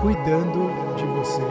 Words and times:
cuidando 0.00 0.60
de 0.96 1.04
você. 1.04 1.42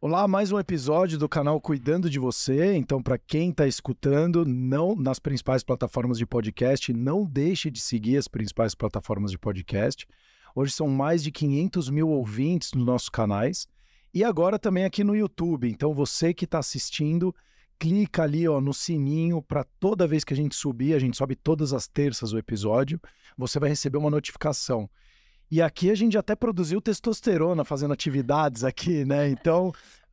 Olá, 0.00 0.28
mais 0.28 0.52
um 0.52 0.58
episódio 0.60 1.18
do 1.18 1.28
canal 1.28 1.60
Cuidando 1.60 2.08
de 2.08 2.20
Você. 2.20 2.76
Então, 2.76 3.02
para 3.02 3.18
quem 3.18 3.50
está 3.50 3.66
escutando, 3.66 4.44
não 4.44 4.94
nas 4.94 5.18
principais 5.18 5.64
plataformas 5.64 6.18
de 6.18 6.24
podcast, 6.24 6.92
não 6.92 7.26
deixe 7.26 7.68
de 7.68 7.80
seguir 7.80 8.16
as 8.16 8.28
principais 8.28 8.76
plataformas 8.76 9.32
de 9.32 9.38
podcast. 9.38 10.06
Hoje 10.54 10.72
são 10.72 10.86
mais 10.86 11.20
de 11.20 11.32
500 11.32 11.90
mil 11.90 12.08
ouvintes 12.10 12.72
nos 12.72 12.86
nossos 12.86 13.08
canais 13.08 13.66
e 14.14 14.22
agora 14.22 14.56
também 14.56 14.84
aqui 14.84 15.02
no 15.02 15.16
YouTube. 15.16 15.68
Então, 15.68 15.92
você 15.92 16.32
que 16.32 16.44
está 16.44 16.60
assistindo, 16.60 17.34
clica 17.76 18.22
ali 18.22 18.46
ó, 18.46 18.60
no 18.60 18.72
sininho 18.72 19.42
para 19.42 19.64
toda 19.80 20.06
vez 20.06 20.22
que 20.22 20.32
a 20.32 20.36
gente 20.36 20.54
subir, 20.54 20.94
a 20.94 21.00
gente 21.00 21.16
sobe 21.16 21.34
todas 21.34 21.72
as 21.72 21.88
terças 21.88 22.32
o 22.32 22.38
episódio, 22.38 23.00
você 23.36 23.58
vai 23.58 23.68
receber 23.68 23.98
uma 23.98 24.10
notificação. 24.10 24.88
E 25.50 25.60
aqui 25.60 25.90
a 25.90 25.94
gente 25.96 26.16
até 26.16 26.36
produziu 26.36 26.80
testosterona 26.80 27.64
fazendo 27.64 27.92
atividades 27.92 28.62
aqui, 28.62 29.04
né? 29.04 29.28
Então, 29.28 29.72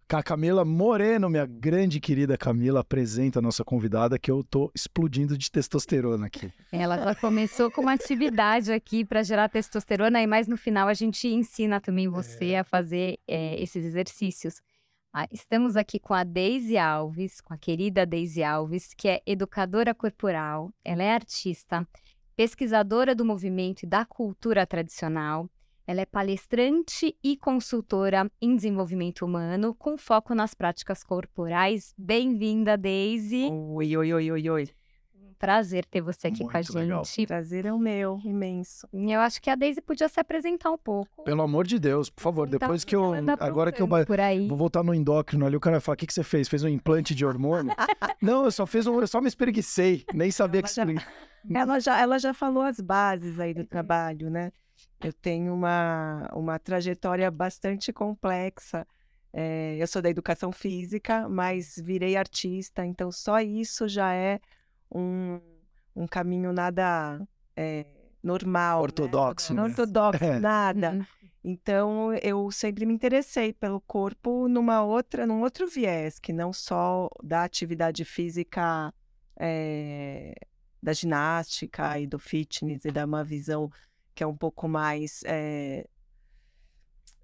a 0.09 0.23
Camila 0.23 0.65
Moreno, 0.65 1.29
minha 1.29 1.45
grande 1.45 1.99
querida 1.99 2.35
Camila, 2.35 2.79
apresenta 2.79 3.37
a 3.37 3.41
nossa 3.41 3.63
convidada 3.63 4.17
que 4.17 4.31
eu 4.31 4.43
tô 4.43 4.71
explodindo 4.73 5.37
de 5.37 5.51
testosterona 5.51 6.25
aqui. 6.25 6.51
Ela, 6.71 6.95
ela 6.95 7.13
começou 7.13 7.69
com 7.69 7.81
uma 7.81 7.93
atividade 7.93 8.71
aqui 8.71 9.05
para 9.05 9.21
gerar 9.21 9.47
testosterona, 9.47 10.21
e 10.23 10.25
mais 10.25 10.47
no 10.47 10.57
final 10.57 10.87
a 10.87 10.93
gente 10.95 11.27
ensina 11.27 11.79
também 11.79 12.07
você 12.07 12.51
é. 12.51 12.59
a 12.59 12.63
fazer 12.63 13.19
é, 13.27 13.61
esses 13.61 13.85
exercícios. 13.85 14.59
Ah, 15.13 15.27
estamos 15.31 15.75
aqui 15.75 15.99
com 15.99 16.13
a 16.13 16.23
Deise 16.23 16.77
Alves, 16.77 17.41
com 17.41 17.53
a 17.53 17.57
querida 17.57 18.05
Deise 18.07 18.43
Alves, 18.43 18.93
que 18.95 19.07
é 19.07 19.21
educadora 19.25 19.93
corporal, 19.93 20.71
ela 20.83 21.03
é 21.03 21.13
artista, 21.13 21.87
pesquisadora 22.37 23.15
do 23.15 23.25
movimento 23.25 23.81
e 23.81 23.87
da 23.87 24.05
cultura 24.05 24.63
tradicional. 24.67 25.49
Ela 25.87 26.01
é 26.01 26.05
palestrante 26.05 27.17
e 27.23 27.35
consultora 27.35 28.29
em 28.39 28.55
desenvolvimento 28.55 29.25
humano, 29.25 29.73
com 29.73 29.97
foco 29.97 30.35
nas 30.35 30.53
práticas 30.53 31.03
corporais. 31.03 31.95
Bem-vinda, 31.97 32.77
Deise. 32.77 33.49
Oi, 33.49 33.97
oi, 33.97 34.13
oi, 34.13 34.31
oi, 34.31 34.49
oi. 34.49 34.69
Prazer 35.39 35.85
ter 35.85 36.01
você 36.01 36.27
aqui 36.27 36.39
Muito 36.39 36.51
com 36.51 36.57
a 36.57 36.61
gente. 36.61 36.75
legal. 36.75 37.03
Prazer 37.27 37.65
é 37.67 37.73
o 37.73 37.77
meu, 37.77 38.19
imenso. 38.23 38.87
Eu 38.91 39.19
acho 39.19 39.39
que 39.41 39.49
a 39.49 39.55
Deise 39.55 39.79
podia 39.81 40.09
se 40.09 40.19
apresentar 40.19 40.71
um 40.71 40.77
pouco. 40.77 41.23
Pelo 41.23 41.41
amor 41.43 41.67
de 41.67 41.77
Deus, 41.77 42.09
por 42.09 42.21
favor, 42.21 42.47
Então, 42.47 42.59
depois 42.59 42.83
que 42.83 42.95
eu. 42.95 43.13
Agora 43.39 43.71
que 43.71 43.81
eu 43.81 43.87
por 43.87 44.19
aí. 44.19 44.47
vou 44.47 44.57
voltar 44.57 44.83
no 44.83 44.93
endócrino 44.93 45.45
ali, 45.45 45.55
o 45.55 45.59
cara 45.59 45.75
vai 45.75 45.81
falar: 45.81 45.93
o 45.93 45.97
que, 45.97 46.07
que 46.07 46.13
você 46.13 46.23
fez? 46.23 46.47
Fez 46.47 46.63
um 46.63 46.67
implante 46.67 47.13
de 47.13 47.25
hormônio? 47.25 47.71
Não, 48.21 48.45
eu 48.45 48.51
só 48.51 48.65
fiz 48.65 48.87
um. 48.87 48.99
Eu 48.99 49.07
só 49.07 49.21
me 49.21 49.27
espreguicei, 49.27 50.03
nem 50.13 50.31
sabia 50.31 50.61
que 50.63 50.73
já- 50.73 50.83
Ela 51.53 51.79
já, 51.79 51.97
ela 52.01 52.19
já 52.19 52.33
falou 52.33 52.63
as 52.63 52.79
bases 52.81 53.39
aí 53.39 53.53
do 53.53 53.63
trabalho, 53.65 54.29
né? 54.29 54.51
Eu 55.01 55.13
tenho 55.13 55.53
uma, 55.53 56.27
uma 56.33 56.59
trajetória 56.59 57.29
bastante 57.31 57.93
complexa. 57.93 58.85
É, 59.31 59.77
eu 59.79 59.87
sou 59.87 60.01
da 60.01 60.09
educação 60.09 60.51
física, 60.51 61.29
mas 61.29 61.75
virei 61.81 62.17
artista, 62.17 62.85
então 62.85 63.11
só 63.11 63.39
isso 63.39 63.87
já 63.87 64.13
é 64.13 64.39
um, 64.93 65.39
um 65.95 66.07
caminho 66.07 66.51
nada 66.53 67.21
é, 67.55 67.85
normal. 68.23 68.79
né? 68.79 68.83
Ortodoxo, 68.83 69.53
Não 69.53 69.63
né? 69.63 69.69
ortodoxo, 69.69 70.23
É. 70.23 70.39
nada. 70.39 70.91
Uhum. 70.91 71.05
Então, 71.43 72.13
eu 72.15 72.51
sempre 72.51 72.85
me 72.85 72.93
interessei 72.93 73.53
pelo 73.53 73.79
corpo 73.79 74.47
numa 74.49 74.83
outra, 74.83 75.25
num 75.25 75.41
outro 75.41 75.65
viés, 75.67 76.19
que 76.19 76.33
não 76.33 76.51
só 76.51 77.09
da 77.23 77.43
atividade 77.43 78.03
física 78.03 78.93
eh, 79.39 80.35
da 80.83 80.91
ginástica 80.93 81.97
e 81.99 82.05
do 82.05 82.19
fitness 82.19 82.83
e 82.83 82.91
da 82.91 83.05
uma 83.05 83.23
visão 83.23 83.69
que 84.13 84.23
é 84.23 84.27
um 84.27 84.35
pouco 84.35 84.67
mais 84.67 85.21
eh, 85.25 85.87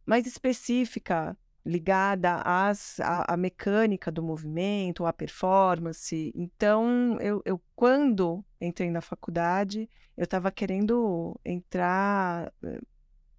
mais 0.05 0.25
específica, 0.25 1.35
ligada 1.65 2.41
às, 2.43 2.99
à, 2.99 3.33
à 3.33 3.37
mecânica 3.37 4.11
do 4.11 4.21
movimento, 4.21 5.05
à 5.05 5.13
performance. 5.13 6.31
Então, 6.35 7.17
eu, 7.21 7.41
eu 7.45 7.61
quando 7.75 8.43
entrei 8.59 8.91
na 8.91 9.01
faculdade, 9.01 9.89
eu 10.17 10.25
estava 10.25 10.51
querendo 10.51 11.39
entrar 11.45 12.51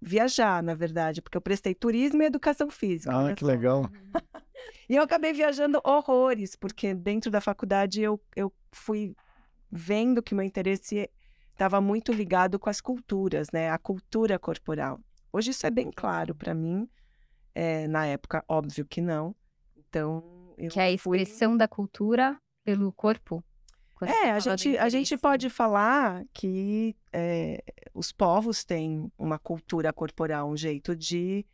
viajar, 0.01 0.61
na 0.61 0.75
verdade, 0.75 1.21
porque 1.21 1.37
eu 1.37 1.41
prestei 1.41 1.73
turismo 1.73 2.21
e 2.21 2.25
educação 2.25 2.69
física. 2.69 3.11
Ah, 3.11 3.33
que 3.33 3.41
só. 3.41 3.47
legal. 3.47 3.89
E 4.87 4.95
eu 4.95 5.03
acabei 5.03 5.33
viajando 5.33 5.81
horrores, 5.83 6.55
porque 6.55 6.93
dentro 6.93 7.31
da 7.31 7.41
faculdade 7.41 8.01
eu, 8.01 8.21
eu 8.35 8.53
fui 8.71 9.15
vendo 9.71 10.21
que 10.21 10.35
meu 10.35 10.45
interesse 10.45 11.09
estava 11.51 11.81
muito 11.81 12.13
ligado 12.13 12.59
com 12.59 12.69
as 12.69 12.79
culturas, 12.79 13.49
né? 13.51 13.69
A 13.69 13.77
cultura 13.77 14.37
corporal. 14.37 14.99
Hoje 15.33 15.51
isso 15.51 15.65
é 15.65 15.71
bem 15.71 15.91
claro 15.91 16.35
para 16.35 16.53
mim. 16.53 16.87
É, 17.55 17.87
na 17.87 18.05
época, 18.05 18.43
óbvio 18.49 18.85
que 18.85 18.99
não. 19.01 19.33
Então, 19.77 20.53
eu 20.57 20.69
Que 20.69 20.79
é 20.79 20.93
a 20.93 20.97
fui- 20.97 21.21
expressão 21.21 21.55
da 21.55 21.67
cultura 21.67 22.37
pelo 22.65 22.91
corpo. 22.91 23.41
Quando 23.95 24.11
É, 24.11 24.31
a 24.31 24.39
gente, 24.39 24.77
a 24.77 24.89
gente 24.89 25.17
pode 25.17 25.49
falar 25.49 26.25
que 26.33 26.93
é, 27.13 27.63
os 27.93 28.11
povos 28.11 28.65
têm 28.65 29.09
uma 29.17 29.39
cultura 29.39 29.93
corporal, 29.93 30.49
um 30.49 30.57
jeito 30.57 30.93
de 30.93 31.45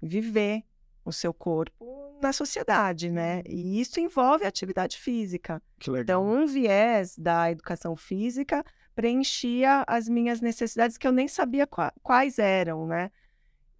viver 0.00 0.62
o 1.04 1.12
seu 1.12 1.34
corpo 1.34 1.84
na 2.22 2.32
sociedade, 2.32 3.10
né? 3.10 3.42
E 3.48 3.80
isso 3.80 3.98
envolve 3.98 4.44
atividade 4.44 4.96
física. 4.96 5.60
Que 5.80 5.90
legal. 5.90 6.02
Então, 6.02 6.24
um 6.42 6.46
viés 6.46 7.16
da 7.18 7.50
educação 7.50 7.96
física 7.96 8.64
preenchia 8.94 9.84
as 9.86 10.08
minhas 10.08 10.40
necessidades 10.40 10.96
que 10.96 11.06
eu 11.06 11.12
nem 11.12 11.26
sabia 11.26 11.66
qua- 11.66 11.92
quais 12.02 12.38
eram, 12.38 12.86
né? 12.86 13.10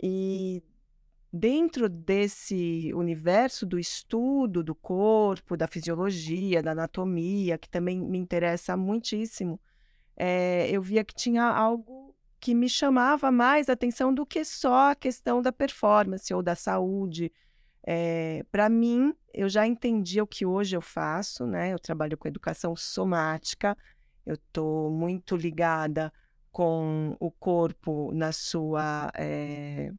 E 0.02 0.60
dentro 1.32 1.88
desse 1.88 2.92
universo 2.94 3.66
do 3.66 3.78
estudo 3.78 4.62
do 4.62 4.74
corpo, 4.74 5.56
da 5.56 5.66
fisiologia, 5.66 6.62
da 6.62 6.72
anatomia, 6.72 7.58
que 7.58 7.68
também 7.68 8.00
me 8.00 8.18
interessa 8.18 8.76
muitíssimo, 8.76 9.60
eh, 10.16 10.68
eu 10.70 10.80
via 10.80 11.04
que 11.04 11.14
tinha 11.14 11.44
algo 11.44 12.14
que 12.40 12.54
me 12.54 12.68
chamava 12.68 13.30
mais 13.30 13.68
atenção 13.68 14.14
do 14.14 14.24
que 14.24 14.44
só 14.44 14.90
a 14.90 14.94
questão 14.94 15.42
da 15.42 15.52
performance 15.52 16.32
ou 16.32 16.42
da 16.42 16.54
saúde. 16.54 17.32
Para 18.52 18.68
mim, 18.68 19.14
eu 19.32 19.48
já 19.48 19.66
entendi 19.66 20.20
o 20.20 20.26
que 20.26 20.44
hoje 20.44 20.76
eu 20.76 20.82
faço, 20.82 21.46
né? 21.46 21.72
Eu 21.72 21.78
trabalho 21.78 22.18
com 22.18 22.28
educação 22.28 22.76
somática, 22.76 23.76
eu 24.26 24.34
estou 24.34 24.90
muito 24.90 25.36
ligada 25.36 26.12
com 26.52 27.16
o 27.18 27.30
corpo 27.30 28.12
na 28.12 28.30
sua 28.30 29.10
eh, 29.14 29.90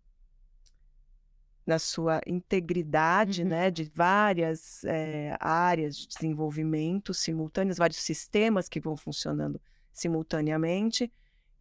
na 1.69 1.77
sua 1.77 2.19
integridade, 2.25 3.43
Uhum. 3.43 3.49
né, 3.49 3.69
de 3.69 3.83
várias 3.93 4.83
eh, 4.85 5.37
áreas 5.39 5.95
de 5.95 6.07
desenvolvimento 6.07 7.13
simultâneas, 7.13 7.77
vários 7.77 7.99
sistemas 7.99 8.67
que 8.67 8.79
vão 8.79 8.97
funcionando 8.97 9.61
simultaneamente. 9.93 11.11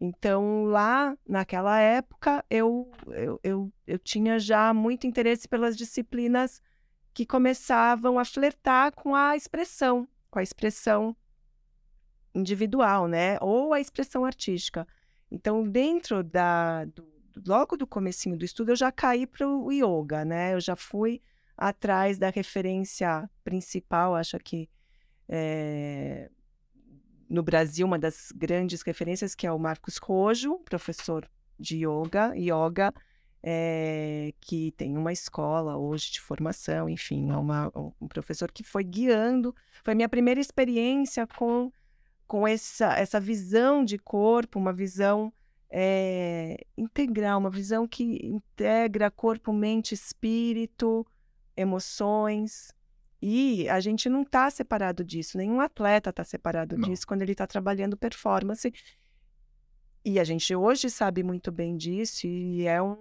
Então, 0.00 0.64
lá 0.64 1.14
naquela 1.28 1.78
época, 1.78 2.42
eu, 2.48 2.90
eu, 3.08 3.38
eu, 3.42 3.72
eu 3.86 3.98
tinha 3.98 4.38
já 4.38 4.72
muito 4.72 5.06
interesse 5.06 5.46
pelas 5.46 5.76
disciplinas 5.76 6.62
que 7.12 7.26
começavam 7.26 8.18
a 8.18 8.24
flertar 8.24 8.92
com 8.94 9.14
a 9.14 9.36
expressão, 9.36 10.08
com 10.30 10.38
a 10.38 10.42
expressão 10.42 11.14
individual, 12.34 13.06
né? 13.08 13.36
Ou 13.42 13.74
a 13.74 13.80
expressão 13.80 14.24
artística. 14.24 14.86
Então, 15.30 15.68
dentro 15.68 16.22
da, 16.22 16.86
do- 16.86 17.17
logo 17.46 17.76
do 17.76 17.86
comecinho 17.86 18.36
do 18.36 18.44
estudo, 18.44 18.72
eu 18.72 18.76
já 18.76 18.90
caí 18.92 19.26
para 19.26 19.46
o 19.48 19.70
yoga, 19.72 20.24
né? 20.24 20.54
Eu 20.54 20.60
já 20.60 20.76
fui 20.76 21.20
atrás 21.56 22.18
da 22.18 22.30
referência 22.30 23.28
principal, 23.42 24.14
acho 24.14 24.38
que 24.38 24.68
eh, 25.28 26.30
no 27.28 27.42
Brasil, 27.42 27.86
uma 27.86 27.98
das 27.98 28.32
grandes 28.34 28.82
referências, 28.82 29.34
que 29.34 29.46
é 29.46 29.52
o 29.52 29.58
Marcos 29.58 29.98
Rojo, 29.98 30.58
professor 30.60 31.28
de 31.58 31.84
yoga, 31.84 32.32
yoga, 32.34 32.92
eh, 33.42 34.32
que 34.40 34.72
tem 34.72 34.96
uma 34.96 35.12
escola 35.12 35.76
hoje 35.76 36.12
de 36.12 36.20
formação, 36.20 36.88
enfim, 36.88 37.30
é 37.30 37.36
uma- 37.36 37.70
um 38.00 38.08
professor 38.08 38.50
que 38.50 38.62
foi 38.62 38.82
guiando, 38.84 39.54
foi 39.84 39.94
minha 39.94 40.08
primeira 40.08 40.40
experiência 40.40 41.26
com, 41.26 41.70
com 42.26 42.46
essa, 42.46 42.94
essa 42.98 43.20
visão 43.20 43.84
de 43.84 43.98
corpo, 43.98 44.58
uma 44.58 44.72
visão 44.72 45.32
eh, 45.70 46.64
integral, 46.76 47.38
uma 47.38 47.50
visão 47.50 47.86
que 47.86 48.26
integra 48.26 49.10
corpo, 49.10 49.52
mente, 49.52 49.94
espírito, 49.94 51.06
emoções. 51.56 52.72
E 53.20 53.68
a 53.68 53.80
gente 53.80 54.08
não 54.08 54.22
está 54.22 54.48
separado 54.50 55.04
disso, 55.04 55.36
nenhum 55.36 55.60
atleta 55.60 56.10
está 56.10 56.24
separado 56.24 56.76
Não. 56.78 56.88
disso 56.88 57.06
quando 57.06 57.22
ele 57.22 57.32
está 57.32 57.46
trabalhando 57.46 57.96
performance. 57.96 58.72
E 60.04 60.18
a 60.20 60.24
gente 60.24 60.54
hoje 60.54 60.88
sabe 60.88 61.22
muito 61.22 61.50
bem 61.50 61.76
disso, 61.76 62.26
e 62.26 62.66
é 62.66 62.80
um, 62.80 62.96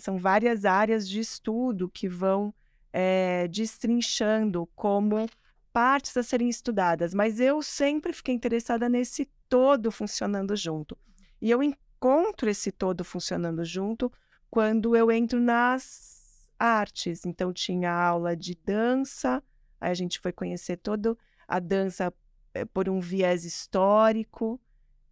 são 0.00 0.16
várias 0.16 0.64
áreas 0.64 1.08
de 1.08 1.18
estudo 1.20 1.88
que 1.88 2.08
vão 2.08 2.54
eh, 2.92 3.48
destrinchando 3.48 4.66
como 4.76 5.28
partes 5.72 6.16
a 6.16 6.22
serem 6.22 6.48
estudadas. 6.48 7.12
Mas 7.12 7.40
eu 7.40 7.60
sempre 7.60 8.12
fiquei 8.12 8.34
interessada 8.34 8.88
nesse 8.88 9.28
todo 9.48 9.90
funcionando 9.90 10.54
junto. 10.54 10.96
E 11.44 11.50
eu 11.50 11.62
en- 11.62 11.74
encontro 12.04 12.50
esse 12.50 12.70
todo 12.70 13.02
funcionando 13.02 13.64
junto 13.64 14.12
quando 14.50 14.94
eu 14.94 15.10
entro 15.10 15.40
nas 15.40 16.50
artes. 16.58 17.24
Então, 17.24 17.50
tinha 17.50 17.90
aula 17.90 18.36
de 18.36 18.54
dança, 18.54 19.42
aí 19.80 19.90
a 19.90 19.94
gente 19.94 20.20
foi 20.20 20.30
conhecer 20.30 20.76
toda 20.76 21.16
a 21.48 21.58
dança 21.58 22.12
eh, 22.52 22.66
por 22.66 22.90
um 22.90 23.00
viés 23.00 23.46
histórico. 23.46 24.60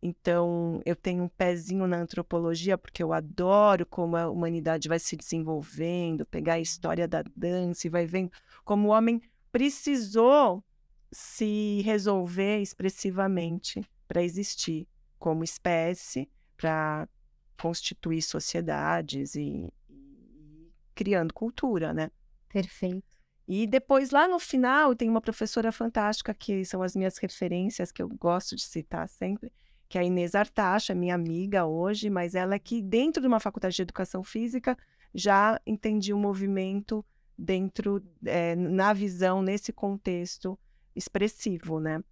Então, 0.02 0.82
eu 0.84 0.94
tenho 0.94 1.24
um 1.24 1.28
pezinho 1.28 1.86
na 1.86 1.96
antropologia, 1.96 2.76
porque 2.76 3.02
eu 3.02 3.14
adoro 3.14 3.86
como 3.86 4.16
a 4.16 4.28
humanidade 4.28 4.86
vai 4.86 4.98
se 4.98 5.16
desenvolvendo, 5.16 6.26
pegar 6.26 6.54
a 6.54 6.60
história 6.60 7.08
da 7.08 7.22
dança 7.34 7.86
e 7.86 7.90
vai 7.90 8.04
vendo 8.04 8.30
como 8.64 8.88
o 8.88 8.90
homem 8.90 9.22
precisou 9.50 10.62
se 11.10 11.80
resolver 11.84 12.60
expressivamente 12.60 13.82
para 14.06 14.22
existir 14.22 14.86
como 15.22 15.44
espécie, 15.44 16.28
para 16.56 17.08
constituir 17.56 18.20
sociedades 18.22 19.36
e, 19.36 19.72
e, 19.88 20.68
criando 20.96 21.32
cultura, 21.32 21.94
né? 21.94 22.10
Perfeito. 22.48 23.04
E 23.46 23.64
depois, 23.68 24.10
lá 24.10 24.26
no 24.26 24.40
final, 24.40 24.96
tem 24.96 25.08
uma 25.08 25.20
professora 25.20 25.70
fantástica 25.70 26.34
que 26.34 26.64
são 26.64 26.82
as 26.82 26.96
minhas 26.96 27.18
referências, 27.18 27.92
que 27.92 28.02
eu 28.02 28.08
gosto 28.08 28.56
de 28.56 28.62
citar 28.62 29.08
sempre, 29.08 29.52
que 29.88 29.96
é 29.96 30.00
a 30.00 30.04
Inês 30.04 30.34
Artacha, 30.34 30.92
minha 30.92 31.14
amiga 31.14 31.66
hoje, 31.66 32.10
mas 32.10 32.34
ela 32.34 32.56
é 32.56 32.58
que, 32.58 32.82
dentro 32.82 33.20
de 33.20 33.28
uma 33.28 33.38
faculdade 33.38 33.76
de 33.76 33.82
educação 33.82 34.24
física, 34.24 34.76
já 35.14 35.60
entendia 35.64 36.16
o 36.16 36.18
movimento 36.18 37.06
dentro, 37.38 38.02
é, 38.24 38.56
na 38.56 38.92
visão, 38.92 39.40
nesse 39.40 39.72
contexto 39.72 40.58
expressivo, 40.96 41.78
né? 41.78 42.02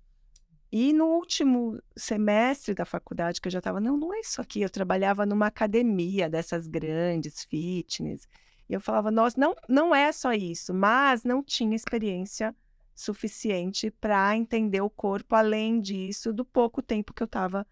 E 0.73 0.93
no 0.93 1.07
último 1.07 1.81
semestre 1.97 2.75
da 2.75 2.85
faculdade, 2.85 3.41
que 3.41 3.49
eu 3.49 3.53
já 3.53 3.59
estava, 3.59 3.81
não, 3.81 3.97
não 3.97 4.15
é 4.15 4.21
isso 4.21 4.41
aqui. 4.41 4.61
Eu 4.61 4.71
trabalhava 4.71 5.27
numa 5.27 5.47
academia 5.47 6.29
dessas 6.31 6.69
grandes, 6.69 7.45
fitness. 7.45 8.29
E 8.69 8.73
eu 8.73 8.81
falava, 8.81 9.11
nossa, 9.11 9.41
não, 9.41 9.57
não 9.69 9.93
é 9.93 10.13
só 10.13 10.33
isso, 10.33 10.73
mas 10.73 11.25
não 11.25 11.43
tinha 11.43 11.75
experiência 11.75 12.55
suficiente 12.95 13.91
para 13.91 14.37
entender 14.37 14.81
o 14.81 14.91
corpo, 14.91 15.35
além 15.35 15.81
disso, 15.81 16.33
do 16.33 16.45
pouco 16.45 16.81
tempo 16.81 17.13
que 17.13 17.23
eu 17.23 17.27
estava 17.27 17.67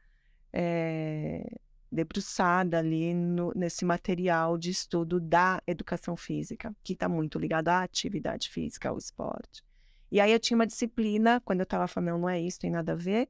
é, 0.52 1.60
debruçada 1.92 2.78
ali 2.78 3.14
no, 3.14 3.52
nesse 3.54 3.84
material 3.84 4.58
de 4.58 4.70
estudo 4.70 5.20
da 5.20 5.62
educação 5.66 6.16
física, 6.16 6.74
que 6.82 6.94
está 6.94 7.08
muito 7.08 7.38
ligado 7.38 7.68
à 7.68 7.82
atividade 7.82 8.48
física, 8.48 8.88
ao 8.88 8.98
esporte. 8.98 9.62
E 10.10 10.20
aí 10.20 10.32
eu 10.32 10.40
tinha 10.40 10.56
uma 10.56 10.66
disciplina, 10.66 11.40
quando 11.44 11.60
eu 11.60 11.64
estava 11.64 11.86
falando, 11.86 12.20
não 12.20 12.28
é 12.28 12.40
isso, 12.40 12.60
tem 12.60 12.70
nada 12.70 12.92
a 12.92 12.96
ver, 12.96 13.28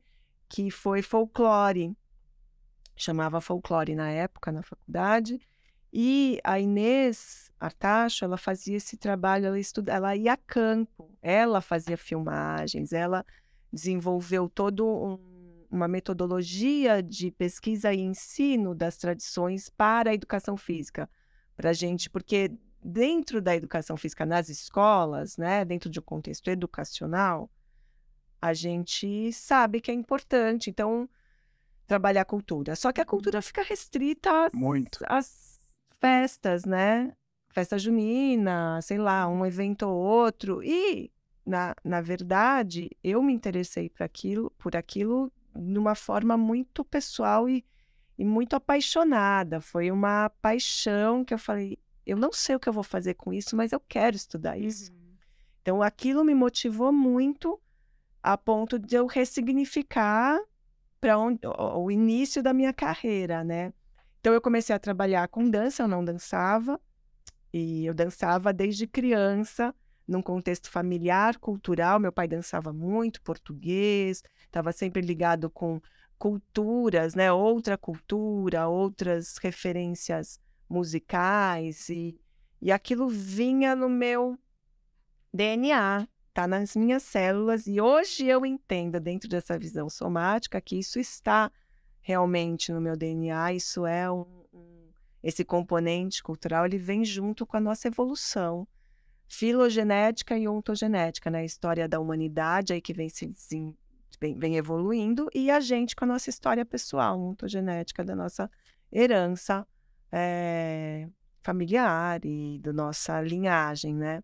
que 0.49 0.71
foi 0.71 1.03
folclore. 1.03 1.97
Chamava 2.97 3.41
folclore 3.41 3.95
na 3.95 4.11
época, 4.11 4.53
na 4.53 4.63
faculdade. 4.63 5.41
E 5.93 6.39
a 6.45 6.59
Inês 6.61 7.51
Artacho, 7.59 8.25
ela 8.25 8.37
fazia 8.37 8.77
esse 8.77 8.97
trabalho, 8.97 9.47
ela, 9.47 9.59
estuda, 9.59 9.93
ela 9.93 10.15
ia 10.15 10.35
a 10.35 10.37
campo, 10.37 11.11
ela 11.23 11.61
fazia 11.61 11.97
filmagens, 11.97 12.93
ela 12.93 13.25
desenvolveu 13.73 14.49
todo 14.49 14.87
um 14.87 15.39
uma 15.71 15.87
metodologia 15.87 17.03
de 17.03 17.31
pesquisa 17.31 17.93
e 17.93 18.01
ensino 18.01 18.75
das 18.75 18.97
tradições 18.97 19.69
para 19.69 20.11
a 20.11 20.15
educação 20.15 20.57
física, 20.57 21.09
para 21.57 21.73
gente, 21.73 22.09
porque 22.09 22.53
dentro 22.89 23.43
da 23.43 23.55
educação 23.55 23.99
física 23.99 24.25
nas 24.25 24.49
escolas, 24.49 25.37
né, 25.37 25.63
dentro 25.63 25.91
de 25.91 26.01
um 26.01 26.03
contexto 26.03 26.49
educacional, 26.49 27.51
a 28.41 28.55
gente 28.55 29.31
sabe 29.31 29.79
que 29.79 29.91
é 29.91 29.95
importante, 29.95 30.71
então 30.71 31.07
trabalhar 31.87 32.23
a 32.23 32.25
cultura. 32.25 32.75
Só 32.75 32.91
que 32.91 33.01
a 33.01 33.05
cultura 33.05 33.43
fica 33.43 33.63
restrita 33.63 34.47
às, 34.47 34.53
Muito. 34.55 35.05
às 35.07 35.59
festas, 36.01 36.65
né? 36.65 37.13
Festa 37.51 37.79
junina, 37.79 38.81
sei 38.81 38.99
lá, 38.99 39.29
um 39.29 39.45
evento 39.45 39.83
ou 39.83 39.97
outro. 39.97 40.63
E 40.63 41.11
na, 41.45 41.75
na 41.85 42.01
verdade, 42.01 42.91
eu 43.03 43.23
me 43.23 43.33
interessei 43.33 43.91
por 43.91 44.03
aquilo, 44.05 44.51
por 44.59 44.77
aquilo 44.77 45.31
numa 45.55 45.95
forma 45.95 46.37
muito 46.37 46.85
pessoal 46.85 47.49
e, 47.49 47.65
e 48.17 48.25
muito 48.25 48.55
apaixonada. 48.55 49.61
Foi 49.61 49.91
uma 49.91 50.31
paixão 50.41 51.25
que 51.25 51.35
eu 51.35 51.39
falei, 51.39 51.79
eu 52.09 52.17
não 52.17 52.33
sei 52.33 52.57
o 52.57 52.61
que 52.61 52.67
eu 52.67 52.73
vou 52.73 52.83
fazer 52.83 53.13
com 53.15 53.35
isso, 53.35 53.55
mas 53.55 53.71
eu 53.71 53.79
quero 53.79 54.17
estudar 54.17 54.57
isso. 54.57 54.91
Uhum. 54.91 55.17
Então 55.61 55.83
aquilo 55.83 56.25
me 56.25 56.35
motivou 56.35 56.91
muito 56.91 57.61
a 58.23 58.37
ponto 58.39 58.79
de 58.79 58.97
eu 58.97 59.07
ressignificar 59.07 60.41
para 60.99 61.19
o, 61.19 61.91
início 61.91 62.43
da 62.43 62.55
minha 62.55 62.73
carreira, 62.73 63.45
né? 63.45 63.75
Então 64.21 64.33
eu 64.33 64.41
comecei 64.41 64.75
a 64.75 64.79
trabalhar 64.79 65.29
com 65.29 65.49
dança, 65.49 65.83
eu 65.83 65.89
não 65.89 66.03
dançava, 66.03 66.81
e 67.53 67.85
eu 67.85 67.93
dançava 67.93 68.55
desde 68.55 68.87
criança 68.87 69.75
num 70.07 70.23
contexto 70.23 70.71
familiar, 70.71 71.37
cultural. 71.39 72.01
Meu 72.01 72.11
pai 72.11 72.27
dançava 72.27 72.73
muito 72.73 73.21
português, 73.21 74.23
estava 74.47 74.73
sempre 74.73 75.03
ligado 75.03 75.51
com 75.51 75.79
culturas, 76.19 77.15
né? 77.15 77.31
Outra 77.31 77.77
cultura, 77.77 78.67
outras 78.67 79.37
referências 79.37 80.41
musicais 80.69 81.89
e, 81.89 82.19
e 82.61 82.71
aquilo 82.71 83.09
vinha 83.09 83.75
no 83.75 83.89
meu 83.89 84.39
DNA, 85.33 86.09
tá 86.35 86.47
nas 86.47 86.77
minhas 86.77 87.03
células 87.03 87.67
e 87.67 87.81
hoje 87.81 88.27
eu 88.27 88.45
entendo 88.45 89.01
dentro 89.01 89.29
dessa 89.29 89.59
visão 89.59 89.89
somática 89.89 90.61
que 90.61 90.79
isso 90.79 90.99
está 90.99 91.51
realmente 92.01 92.73
no 92.73 92.81
meu 92.81 92.97
DNA, 92.97 93.53
isso 93.53 93.87
é 93.87 94.11
um, 94.11 94.45
um 94.53 94.89
esse 95.23 95.45
componente 95.45 96.23
cultural, 96.23 96.65
ele 96.65 96.79
vem 96.79 97.05
junto 97.05 97.45
com 97.45 97.57
a 97.57 97.61
nossa 97.61 97.89
evolução 97.89 98.67
filogenética 99.29 100.39
e 100.39 100.49
ontogenética, 100.49 101.31
né? 101.31 101.41
A 101.41 101.45
história 101.45 101.87
da 101.87 102.01
humanidade 102.01 102.73
aí 102.73 102.81
que 102.81 102.95
vem 102.95 103.09
se 103.09 103.31
vem, 104.19 104.39
vem, 104.39 104.57
evoluindo 104.57 105.29
e 105.35 105.51
a 105.51 105.61
gente 105.61 105.95
com 105.95 106.05
a 106.05 106.09
nossa 106.09 106.31
história 106.31 106.65
pessoal, 106.65 107.21
ontogenética 107.21 108.03
da 108.03 108.17
nossa 108.17 108.51
herança 108.91 109.67
é, 110.13 111.09
familiar 111.43 112.25
e 112.25 112.59
da 112.59 112.73
nossa 112.73 113.21
linhagem, 113.21 113.95
né? 113.95 114.23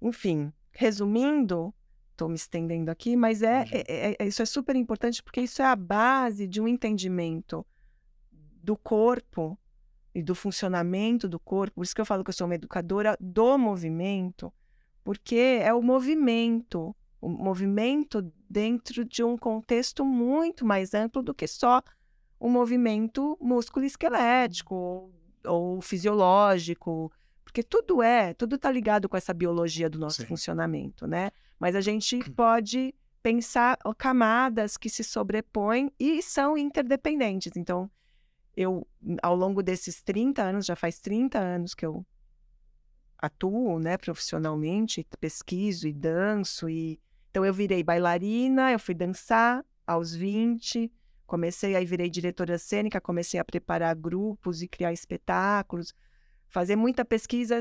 Enfim, 0.00 0.52
resumindo, 0.72 1.74
estou 2.12 2.28
me 2.28 2.34
estendendo 2.34 2.90
aqui, 2.90 3.16
mas 3.16 3.42
é, 3.42 3.60
uhum. 3.60 3.68
é, 3.72 4.16
é, 4.18 4.26
isso 4.26 4.42
é 4.42 4.46
super 4.46 4.76
importante 4.76 5.22
porque 5.22 5.40
isso 5.40 5.62
é 5.62 5.64
a 5.64 5.76
base 5.76 6.46
de 6.46 6.60
um 6.60 6.68
entendimento 6.68 7.66
do 8.62 8.76
corpo 8.76 9.58
e 10.14 10.22
do 10.22 10.34
funcionamento 10.34 11.28
do 11.28 11.38
corpo. 11.38 11.76
Por 11.76 11.82
isso 11.82 11.94
que 11.94 12.00
eu 12.00 12.06
falo 12.06 12.22
que 12.22 12.30
eu 12.30 12.34
sou 12.34 12.46
uma 12.46 12.54
educadora 12.54 13.16
do 13.20 13.58
movimento, 13.58 14.52
porque 15.02 15.60
é 15.62 15.72
o 15.74 15.82
movimento, 15.82 16.94
o 17.20 17.28
movimento 17.28 18.22
dentro 18.48 19.04
de 19.04 19.24
um 19.24 19.36
contexto 19.36 20.04
muito 20.04 20.64
mais 20.64 20.94
amplo 20.94 21.22
do 21.22 21.34
que 21.34 21.46
só 21.46 21.82
um 22.40 22.48
movimento 22.48 23.38
músculo-esquelético 23.40 24.74
ou, 24.74 25.14
ou, 25.44 25.80
fisiológico, 25.80 27.10
porque 27.44 27.62
tudo 27.62 28.02
é, 28.02 28.34
tudo 28.34 28.56
está 28.56 28.70
ligado 28.70 29.08
com 29.08 29.16
essa 29.16 29.32
biologia 29.32 29.88
do 29.88 29.98
nosso 29.98 30.22
Sim. 30.22 30.28
funcionamento, 30.28 31.06
né? 31.06 31.30
Mas 31.58 31.74
a 31.74 31.80
gente 31.80 32.16
hum. 32.16 32.34
pode 32.34 32.94
pensar 33.22 33.78
camadas 33.96 34.76
que 34.76 34.90
se 34.90 35.02
sobrepõem 35.02 35.90
e 35.98 36.22
são 36.22 36.58
interdependentes. 36.58 37.52
Então, 37.56 37.90
eu, 38.54 38.86
ao 39.22 39.34
longo 39.34 39.62
desses 39.62 40.02
30 40.02 40.42
anos, 40.42 40.66
já 40.66 40.76
faz 40.76 41.00
30 41.00 41.38
anos 41.38 41.74
que 41.74 41.86
eu 41.86 42.04
atuo, 43.18 43.78
né, 43.78 43.96
profissionalmente, 43.96 45.06
pesquiso 45.18 45.88
e 45.88 45.92
danço 45.92 46.68
e 46.68 47.00
então 47.30 47.44
eu 47.44 47.52
virei 47.52 47.82
bailarina, 47.82 48.70
eu 48.70 48.78
fui 48.78 48.94
dançar 48.94 49.64
aos 49.84 50.14
20, 50.14 50.88
comecei 51.26 51.74
aí 51.76 51.84
virei 51.84 52.10
diretora 52.10 52.58
cênica, 52.58 53.00
comecei 53.00 53.40
a 53.40 53.44
preparar 53.44 53.94
grupos 53.94 54.62
e 54.62 54.68
criar 54.68 54.92
espetáculos, 54.92 55.94
fazer 56.48 56.76
muita 56.76 57.04
pesquisa, 57.04 57.60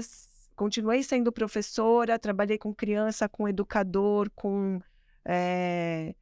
continuei 0.56 1.04
sendo 1.04 1.32
professora, 1.32 2.20
trabalhei 2.20 2.58
com 2.58 2.74
criança, 2.74 3.28
com 3.30 3.48
educador, 3.48 4.30
com 4.36 4.82
é, 5.26 6.14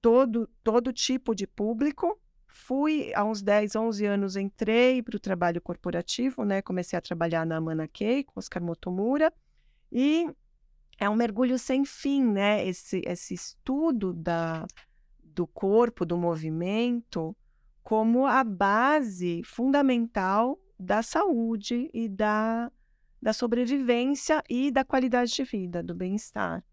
todo 0.00 0.48
todo 0.62 0.92
tipo 0.92 1.34
de 1.34 1.46
público 1.46 2.18
Fui, 2.48 3.12
há 3.14 3.24
uns 3.24 3.40
10, 3.40 3.76
11 3.76 4.04
anos, 4.06 4.36
entrei 4.36 5.02
para 5.02 5.16
o 5.16 5.20
trabalho 5.20 5.60
corporativo, 5.60 6.44
né? 6.44 6.60
Comecei 6.60 6.98
a 6.98 7.02
trabalhar 7.02 7.46
na 7.46 7.56
Amana 7.56 7.86
Kei, 7.86 8.24
com 8.24 8.40
Oscar 8.40 8.62
Motomura, 8.62 9.32
e 9.92 10.28
é 10.98 11.08
um 11.08 11.14
mergulho 11.14 11.58
sem 11.58 11.84
fim, 11.84 12.24
né? 12.24 12.66
Esse, 12.66 13.00
esse 13.06 13.34
estudo 13.34 14.12
da, 14.12 14.66
do 15.38 15.46
corpo, 15.46 16.04
do 16.04 16.18
movimento, 16.18 17.34
como 17.80 18.26
a 18.26 18.42
base 18.42 19.40
fundamental 19.44 20.58
da 20.76 21.00
saúde 21.00 21.88
e 21.94 22.08
da, 22.08 22.72
da 23.22 23.32
sobrevivência 23.32 24.42
e 24.50 24.72
da 24.72 24.84
qualidade 24.84 25.32
de 25.32 25.44
vida, 25.44 25.80
do 25.80 25.94
bem-estar. 25.94 26.64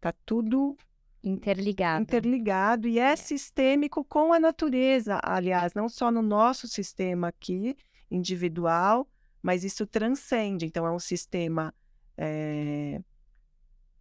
Tá 0.00 0.14
tudo 0.24 0.76
interligado. 1.24 2.04
Interligado 2.04 2.86
e 2.86 3.00
é, 3.00 3.10
é 3.10 3.16
sistêmico 3.16 4.04
com 4.04 4.32
a 4.32 4.38
natureza, 4.38 5.18
aliás, 5.20 5.74
não 5.74 5.88
só 5.88 6.12
no 6.12 6.22
nosso 6.22 6.68
sistema 6.68 7.28
aqui, 7.28 7.76
individual, 8.08 9.08
mas 9.42 9.64
isso 9.64 9.84
transcende. 9.88 10.66
Então, 10.66 10.86
é 10.86 10.92
um 10.92 11.00
sistema 11.00 11.74
é, 12.16 13.02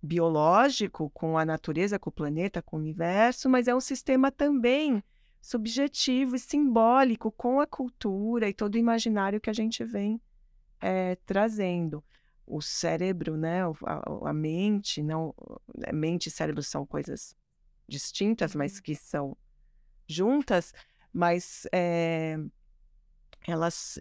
biológico 0.01 1.09
com 1.09 1.37
a 1.37 1.45
natureza, 1.45 1.99
com 1.99 2.09
o 2.09 2.13
planeta, 2.13 2.61
com 2.61 2.77
o 2.77 2.79
universo, 2.79 3.49
mas 3.49 3.67
é 3.67 3.75
um 3.75 3.81
sistema 3.81 4.31
também 4.31 5.03
subjetivo 5.41 6.35
e 6.35 6.39
simbólico 6.39 7.31
com 7.31 7.59
a 7.59 7.67
cultura 7.67 8.49
e 8.49 8.53
todo 8.53 8.75
o 8.75 8.77
imaginário 8.77 9.39
que 9.39 9.49
a 9.49 9.53
gente 9.53 9.83
vem 9.83 10.21
é, 10.79 11.15
trazendo. 11.25 12.03
O 12.45 12.61
cérebro, 12.61 13.35
né, 13.35 13.63
a, 13.85 14.29
a 14.29 14.33
mente, 14.33 15.03
não, 15.03 15.33
né, 15.75 15.91
mente 15.91 16.27
e 16.27 16.31
cérebro 16.31 16.63
são 16.63 16.85
coisas 16.85 17.35
distintas, 17.87 18.55
mas 18.55 18.77
uhum. 18.77 18.81
que 18.83 18.95
são 18.95 19.37
juntas, 20.07 20.73
mas 21.11 21.67
é, 21.73 22.37
elas 23.45 23.99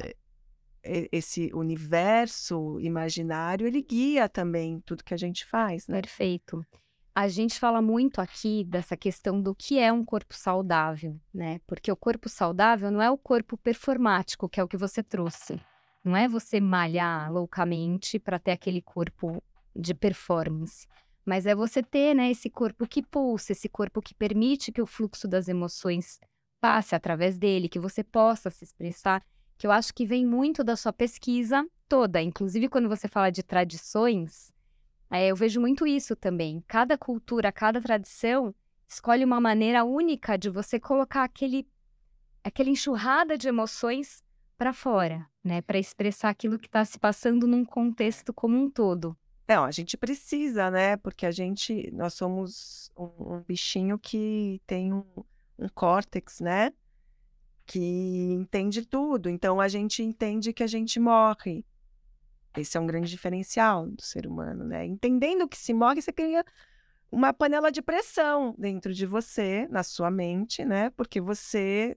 esse 1.12 1.50
universo 1.54 2.78
imaginário, 2.80 3.66
ele 3.66 3.82
guia 3.82 4.28
também 4.28 4.80
tudo 4.80 5.04
que 5.04 5.14
a 5.14 5.16
gente 5.16 5.44
faz, 5.44 5.86
né? 5.88 6.00
Perfeito. 6.00 6.64
A 7.14 7.28
gente 7.28 7.58
fala 7.58 7.80
muito 7.80 8.20
aqui 8.20 8.62
dessa 8.64 8.96
questão 8.96 9.40
do 9.40 9.54
que 9.54 9.78
é 9.78 9.90
um 9.90 10.04
corpo 10.04 10.34
saudável, 10.34 11.18
né? 11.32 11.60
Porque 11.66 11.90
o 11.90 11.96
corpo 11.96 12.28
saudável 12.28 12.90
não 12.90 13.00
é 13.00 13.10
o 13.10 13.16
corpo 13.16 13.56
performático, 13.56 14.48
que 14.48 14.60
é 14.60 14.62
o 14.64 14.68
que 14.68 14.76
você 14.76 15.02
trouxe. 15.02 15.58
Não 16.04 16.14
é 16.14 16.28
você 16.28 16.60
malhar 16.60 17.32
loucamente 17.32 18.18
para 18.18 18.38
ter 18.38 18.52
aquele 18.52 18.82
corpo 18.82 19.42
de 19.74 19.94
performance, 19.94 20.86
mas 21.24 21.46
é 21.46 21.54
você 21.54 21.82
ter, 21.82 22.14
né, 22.14 22.30
esse 22.30 22.48
corpo 22.48 22.86
que 22.86 23.02
pulsa, 23.02 23.52
esse 23.52 23.68
corpo 23.68 24.00
que 24.00 24.14
permite 24.14 24.70
que 24.70 24.80
o 24.80 24.86
fluxo 24.86 25.26
das 25.26 25.48
emoções 25.48 26.20
passe 26.60 26.94
através 26.94 27.36
dele, 27.36 27.68
que 27.68 27.78
você 27.78 28.04
possa 28.04 28.50
se 28.50 28.64
expressar 28.64 29.22
que 29.58 29.66
eu 29.66 29.72
acho 29.72 29.92
que 29.94 30.06
vem 30.06 30.26
muito 30.26 30.62
da 30.62 30.76
sua 30.76 30.92
pesquisa 30.92 31.66
toda. 31.88 32.20
Inclusive, 32.20 32.68
quando 32.68 32.88
você 32.88 33.08
fala 33.08 33.30
de 33.30 33.42
tradições, 33.42 34.52
é, 35.10 35.28
eu 35.28 35.36
vejo 35.36 35.60
muito 35.60 35.86
isso 35.86 36.14
também. 36.16 36.62
Cada 36.66 36.98
cultura, 36.98 37.52
cada 37.52 37.80
tradição 37.80 38.54
escolhe 38.88 39.25
uma 39.25 39.40
maneira 39.40 39.84
única 39.84 40.36
de 40.36 40.50
você 40.50 40.78
colocar 40.78 41.25
aquele, 41.25 41.66
aquela 42.42 42.70
enxurrada 42.70 43.36
de 43.36 43.48
emoções 43.48 44.22
para 44.56 44.72
fora, 44.72 45.26
né? 45.44 45.60
Para 45.62 45.78
expressar 45.78 46.30
aquilo 46.30 46.58
que 46.58 46.66
está 46.66 46.84
se 46.84 46.98
passando 46.98 47.46
num 47.46 47.64
contexto 47.64 48.32
como 48.32 48.56
um 48.56 48.70
todo. 48.70 49.16
Não, 49.48 49.64
a 49.64 49.70
gente 49.70 49.96
precisa, 49.96 50.70
né? 50.70 50.96
Porque 50.96 51.25
a 51.25 51.30
gente, 51.30 51.90
nós 51.92 52.14
somos 52.14 52.90
um, 52.96 53.36
um 53.36 53.40
bichinho 53.46 53.98
que 53.98 54.60
tem 54.66 54.92
um, 54.92 55.04
um 55.58 55.68
córtex, 55.68 56.40
né? 56.40 56.72
Que 57.66 58.32
entende 58.32 58.87
tudo. 58.87 59.28
Então 59.28 59.61
a 59.61 59.68
gente 59.68 60.02
entende 60.02 60.52
que 60.52 60.62
a 60.62 60.66
gente 60.66 61.00
morre. 61.00 61.64
Esse 62.56 62.76
é 62.76 62.80
um 62.80 62.87
grande 62.87 63.11
diferencial 63.11 63.87
do 63.87 64.00
ser 64.00 64.26
humano, 64.26 64.64
né? 64.64 64.87
Entendendo 64.87 65.49
que 65.49 65.58
se 65.58 65.75
morre, 65.75 66.00
você 66.00 66.12
cria 66.12 66.44
uma 67.11 67.32
panela 67.32 67.70
de 67.70 67.82
pressão 67.82 68.54
dentro 68.56 68.94
de 68.94 69.04
você, 69.04 69.68
na 69.70 69.82
sua 69.82 70.11
mente, 70.11 70.64
né? 70.64 70.90
Porque 70.90 71.20
você 71.20 71.96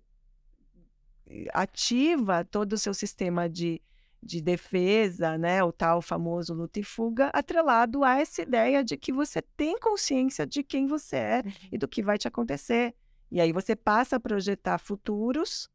ativa 1.53 2.43
todo 2.43 2.73
o 2.73 2.77
seu 2.77 2.93
sistema 2.93 3.47
de, 3.47 3.81
de 4.21 4.41
defesa, 4.41 5.37
né? 5.37 5.63
O 5.63 5.71
tal 5.71 6.01
famoso 6.01 6.53
luta 6.53 6.79
e 6.79 6.83
fuga, 6.83 7.29
atrelado 7.33 8.03
a 8.03 8.19
essa 8.19 8.41
ideia 8.41 8.83
de 8.83 8.97
que 8.97 9.13
você 9.13 9.41
tem 9.41 9.79
consciência 9.79 10.45
de 10.45 10.63
quem 10.63 10.87
você 10.87 11.15
é 11.15 11.43
e 11.71 11.77
do 11.77 11.87
que 11.87 12.03
vai 12.03 12.17
te 12.17 12.27
acontecer. 12.27 12.93
E 13.31 13.39
aí 13.39 13.51
você 13.51 13.75
passa 13.75 14.15
a 14.15 14.19
projetar 14.19 14.77
futuros, 14.79 15.69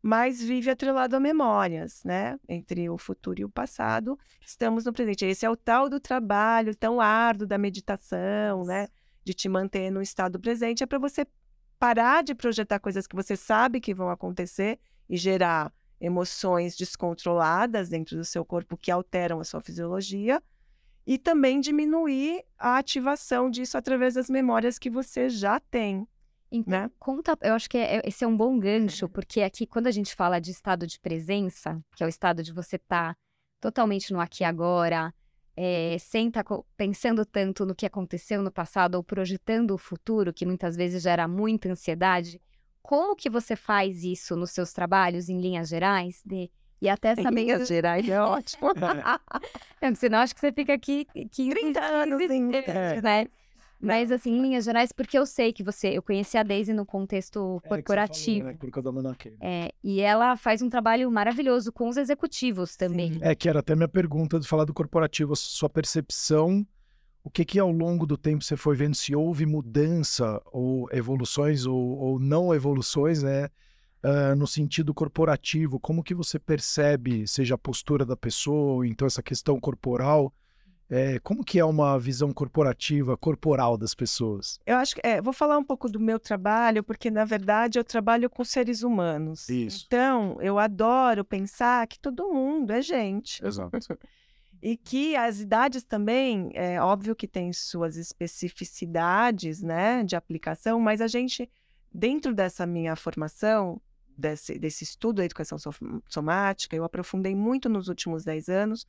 mas 0.00 0.42
vive 0.42 0.70
atrelado 0.70 1.16
a 1.16 1.20
memórias, 1.20 2.02
né? 2.04 2.38
Entre 2.48 2.88
o 2.90 2.98
futuro 2.98 3.40
e 3.40 3.44
o 3.44 3.48
passado, 3.48 4.18
estamos 4.44 4.84
no 4.84 4.92
presente. 4.92 5.24
Esse 5.24 5.46
é 5.46 5.50
o 5.50 5.56
tal 5.56 5.88
do 5.88 6.00
trabalho 6.00 6.74
tão 6.74 7.00
árduo 7.00 7.46
da 7.46 7.58
meditação, 7.58 8.64
né? 8.64 8.88
De 9.24 9.32
te 9.32 9.48
manter 9.48 9.90
no 9.90 10.02
estado 10.02 10.40
presente, 10.40 10.82
é 10.82 10.86
para 10.86 10.98
você 10.98 11.24
parar 11.78 12.22
de 12.22 12.34
projetar 12.34 12.78
coisas 12.78 13.06
que 13.06 13.16
você 13.16 13.36
sabe 13.36 13.80
que 13.80 13.94
vão 13.94 14.08
acontecer 14.08 14.78
e 15.08 15.16
gerar 15.16 15.72
emoções 16.00 16.76
descontroladas 16.76 17.88
dentro 17.88 18.16
do 18.16 18.24
seu 18.24 18.44
corpo 18.44 18.76
que 18.76 18.90
alteram 18.90 19.40
a 19.40 19.44
sua 19.44 19.60
fisiologia 19.60 20.42
e 21.06 21.18
também 21.18 21.60
diminuir 21.60 22.44
a 22.58 22.76
ativação 22.76 23.50
disso 23.50 23.76
através 23.76 24.14
das 24.14 24.28
memórias 24.28 24.78
que 24.78 24.90
você 24.90 25.28
já 25.28 25.58
tem. 25.58 26.06
Então, 26.52 26.82
né? 26.82 26.90
conta, 26.98 27.36
eu 27.40 27.54
acho 27.54 27.68
que 27.68 27.78
é, 27.78 27.96
é, 27.96 28.02
esse 28.04 28.22
é 28.22 28.26
um 28.26 28.36
bom 28.36 28.58
gancho, 28.58 29.08
porque 29.08 29.40
aqui, 29.40 29.66
quando 29.66 29.86
a 29.86 29.90
gente 29.90 30.14
fala 30.14 30.38
de 30.38 30.50
estado 30.50 30.86
de 30.86 31.00
presença, 31.00 31.82
que 31.96 32.02
é 32.02 32.06
o 32.06 32.10
estado 32.10 32.42
de 32.42 32.52
você 32.52 32.76
estar 32.76 33.14
tá 33.14 33.20
totalmente 33.58 34.12
no 34.12 34.20
aqui 34.20 34.42
e 34.42 34.44
agora, 34.44 35.14
é, 35.56 35.96
sem 35.98 36.28
estar 36.28 36.44
tá 36.44 36.58
pensando 36.76 37.24
tanto 37.24 37.64
no 37.64 37.74
que 37.74 37.86
aconteceu 37.86 38.42
no 38.42 38.52
passado 38.52 38.96
ou 38.96 39.02
projetando 39.02 39.70
o 39.70 39.78
futuro, 39.78 40.30
que 40.30 40.44
muitas 40.44 40.76
vezes 40.76 41.02
gera 41.02 41.26
muita 41.26 41.70
ansiedade, 41.70 42.38
como 42.82 43.16
que 43.16 43.30
você 43.30 43.56
faz 43.56 44.04
isso 44.04 44.36
nos 44.36 44.50
seus 44.50 44.74
trabalhos, 44.74 45.30
em 45.30 45.40
linhas 45.40 45.70
gerais? 45.70 46.20
De, 46.22 46.50
e 46.82 46.88
até 46.88 47.14
saber. 47.14 47.40
Em 47.40 47.44
linhas 47.44 47.66
gerais 47.66 48.06
é 48.06 48.20
ótimo. 48.20 48.72
é, 49.80 49.94
senão 49.94 50.18
acho 50.18 50.34
que 50.34 50.40
você 50.40 50.52
fica 50.52 50.74
aqui 50.74 51.06
15, 51.32 51.50
30 51.50 51.80
anos, 51.80 52.18
15, 52.18 52.34
em... 52.34 52.50
né? 53.00 53.26
Mas, 53.82 54.12
assim, 54.12 54.30
em 54.30 54.40
linhas 54.40 54.64
gerais, 54.64 54.92
porque 54.92 55.18
eu 55.18 55.26
sei 55.26 55.52
que 55.52 55.64
você. 55.64 55.88
Eu 55.88 56.02
conheci 56.02 56.38
a 56.38 56.44
Daisy 56.44 56.72
no 56.72 56.86
contexto 56.86 57.60
é, 57.64 57.68
corporativo. 57.68 58.38
Falou, 58.38 58.52
né? 58.52 58.58
Por 58.60 58.70
causa 58.70 58.92
da 58.92 59.16
É, 59.40 59.72
e 59.82 60.00
ela 60.00 60.36
faz 60.36 60.62
um 60.62 60.70
trabalho 60.70 61.10
maravilhoso 61.10 61.72
com 61.72 61.88
os 61.88 61.96
executivos 61.96 62.76
também. 62.76 63.14
Sim. 63.14 63.18
É, 63.20 63.34
que 63.34 63.48
era 63.48 63.58
até 63.58 63.74
minha 63.74 63.88
pergunta 63.88 64.38
de 64.38 64.46
falar 64.46 64.64
do 64.64 64.72
corporativo, 64.72 65.32
a 65.32 65.36
sua 65.36 65.68
percepção. 65.68 66.64
O 67.24 67.30
que 67.30 67.44
que 67.44 67.58
ao 67.58 67.72
longo 67.72 68.06
do 68.06 68.16
tempo 68.16 68.44
você 68.44 68.56
foi 68.56 68.76
vendo 68.76 68.94
se 68.94 69.16
houve 69.16 69.46
mudança 69.46 70.40
ou 70.52 70.88
evoluções 70.92 71.66
ou, 71.66 71.76
ou 71.76 72.20
não 72.20 72.54
evoluções, 72.54 73.22
né? 73.22 73.48
Uh, 74.04 74.34
no 74.36 74.46
sentido 74.46 74.92
corporativo, 74.92 75.78
como 75.78 76.02
que 76.02 76.14
você 76.14 76.36
percebe, 76.36 77.26
seja 77.26 77.54
a 77.54 77.58
postura 77.58 78.04
da 78.04 78.16
pessoa, 78.16 78.74
ou 78.74 78.84
então 78.84 79.06
essa 79.06 79.22
questão 79.22 79.60
corporal, 79.60 80.34
é, 80.92 81.18
como 81.20 81.42
que 81.42 81.58
é 81.58 81.64
uma 81.64 81.98
visão 81.98 82.34
corporativa, 82.34 83.16
corporal 83.16 83.78
das 83.78 83.94
pessoas? 83.94 84.60
Eu 84.66 84.76
acho 84.76 84.94
que 84.94 85.00
é, 85.02 85.22
vou 85.22 85.32
falar 85.32 85.56
um 85.56 85.64
pouco 85.64 85.88
do 85.88 85.98
meu 85.98 86.20
trabalho, 86.20 86.84
porque 86.84 87.10
na 87.10 87.24
verdade 87.24 87.78
eu 87.78 87.84
trabalho 87.84 88.28
com 88.28 88.44
seres 88.44 88.82
humanos. 88.82 89.48
Isso. 89.48 89.84
Então 89.86 90.36
eu 90.42 90.58
adoro 90.58 91.24
pensar 91.24 91.86
que 91.86 91.98
todo 91.98 92.30
mundo 92.30 92.72
é 92.72 92.82
gente. 92.82 93.42
Exato. 93.42 93.70
e 94.62 94.76
que 94.76 95.16
as 95.16 95.40
idades 95.40 95.82
também, 95.82 96.50
é 96.52 96.78
óbvio 96.78 97.16
que 97.16 97.26
tem 97.26 97.54
suas 97.54 97.96
especificidades, 97.96 99.62
né, 99.62 100.04
de 100.04 100.14
aplicação, 100.14 100.78
mas 100.78 101.00
a 101.00 101.06
gente, 101.06 101.50
dentro 101.90 102.34
dessa 102.34 102.66
minha 102.66 102.94
formação, 102.96 103.80
desse, 104.14 104.58
desse 104.58 104.84
estudo 104.84 105.16
da 105.16 105.24
educação 105.24 105.56
somática, 106.06 106.76
eu 106.76 106.84
aprofundei 106.84 107.34
muito 107.34 107.70
nos 107.70 107.88
últimos 107.88 108.24
10 108.24 108.50
anos 108.50 108.86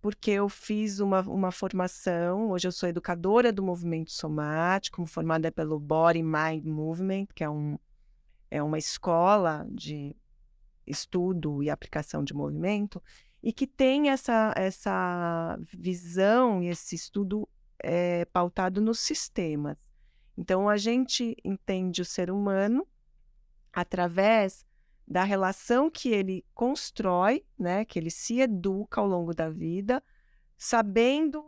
porque 0.00 0.30
eu 0.30 0.48
fiz 0.48 1.00
uma, 1.00 1.20
uma 1.22 1.50
formação, 1.50 2.50
hoje 2.50 2.68
eu 2.68 2.72
sou 2.72 2.88
educadora 2.88 3.52
do 3.52 3.62
movimento 3.62 4.12
somático, 4.12 5.04
formada 5.06 5.50
pelo 5.50 5.78
Body 5.78 6.22
Mind 6.22 6.64
Movement, 6.64 7.26
que 7.34 7.42
é, 7.42 7.50
um, 7.50 7.78
é 8.50 8.62
uma 8.62 8.78
escola 8.78 9.66
de 9.70 10.14
estudo 10.86 11.62
e 11.62 11.68
aplicação 11.68 12.22
de 12.22 12.32
movimento, 12.32 13.02
e 13.42 13.52
que 13.52 13.66
tem 13.66 14.10
essa, 14.10 14.52
essa 14.56 15.58
visão 15.72 16.62
e 16.62 16.68
esse 16.68 16.94
estudo 16.94 17.48
é, 17.82 18.24
pautado 18.26 18.80
nos 18.80 19.00
sistemas. 19.00 19.78
Então, 20.36 20.68
a 20.68 20.76
gente 20.76 21.36
entende 21.44 22.02
o 22.02 22.04
ser 22.04 22.30
humano 22.30 22.86
através 23.72 24.64
da 25.08 25.24
relação 25.24 25.90
que 25.90 26.10
ele 26.10 26.44
constrói, 26.52 27.42
né, 27.58 27.82
que 27.86 27.98
ele 27.98 28.10
se 28.10 28.40
educa 28.40 29.00
ao 29.00 29.06
longo 29.06 29.34
da 29.34 29.48
vida, 29.48 30.04
sabendo 30.56 31.42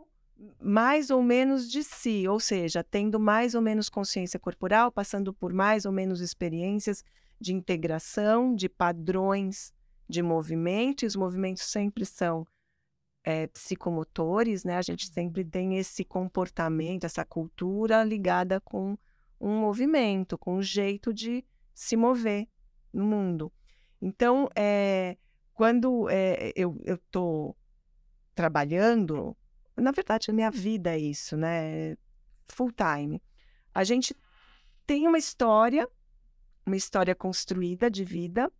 mais 0.59 1.11
ou 1.11 1.21
menos 1.21 1.69
de 1.69 1.83
si, 1.83 2.27
ou 2.27 2.39
seja, 2.39 2.83
tendo 2.83 3.19
mais 3.19 3.53
ou 3.53 3.61
menos 3.61 3.87
consciência 3.87 4.39
corporal, 4.39 4.91
passando 4.91 5.31
por 5.31 5.53
mais 5.53 5.85
ou 5.85 5.91
menos 5.91 6.21
experiências 6.21 7.03
de 7.39 7.53
integração, 7.53 8.55
de 8.55 8.67
padrões 8.67 9.71
de 10.09 10.23
movimento, 10.23 11.03
e 11.03 11.05
os 11.05 11.15
movimentos 11.15 11.63
sempre 11.63 12.03
são 12.03 12.47
é, 13.23 13.45
psicomotores, 13.45 14.63
né? 14.63 14.77
A 14.77 14.81
gente 14.81 15.13
sempre 15.13 15.45
tem 15.45 15.77
esse 15.77 16.03
comportamento, 16.03 17.03
essa 17.03 17.23
cultura 17.23 18.03
ligada 18.03 18.59
com 18.59 18.97
um 19.39 19.59
movimento, 19.59 20.35
com 20.37 20.55
um 20.55 20.61
jeito 20.63 21.13
de 21.13 21.45
se 21.73 21.95
mover, 21.95 22.47
no 22.93 23.05
mundo. 23.05 23.51
Então, 24.01 24.49
é, 24.55 25.17
quando 25.53 26.09
é, 26.09 26.51
eu 26.55 26.77
estou 26.85 27.55
trabalhando, 28.33 29.35
na 29.75 29.91
verdade, 29.91 30.31
a 30.31 30.33
minha 30.33 30.51
vida 30.51 30.93
é 30.93 30.99
isso, 30.99 31.37
né? 31.37 31.95
Full 32.47 32.71
time. 32.71 33.21
a 33.73 33.83
gente 33.83 34.15
tem 34.85 35.07
uma 35.07 35.17
história, 35.17 35.87
uma 36.65 36.75
história 36.75 37.15
construída 37.15 37.89
de 37.89 38.03
vida, 38.03 38.51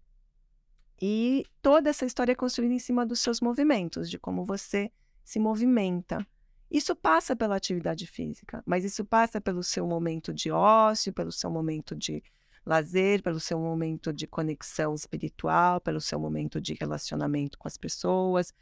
e 1.02 1.46
toda 1.62 1.90
essa 1.90 2.06
história 2.06 2.32
é 2.34 2.36
construída 2.36 2.76
em 2.76 2.80
cima 2.80 3.06
dos 3.06 3.20
seus 3.20 3.42
movimentos, 3.42 4.10
de 4.10 4.20
como 4.20 4.46
você 4.46 4.92
se 5.24 5.40
movimenta. 5.40 6.26
Isso 6.70 6.96
passa 6.96 7.36
pela 7.36 7.56
atividade 7.56 8.06
física, 8.06 8.64
mas 8.66 8.86
isso 8.86 9.04
passa 9.04 9.42
pelo 9.42 9.64
seu 9.64 9.86
momento 9.88 10.34
de 10.34 10.52
ócio, 10.52 11.12
pelo 11.12 11.32
seu 11.32 11.50
momento 11.50 11.96
de 11.96 12.24
lazer, 12.66 13.22
pelo 13.22 13.40
seu 13.40 13.60
momento 13.60 14.14
de 14.14 14.28
conexão 14.28 14.94
espiritual, 14.94 15.82
pelo 15.82 16.00
seu 16.00 16.20
momento 16.20 16.62
de 16.62 16.74
relacionamento 16.74 17.58
com 17.58 17.68
as 17.68 17.78
pessoas. 17.78 18.54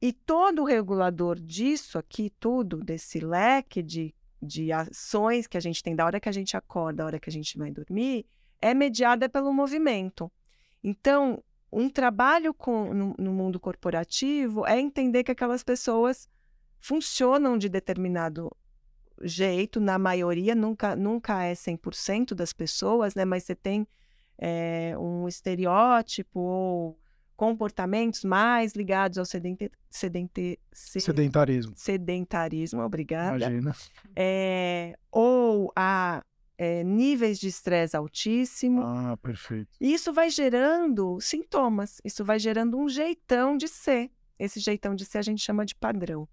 E 0.00 0.12
todo 0.12 0.64
regulador 0.64 1.38
disso 1.38 1.98
aqui, 1.98 2.32
tudo, 2.40 2.78
desse 2.78 3.20
leque 3.20 3.82
de, 3.82 4.14
de 4.42 4.72
ações 4.72 5.46
que 5.46 5.56
a 5.56 5.60
gente 5.60 5.82
tem 5.82 5.94
da 5.94 6.04
hora 6.04 6.18
que 6.18 6.28
a 6.28 6.32
gente 6.32 6.56
acorda, 6.56 6.98
da 6.98 7.06
hora 7.06 7.20
que 7.20 7.30
a 7.30 7.32
gente 7.32 7.56
vai 7.56 7.70
dormir, 7.70 8.26
é 8.60 8.74
mediada 8.74 9.28
pelo 9.28 9.52
movimento. 9.52 10.30
Então, 10.82 11.42
um 11.72 11.88
trabalho 11.88 12.52
com, 12.52 12.92
no, 12.92 13.14
no 13.18 13.32
mundo 13.32 13.60
corporativo 13.60 14.66
é 14.66 14.78
entender 14.80 15.22
que 15.22 15.30
aquelas 15.30 15.62
pessoas 15.62 16.28
funcionam 16.80 17.56
de 17.56 17.68
determinado 17.68 18.50
jeito, 19.22 19.80
na 19.80 19.98
maioria, 19.98 20.54
nunca, 20.54 20.96
nunca 20.96 21.42
é 21.44 21.54
100% 21.54 22.34
das 22.34 22.52
pessoas, 22.52 23.14
né? 23.14 23.24
Mas 23.24 23.44
você 23.44 23.54
tem 23.54 23.86
é, 24.38 24.94
um 24.98 25.28
estereótipo 25.28 26.40
ou 26.40 26.98
comportamentos 27.36 28.24
mais 28.24 28.72
ligados 28.74 29.18
ao 29.18 29.24
sedente, 29.24 29.70
sedente, 29.90 30.58
sedentarismo. 30.72 31.72
Sedentarismo, 31.76 32.82
obrigada. 32.82 33.36
Imagina. 33.36 33.74
É, 34.14 34.96
ou 35.10 35.72
a 35.74 36.22
é, 36.56 36.84
níveis 36.84 37.38
de 37.38 37.48
estresse 37.48 37.96
altíssimo. 37.96 38.82
Ah, 38.82 39.16
perfeito. 39.20 39.70
E 39.80 39.92
isso 39.92 40.12
vai 40.12 40.30
gerando 40.30 41.18
sintomas, 41.20 42.00
isso 42.04 42.24
vai 42.24 42.38
gerando 42.38 42.78
um 42.78 42.88
jeitão 42.88 43.56
de 43.56 43.66
ser. 43.66 44.10
Esse 44.38 44.60
jeitão 44.60 44.94
de 44.94 45.04
ser 45.04 45.18
a 45.18 45.22
gente 45.22 45.42
chama 45.42 45.64
de 45.64 45.74
padrão. 45.74 46.28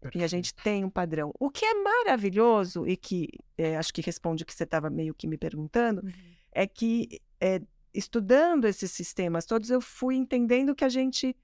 Perfeito. 0.00 0.22
E 0.22 0.24
a 0.24 0.28
gente 0.28 0.54
tem 0.54 0.84
um 0.84 0.90
padrão. 0.90 1.32
O 1.38 1.50
que 1.50 1.64
é 1.64 1.74
maravilhoso 1.74 2.86
e 2.86 2.96
que 2.96 3.28
é, 3.56 3.76
acho 3.76 3.92
que 3.92 4.00
responde 4.00 4.42
o 4.42 4.46
que 4.46 4.54
você 4.54 4.64
estava 4.64 4.90
meio 4.90 5.14
que 5.14 5.26
me 5.26 5.38
perguntando, 5.38 6.02
uhum. 6.02 6.12
é 6.52 6.66
que 6.66 7.20
é, 7.40 7.60
estudando 7.92 8.66
esses 8.66 8.90
sistemas 8.90 9.46
todos, 9.46 9.70
eu 9.70 9.80
fui 9.80 10.16
entendendo 10.16 10.74
que 10.74 10.84
a 10.84 10.88
gente 10.88 11.34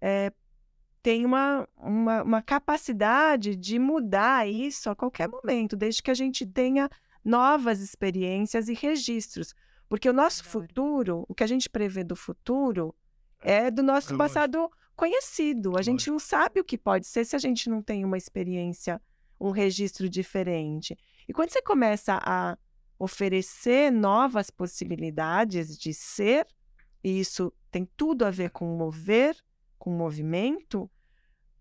é, 0.00 0.32
tem 1.02 1.24
uma, 1.24 1.68
uma, 1.76 2.22
uma, 2.22 2.42
capacidade 2.42 3.56
de 3.56 3.78
mudar 3.78 4.48
isso 4.48 4.90
a 4.90 4.96
qualquer 4.96 5.28
momento, 5.28 5.76
desde 5.76 6.02
que 6.02 6.10
a 6.10 6.14
gente 6.14 6.46
tenha 6.46 6.88
novas 7.24 7.80
experiências 7.80 8.68
e 8.68 8.74
registros. 8.74 9.54
Porque 9.88 10.08
o 10.08 10.12
nosso 10.12 10.44
futuro, 10.44 11.24
o 11.28 11.34
que 11.34 11.44
a 11.44 11.46
gente 11.46 11.68
prevê 11.68 12.02
do 12.04 12.16
futuro, 12.16 12.94
é 13.40 13.70
do 13.70 13.82
nosso 13.82 14.14
é 14.14 14.16
passado 14.16 14.70
conhecido. 14.94 15.76
A 15.78 15.82
gente 15.82 16.10
não 16.10 16.18
sabe 16.18 16.60
o 16.60 16.64
que 16.64 16.78
pode 16.78 17.06
ser 17.06 17.24
se 17.24 17.36
a 17.36 17.38
gente 17.38 17.68
não 17.68 17.82
tem 17.82 18.04
uma 18.04 18.16
experiência, 18.16 19.00
um 19.40 19.50
registro 19.50 20.08
diferente. 20.08 20.96
E 21.28 21.32
quando 21.32 21.50
você 21.50 21.62
começa 21.62 22.18
a 22.22 22.56
oferecer 22.98 23.90
novas 23.90 24.50
possibilidades 24.50 25.76
de 25.76 25.92
ser, 25.92 26.46
e 27.02 27.20
isso 27.20 27.52
tem 27.70 27.88
tudo 27.96 28.24
a 28.24 28.30
ver 28.30 28.50
com 28.50 28.66
mover, 28.76 29.36
com 29.78 29.90
movimento, 29.90 30.90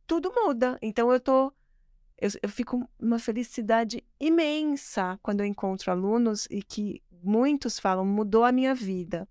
tudo 0.08 0.32
muda. 0.34 0.78
Então 0.82 1.12
eu 1.12 1.20
tô 1.20 1.52
eu, 2.20 2.30
eu 2.42 2.50
fico 2.50 2.88
uma 3.00 3.20
felicidade 3.20 4.04
imensa 4.20 5.20
quando 5.22 5.42
eu 5.42 5.46
encontro 5.46 5.92
alunos 5.92 6.48
e 6.50 6.62
que 6.62 7.04
muitos 7.22 7.80
falam 7.80 8.06
mudou 8.06 8.46
a 8.46 8.52
minha 8.52 8.74
vida. 8.74 9.28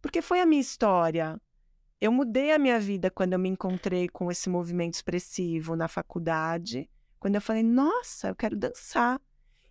Porque 0.00 0.22
foi 0.22 0.40
a 0.40 0.46
minha 0.46 0.60
história. 0.60 1.40
Eu 2.00 2.12
mudei 2.12 2.52
a 2.52 2.58
minha 2.58 2.78
vida 2.78 3.10
quando 3.10 3.32
eu 3.32 3.38
me 3.38 3.48
encontrei 3.48 4.08
com 4.08 4.30
esse 4.30 4.48
movimento 4.48 4.94
expressivo 4.94 5.74
na 5.74 5.88
faculdade, 5.88 6.88
quando 7.18 7.34
eu 7.34 7.40
falei, 7.40 7.62
nossa, 7.62 8.28
eu 8.28 8.36
quero 8.36 8.56
dançar. 8.56 9.20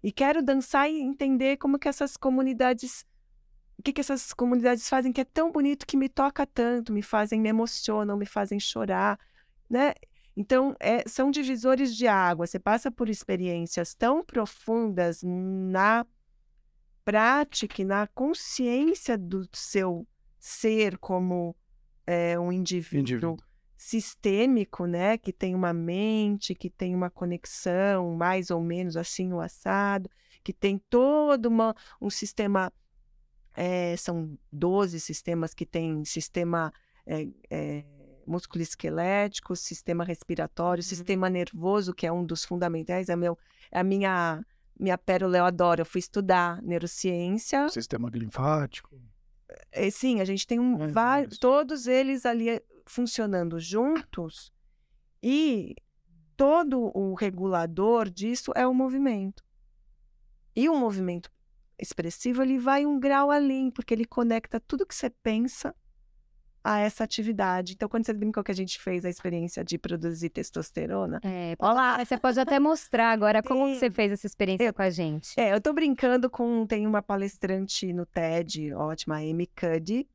E 0.04 0.12
quero 0.12 0.43
dançar 0.43 0.89
e 0.89 0.99
entender 0.99 1.58
como 1.58 1.80
que 1.80 1.88
essas 1.88 2.17
comunidades, 2.17 3.06
o 3.80 3.84
que, 3.84 3.93
que 3.93 4.02
essas 4.02 4.34
comunidades 4.34 4.88
fazem 4.89 5.13
que 5.13 5.21
é 5.21 5.25
tão 5.25 5.52
bonito, 5.52 5.88
que 5.88 5.95
me 5.95 6.10
toca 6.10 6.45
tanto, 6.45 6.91
me 6.91 7.02
fazem, 7.02 7.39
me 7.39 7.49
emocionam, 7.49 8.17
me 8.17 8.25
fazem 8.25 8.60
chorar, 8.60 9.17
né? 9.69 9.93
Então, 10.36 10.75
é, 10.80 11.08
são 11.08 11.32
divisores 11.32 11.95
de 11.95 12.08
água. 12.08 12.45
Você 12.45 12.60
passa 12.60 12.91
por 12.91 13.10
experiências 13.10 13.95
tão 13.95 14.23
profundas 14.23 15.23
na 15.23 16.06
prática 17.04 17.84
na 17.86 18.06
consciência 18.06 19.17
do 19.17 19.47
seu 19.54 20.06
ser 20.38 20.97
como 20.97 21.56
é, 22.08 22.39
um 22.39 22.52
indivíduo, 22.52 23.00
indivíduo, 23.02 23.38
sistêmico, 23.78 24.86
né? 24.86 25.17
Que 25.17 25.34
tem 25.34 25.54
uma 25.54 25.74
mente, 25.74 26.56
que 26.56 26.70
tem 26.70 26.96
uma 26.96 27.10
conexão, 27.10 28.15
mais 28.15 28.50
ou 28.50 28.62
menos 28.62 28.96
assim, 28.96 29.34
o 29.34 29.41
assado, 29.41 30.10
que 30.43 30.54
tem 30.54 30.82
todo 30.89 31.48
uma, 31.48 31.76
um 32.02 32.10
sistema. 32.10 32.72
É, 33.54 33.98
são 33.98 34.38
12 34.52 35.00
sistemas 35.00 35.54
que 35.54 35.65
tem 35.65 36.06
sistema 36.06 36.72
é, 37.08 37.28
é, 37.50 37.84
músculo 38.26 38.62
esquelético, 38.62 39.56
sistema 39.56 40.04
respiratório, 40.04 40.82
uhum. 40.84 40.88
sistema 40.88 41.30
nervoso, 41.30 41.93
que 41.93 42.06
é 42.06 42.12
um 42.12 42.24
dos 42.24 42.46
fundamentais, 42.46 43.10
é, 43.10 43.15
meu, 43.15 43.38
é 43.72 43.80
a 43.80 43.84
minha 43.84 44.43
minha 44.80 44.98
pérola, 44.98 45.38
eu 45.38 45.46
adoro. 45.46 45.82
Eu 45.82 45.86
fui 45.86 46.00
estudar 46.00 46.62
neurociência. 46.62 47.67
Sistema 47.70 48.10
linfático. 48.13 48.96
É, 49.71 49.89
sim, 49.89 50.19
a 50.19 50.25
gente 50.25 50.45
tem 50.45 50.60
um, 50.60 50.83
é, 50.83 50.88
vários, 50.88 51.38
todos 51.38 51.88
eles 51.88 52.25
ali 52.25 52.49
eh, 52.49 52.63
funcionando 52.86 53.60
juntos 53.60 54.51
e 55.23 55.75
todo 56.36 56.91
o 56.95 57.13
regulador 57.13 58.10
disso 58.10 58.51
é 58.55 58.67
o 58.67 58.73
movimento. 58.73 59.43
E 60.55 60.67
o 60.67 60.75
movimento 60.75 61.31
expressivo 61.79 62.41
ele 62.41 62.57
vai 62.57 62.86
um 62.86 62.99
grau 62.99 63.29
além, 63.31 63.69
porque 63.71 63.93
ele 63.93 64.05
conecta 64.05 64.60
tudo 64.60 64.86
que 64.86 64.95
você 64.95 65.10
pensa 65.10 65.75
a 66.67 66.80
essa 66.80 67.06
atividade. 67.06 67.73
Então, 67.73 67.88
quando 67.88 68.06
você 68.06 68.12
brincou 68.12 68.43
que 68.43 68.51
a 68.51 68.56
gente 68.56 68.77
fez 68.77 69.06
a 69.06 69.10
experiência 69.10 69.63
de 69.63 69.77
produzir 69.77 70.30
testosterona. 70.30 71.21
É, 71.23 71.56
Olá! 71.58 72.03
Você 72.03 72.17
pode 72.17 72.38
até 72.38 72.60
mostrar 72.60 73.12
agora 73.12 73.41
como 73.41 73.73
você 73.73 73.89
fez 73.89 74.12
essa 74.12 74.27
experiência 74.27 74.65
eu, 74.65 74.73
com 74.73 74.82
a 74.82 74.89
gente. 74.89 75.39
É, 75.39 75.53
eu 75.53 75.62
tô 75.62 75.71
brincando 75.71 76.30
com. 76.30 76.67
Tem 76.67 76.86
uma 76.86 77.01
palestrante 77.01 77.93
no 77.93 78.06
TED, 78.06 78.73
ótima, 78.73 79.15
a 79.15 79.19
Amy 79.19 79.47
Cuddy. 79.47 80.10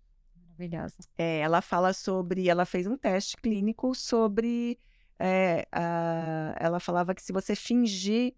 Maravilhosa. 0.51 0.97
É, 1.17 1.39
ela 1.39 1.63
fala 1.63 1.95
sobre. 1.95 2.47
Ela 2.51 2.67
fez 2.67 2.87
um 2.87 2.99
teste 2.99 3.35
clínico 3.39 3.95
sobre. 3.95 4.79
É, 5.19 5.67
a, 5.73 6.55
ela 6.61 6.79
falava 6.79 7.15
que 7.15 7.23
se 7.23 7.33
você 7.33 7.57
fingir 7.57 8.35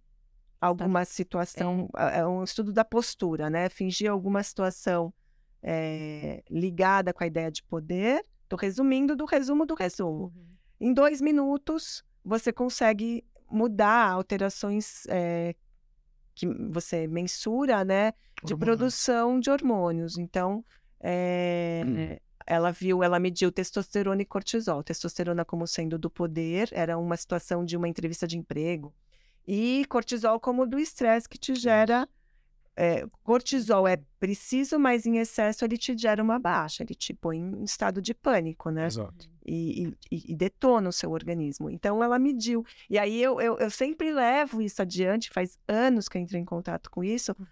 alguma 0.61 1.05
situação, 1.05 1.88
é. 1.96 2.20
é 2.20 2.27
um 2.27 2.44
estudo 2.44 2.72
da 2.72 2.85
postura, 2.85 3.50
né? 3.50 3.68
Fingir 3.68 4.09
alguma 4.09 4.40
situação 4.44 5.12
é, 5.64 6.42
ligada 6.50 7.12
com 7.12 7.24
a 7.24 7.27
ideia 7.27 7.50
de 7.50 7.62
poder. 7.64 8.22
Estou 8.42 8.59
resumindo 8.59 9.16
do 9.16 9.24
resumo 9.24 9.64
do 9.64 9.74
resumo. 9.74 10.24
Uhum. 10.24 10.46
Em 10.79 10.92
dois 10.92 11.22
minutos, 11.22 12.05
você 12.22 12.53
consegue 12.53 13.24
mudar 13.50 14.11
alterações 14.11 15.07
é, 15.09 15.55
que 16.35 16.46
você 16.46 17.07
mensura, 17.07 17.85
né? 17.85 18.12
De 18.44 18.55
produção 18.55 19.40
de 19.40 19.48
hormônios. 19.50 20.18
Então, 20.18 20.62
é, 21.00 21.83
hum. 21.87 22.16
ela 22.46 22.70
viu, 22.70 23.03
ela 23.03 23.18
mediu 23.18 23.50
testosterona 23.50 24.20
e 24.20 24.27
cortisol. 24.27 24.83
Testosterona 24.83 25.46
como 25.46 25.66
sendo 25.66 25.98
do 25.98 26.11
poder, 26.11 26.68
era 26.72 26.98
uma 26.98 27.16
situação 27.16 27.64
de 27.64 27.74
uma 27.74 27.88
entrevista 27.88 28.27
de 28.27 28.37
emprego. 28.37 28.92
E 29.46 29.87
cortisol 29.88 30.38
como 30.38 30.66
do 30.66 30.79
estresse 30.79 31.29
que 31.29 31.38
te 31.38 31.55
gera 31.55 32.07
é, 32.77 33.07
cortisol 33.23 33.87
é 33.87 33.97
preciso, 34.19 34.79
mas 34.79 35.07
em 35.07 35.19
excesso 35.19 35.65
ele 35.65 35.79
te 35.79 35.97
gera 35.97 36.23
uma 36.23 36.39
baixa, 36.39 36.83
ele 36.83 36.95
te 36.95 37.15
põe 37.15 37.39
em 37.39 37.63
estado 37.63 38.03
de 38.03 38.13
pânico, 38.13 38.71
né? 38.71 38.87
Exato. 38.87 39.31
E, 39.47 39.95
e, 40.11 40.33
e 40.33 40.35
detona 40.35 40.89
o 40.89 40.93
seu 40.93 41.13
organismo. 41.13 41.71
Então 41.71 42.03
ela 42.03 42.19
mediu. 42.19 42.65
E 42.89 42.99
aí 42.99 43.23
eu, 43.23 43.41
eu, 43.41 43.59
eu, 43.59 43.71
sempre 43.71 44.13
levo 44.13 44.61
isso 44.61 44.83
adiante, 44.83 45.31
faz 45.31 45.59
anos 45.69 46.09
que 46.09 46.19
eu 46.19 46.23
entrei 46.23 46.41
em 46.41 46.45
contato 46.45 46.91
com 46.91 47.05
isso, 47.05 47.35
uhum. 47.39 47.47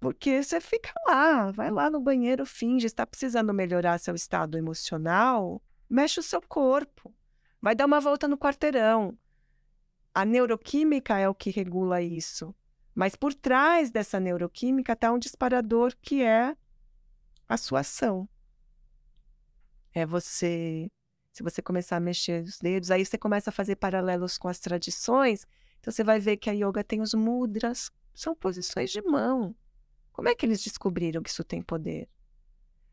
porque 0.00 0.42
você 0.42 0.60
fica 0.60 0.92
lá, 1.06 1.50
vai 1.50 1.70
lá 1.70 1.88
no 1.88 2.00
banheiro, 2.00 2.44
finge, 2.44 2.86
está 2.86 3.06
precisando 3.06 3.54
melhorar 3.54 3.98
seu 3.98 4.14
estado 4.14 4.58
emocional, 4.58 5.62
mexe 5.88 6.20
o 6.20 6.22
seu 6.22 6.42
corpo, 6.42 7.14
vai 7.60 7.74
dar 7.74 7.86
uma 7.86 8.00
volta 8.00 8.28
no 8.28 8.36
quarteirão. 8.36 9.16
A 10.14 10.26
neuroquímica 10.26 11.18
é 11.18 11.26
o 11.26 11.34
que 11.34 11.48
regula 11.48 12.02
isso. 12.02 12.54
Mas 12.94 13.16
por 13.16 13.32
trás 13.34 13.90
dessa 13.90 14.20
neuroquímica 14.20 14.92
está 14.92 15.12
um 15.12 15.18
disparador 15.18 15.94
que 16.00 16.22
é 16.22 16.56
a 17.48 17.56
sua 17.56 17.80
ação. 17.80 18.28
É 19.94 20.04
você. 20.06 20.90
Se 21.32 21.42
você 21.42 21.62
começar 21.62 21.96
a 21.96 22.00
mexer 22.00 22.42
os 22.42 22.58
dedos, 22.58 22.90
aí 22.90 23.04
você 23.04 23.16
começa 23.16 23.48
a 23.48 23.52
fazer 23.52 23.76
paralelos 23.76 24.36
com 24.36 24.48
as 24.48 24.58
tradições. 24.58 25.46
Então 25.80 25.90
você 25.90 26.04
vai 26.04 26.20
ver 26.20 26.36
que 26.36 26.50
a 26.50 26.52
yoga 26.52 26.84
tem 26.84 27.00
os 27.00 27.14
mudras, 27.14 27.90
São 28.14 28.34
posições 28.34 28.90
de 28.90 29.00
mão. 29.00 29.56
Como 30.12 30.28
é 30.28 30.34
que 30.34 30.44
eles 30.44 30.62
descobriram 30.62 31.22
que 31.22 31.30
isso 31.30 31.42
tem 31.42 31.62
poder? 31.62 32.08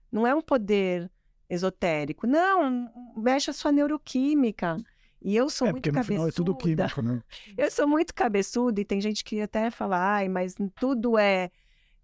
Não 0.09 0.25
é 0.25 0.33
um 0.33 0.41
poder 0.41 1.12
esotérico. 1.49 2.25
Não, 2.25 3.13
mexe 3.17 3.49
a 3.49 3.53
sua 3.53 3.71
neuroquímica. 3.71 4.77
E 5.21 5.36
eu 5.36 5.49
sou 5.49 5.67
é, 5.67 5.71
muito 5.71 5.84
porque 5.84 5.91
no 5.91 5.95
cabeçuda. 5.95 6.13
final 6.15 6.27
é 6.29 6.32
tudo 6.32 6.55
químico, 6.55 7.01
né? 7.01 7.21
Eu 7.58 7.69
sou 7.71 7.88
muito 7.88 8.13
cabeçuda 8.13 8.79
e 8.79 8.86
tem 8.86 9.01
gente 9.01 9.23
que 9.23 9.41
até 9.41 9.69
fala, 9.69 9.97
ai, 10.15 10.29
mas 10.29 10.55
tudo 10.79 11.17
é 11.17 11.51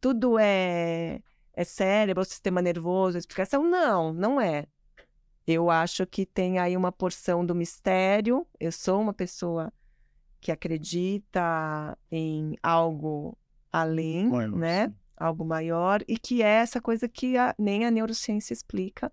tudo 0.01 0.37
é 0.37 1.21
é 1.53 1.63
cérebro, 1.63 2.25
sistema 2.25 2.61
nervoso, 2.61 3.17
explicação. 3.17 3.63
Não, 3.63 4.11
não 4.11 4.41
é. 4.41 4.67
Eu 5.47 5.69
acho 5.69 6.05
que 6.05 6.25
tem 6.25 6.59
aí 6.59 6.75
uma 6.75 6.91
porção 6.91 7.45
do 7.45 7.55
mistério. 7.55 8.45
Eu 8.59 8.71
sou 8.71 8.99
uma 8.99 9.13
pessoa 9.13 9.71
que 10.41 10.51
acredita 10.51 11.97
em 12.11 12.55
algo 12.61 13.37
além, 13.71 14.29
Bueno, 14.29 14.57
né? 14.57 14.87
sim. 14.89 14.95
Algo 15.17 15.45
maior 15.45 16.03
e 16.09 16.17
que 16.17 16.43
é 16.43 16.47
essa 16.55 16.81
coisa 16.81 17.07
que 17.07 17.37
a- 17.37 17.55
nem 17.57 17.85
a 17.85 17.91
neurociência 17.91 18.51
explica. 18.53 19.09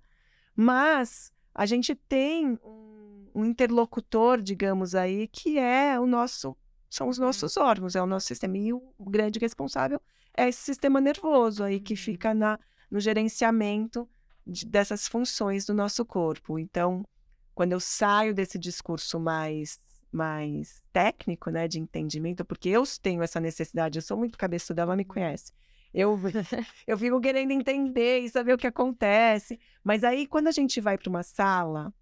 Mas 0.56 1.32
a 1.54 1.64
gente 1.64 1.94
tem 1.94 2.58
um, 2.64 2.91
um 3.34 3.44
interlocutor, 3.44 4.40
digamos 4.40 4.94
aí, 4.94 5.28
que 5.28 5.58
é 5.58 5.98
o 5.98 6.06
nosso, 6.06 6.56
são 6.90 7.08
os 7.08 7.18
nossos 7.18 7.56
órgãos, 7.56 7.94
é 7.94 8.02
o 8.02 8.06
nosso 8.06 8.26
sistema. 8.26 8.56
E 8.58 8.72
o 8.72 8.92
grande 9.00 9.38
responsável 9.38 10.00
é 10.36 10.48
esse 10.48 10.60
sistema 10.60 11.00
nervoso 11.00 11.62
aí 11.64 11.80
que 11.80 11.96
fica 11.96 12.34
na, 12.34 12.58
no 12.90 13.00
gerenciamento 13.00 14.08
de- 14.46 14.66
dessas 14.66 15.08
funções 15.08 15.64
do 15.64 15.74
nosso 15.74 16.04
corpo. 16.04 16.58
Então, 16.58 17.02
quando 17.54 17.72
eu 17.72 17.80
saio 17.80 18.34
desse 18.34 18.58
discurso 18.58 19.18
mais 19.20 19.80
mais 20.12 20.82
técnico, 20.92 21.48
né, 21.50 21.66
de 21.66 21.80
entendimento, 21.80 22.44
porque 22.44 22.68
eu 22.68 22.82
tenho 23.00 23.22
essa 23.22 23.40
necessidade, 23.40 23.98
eu 23.98 24.02
sou 24.02 24.14
muito 24.14 24.36
cabeçuda, 24.36 24.82
ela 24.82 24.94
me 24.94 25.06
conhece. 25.06 25.52
Eu, 25.92 26.18
eu 26.86 26.98
fico 26.98 27.18
querendo 27.20 27.50
entender 27.50 28.20
e 28.20 28.28
saber 28.28 28.52
o 28.52 28.58
que 28.58 28.66
acontece. 28.66 29.58
Mas 29.82 30.04
aí, 30.04 30.26
quando 30.26 30.48
a 30.48 30.52
gente 30.52 30.80
vai 30.82 30.98
para 30.98 31.08
uma 31.08 31.22
sala, 31.22 31.92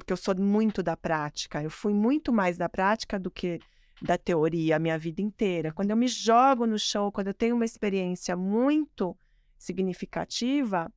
porque 0.00 0.12
eu 0.12 0.16
sou 0.16 0.34
muito 0.36 0.82
da 0.82 0.96
prática, 0.96 1.62
eu 1.62 1.70
fui 1.70 1.92
muito 1.92 2.32
mais 2.32 2.56
da 2.56 2.68
prática 2.68 3.18
do 3.18 3.30
que 3.30 3.60
da 4.00 4.16
teoria 4.16 4.76
a 4.76 4.78
minha 4.78 4.98
vida 4.98 5.20
inteira. 5.20 5.72
Quando 5.72 5.90
eu 5.90 5.96
me 5.96 6.08
jogo 6.08 6.66
no 6.66 6.78
chão, 6.78 7.10
quando 7.10 7.28
eu 7.28 7.34
tenho 7.34 7.56
uma 7.56 7.64
experiência 7.64 8.36
muito 8.36 9.16
significativa, 9.58 10.92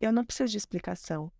eu 0.00 0.12
não 0.12 0.24
preciso 0.24 0.50
de 0.50 0.58
explicação. 0.58 1.30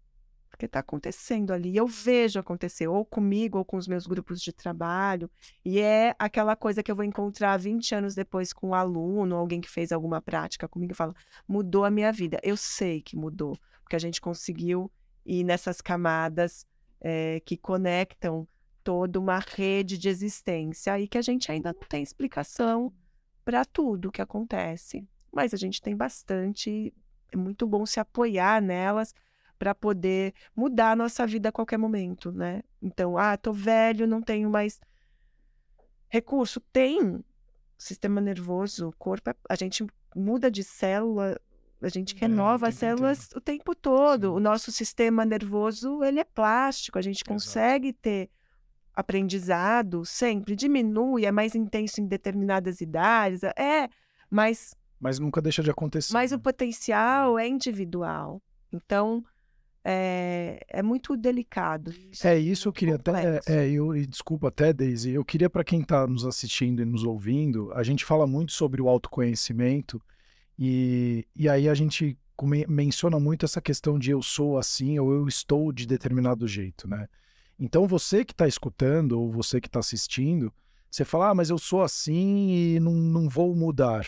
Porque 0.48 0.66
está 0.66 0.78
acontecendo 0.78 1.52
ali. 1.52 1.76
Eu 1.76 1.88
vejo 1.88 2.38
acontecer, 2.38 2.86
ou 2.86 3.04
comigo, 3.04 3.58
ou 3.58 3.64
com 3.64 3.76
os 3.76 3.88
meus 3.88 4.06
grupos 4.06 4.40
de 4.40 4.52
trabalho. 4.52 5.28
E 5.64 5.80
é 5.80 6.14
aquela 6.16 6.54
coisa 6.54 6.80
que 6.80 6.92
eu 6.92 6.94
vou 6.94 7.04
encontrar 7.04 7.56
20 7.56 7.92
anos 7.96 8.14
depois 8.14 8.52
com 8.52 8.68
um 8.68 8.74
aluno, 8.74 9.34
alguém 9.34 9.60
que 9.60 9.68
fez 9.68 9.90
alguma 9.90 10.22
prática 10.22 10.68
comigo 10.68 10.92
e 10.92 10.96
fala: 10.96 11.12
mudou 11.48 11.84
a 11.84 11.90
minha 11.90 12.12
vida. 12.12 12.38
Eu 12.40 12.56
sei 12.56 13.02
que 13.02 13.16
mudou, 13.16 13.58
porque 13.82 13.96
a 13.96 13.98
gente 13.98 14.20
conseguiu 14.20 14.88
ir 15.24 15.44
nessas 15.44 15.80
camadas 15.80 16.66
eh, 17.00 17.40
que 17.44 17.56
conectam 17.56 18.46
toda 18.82 19.18
uma 19.18 19.38
rede 19.38 19.96
de 19.96 20.08
existência 20.08 20.98
e 21.00 21.08
que 21.08 21.16
a 21.16 21.22
gente 21.22 21.50
ainda 21.50 21.72
não 21.72 21.88
tem 21.88 22.02
explicação 22.02 22.92
para 23.44 23.64
tudo 23.64 24.12
que 24.12 24.20
acontece. 24.22 25.06
Mas 25.32 25.54
a 25.54 25.56
gente 25.56 25.80
tem 25.80 25.96
bastante, 25.96 26.92
é 27.32 27.36
muito 27.36 27.66
bom 27.66 27.84
se 27.86 27.98
apoiar 27.98 28.60
nelas 28.60 29.14
para 29.58 29.74
poder 29.74 30.34
mudar 30.54 30.92
a 30.92 30.96
nossa 30.96 31.26
vida 31.26 31.48
a 31.48 31.52
qualquer 31.52 31.78
momento, 31.78 32.30
né? 32.30 32.62
Então, 32.82 33.16
ah, 33.16 33.36
tô 33.36 33.52
velho, 33.52 34.06
não 34.06 34.20
tenho 34.20 34.50
mais 34.50 34.80
recurso. 36.08 36.60
Tem 36.60 37.24
sistema 37.76 38.20
nervoso, 38.20 38.92
corpo, 38.98 39.30
é- 39.30 39.34
a 39.48 39.54
gente 39.54 39.86
muda 40.14 40.50
de 40.50 40.62
célula, 40.62 41.40
a 41.80 41.88
gente 41.88 42.14
É, 42.16 42.20
renova 42.20 42.66
o 42.66 42.68
as 42.68 42.74
células 42.76 43.28
o 43.34 43.40
tempo 43.40 43.74
todo. 43.74 44.28
Sim. 44.28 44.34
O 44.34 44.40
nosso 44.40 44.72
sistema 44.72 45.24
nervoso, 45.24 46.02
ele 46.02 46.20
é 46.20 46.24
plástico, 46.24 46.98
a 46.98 47.02
gente 47.02 47.18
Exato. 47.18 47.30
consegue 47.32 47.92
ter 47.92 48.30
aprendizado 48.94 50.04
sempre, 50.04 50.54
diminui, 50.54 51.24
é 51.26 51.32
mais 51.32 51.54
intenso 51.54 52.00
em 52.00 52.06
determinadas 52.06 52.80
idades, 52.80 53.42
é, 53.42 53.88
mas 54.30 54.74
Mas 55.00 55.18
nunca 55.18 55.42
deixa 55.42 55.62
de 55.62 55.70
acontecer. 55.70 56.12
mas 56.12 56.30
o 56.32 56.36
né? 56.36 56.40
potencial 56.42 57.38
é 57.38 57.48
individual. 57.48 58.40
Então, 58.72 59.24
é, 59.84 60.64
é 60.68 60.82
muito 60.82 61.16
delicado. 61.16 61.92
É 62.24 62.38
isso 62.38 62.68
eu 62.68 62.72
queria 62.72 62.94
até. 62.94 63.12
complexo. 63.12 63.52
É, 63.52 63.68
eu, 63.68 63.94
e 63.96 64.06
desculpa 64.06 64.48
até, 64.48 64.72
Daisy. 64.72 65.10
Eu 65.10 65.24
queria, 65.24 65.50
para 65.50 65.62
quem 65.64 65.80
está 65.82 66.06
nos 66.06 66.24
assistindo 66.24 66.80
e 66.80 66.84
nos 66.84 67.04
ouvindo, 67.04 67.70
a 67.72 67.82
gente 67.82 68.04
fala 68.04 68.26
muito 68.26 68.52
sobre 68.52 68.80
o 68.80 68.88
autoconhecimento 68.88 70.00
e, 70.58 71.26
e 71.34 71.48
aí 71.48 71.68
a 71.68 71.74
gente 71.74 72.18
menciona 72.68 73.18
muito 73.18 73.44
essa 73.44 73.60
questão 73.60 73.98
de 73.98 74.10
eu 74.10 74.22
sou 74.22 74.58
assim 74.58 74.98
ou 74.98 75.12
eu 75.12 75.28
estou 75.28 75.72
de 75.72 75.86
determinado 75.86 76.46
jeito, 76.48 76.88
né? 76.88 77.08
Então 77.58 77.86
você 77.86 78.24
que 78.24 78.32
está 78.32 78.48
escutando 78.48 79.12
ou 79.12 79.30
você 79.30 79.60
que 79.60 79.68
está 79.68 79.78
assistindo, 79.78 80.52
você 80.90 81.04
fala, 81.04 81.30
ah, 81.30 81.34
mas 81.34 81.50
eu 81.50 81.58
sou 81.58 81.82
assim 81.82 82.50
e 82.50 82.80
não, 82.80 82.92
não 82.92 83.28
vou 83.28 83.54
mudar. 83.54 84.06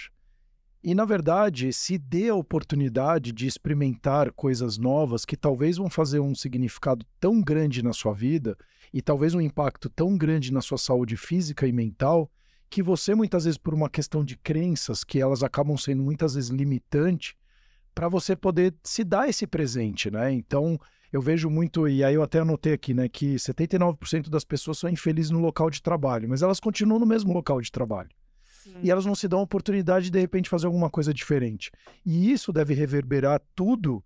E, 0.82 0.94
na 0.94 1.04
verdade, 1.04 1.72
se 1.72 1.98
dê 1.98 2.28
a 2.28 2.34
oportunidade 2.36 3.32
de 3.32 3.44
experimentar 3.44 4.30
coisas 4.30 4.78
novas 4.78 5.24
que 5.24 5.36
talvez 5.36 5.78
vão 5.78 5.90
fazer 5.90 6.20
um 6.20 6.32
significado 6.32 7.04
tão 7.18 7.42
grande 7.42 7.82
na 7.82 7.92
sua 7.92 8.12
vida 8.12 8.56
e 8.92 9.02
talvez 9.02 9.34
um 9.34 9.40
impacto 9.40 9.90
tão 9.90 10.16
grande 10.16 10.52
na 10.52 10.60
sua 10.60 10.78
saúde 10.78 11.16
física 11.16 11.66
e 11.66 11.72
mental 11.72 12.30
que 12.68 12.82
você, 12.82 13.14
muitas 13.14 13.44
vezes, 13.44 13.58
por 13.58 13.74
uma 13.74 13.88
questão 13.88 14.24
de 14.24 14.36
crenças, 14.36 15.04
que 15.04 15.20
elas 15.20 15.42
acabam 15.42 15.76
sendo 15.76 16.02
muitas 16.02 16.34
vezes 16.34 16.50
limitantes, 16.50 17.34
para 17.94 18.08
você 18.08 18.36
poder 18.36 18.74
se 18.82 19.02
dar 19.04 19.28
esse 19.28 19.46
presente, 19.46 20.10
né? 20.10 20.30
Então, 20.32 20.78
eu 21.12 21.20
vejo 21.22 21.48
muito, 21.48 21.88
e 21.88 22.04
aí 22.04 22.14
eu 22.14 22.22
até 22.22 22.40
anotei 22.40 22.74
aqui, 22.74 22.92
né, 22.92 23.08
que 23.08 23.36
79% 23.38 24.28
das 24.28 24.44
pessoas 24.44 24.78
são 24.78 24.90
infelizes 24.90 25.30
no 25.30 25.38
local 25.38 25.70
de 25.70 25.80
trabalho, 25.80 26.28
mas 26.28 26.42
elas 26.42 26.60
continuam 26.60 26.98
no 27.00 27.06
mesmo 27.06 27.32
local 27.32 27.60
de 27.60 27.70
trabalho 27.72 28.10
e 28.82 28.90
elas 28.90 29.06
não 29.06 29.14
se 29.14 29.28
dão 29.28 29.38
a 29.38 29.42
oportunidade 29.42 30.06
de 30.06 30.10
de 30.10 30.20
repente 30.20 30.48
fazer 30.50 30.66
alguma 30.66 30.90
coisa 30.90 31.14
diferente. 31.14 31.70
E 32.04 32.30
isso 32.32 32.52
deve 32.52 32.74
reverberar 32.74 33.40
tudo 33.54 34.04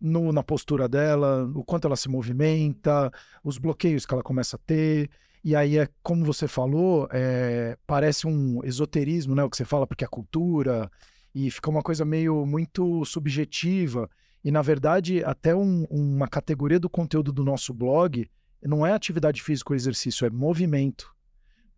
no- 0.00 0.32
na 0.32 0.42
postura 0.42 0.88
dela, 0.88 1.44
o 1.54 1.62
quanto 1.62 1.86
ela 1.86 1.96
se 1.96 2.08
movimenta, 2.08 3.12
os 3.44 3.58
bloqueios 3.58 4.06
que 4.06 4.14
ela 4.14 4.22
começa 4.22 4.56
a 4.56 4.58
ter. 4.58 5.10
E 5.44 5.54
aí 5.54 5.78
é 5.78 5.88
como 6.02 6.24
você 6.24 6.48
falou, 6.48 7.08
é, 7.12 7.76
parece 7.86 8.26
um 8.26 8.62
esoterismo, 8.64 9.34
né? 9.34 9.44
O 9.44 9.50
que 9.50 9.56
você 9.56 9.64
fala, 9.64 9.86
porque 9.86 10.04
é 10.04 10.08
cultura, 10.08 10.90
e 11.34 11.50
fica 11.50 11.70
uma 11.70 11.82
coisa 11.82 12.04
meio 12.04 12.44
muito 12.44 13.04
subjetiva. 13.04 14.08
E 14.44 14.50
na 14.50 14.62
verdade, 14.62 15.22
até 15.24 15.54
um- 15.54 15.84
uma 15.90 16.28
categoria 16.28 16.78
do 16.78 16.90
conteúdo 16.90 17.32
do 17.32 17.44
nosso 17.44 17.72
blog 17.72 18.28
não 18.62 18.86
é 18.86 18.92
atividade 18.92 19.42
física 19.42 19.72
ou 19.72 19.76
exercício, 19.76 20.26
é 20.26 20.30
movimento 20.30 21.16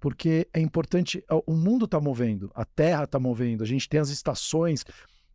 porque 0.01 0.49
é 0.53 0.61
importante. 0.61 1.23
O 1.47 1.53
mundo 1.53 1.85
está 1.85 2.01
movendo, 2.01 2.51
a 2.55 2.65
Terra 2.65 3.05
está 3.05 3.19
movendo, 3.19 3.63
a 3.63 3.67
gente 3.67 3.87
tem 3.87 4.01
as 4.01 4.09
estações, 4.09 4.83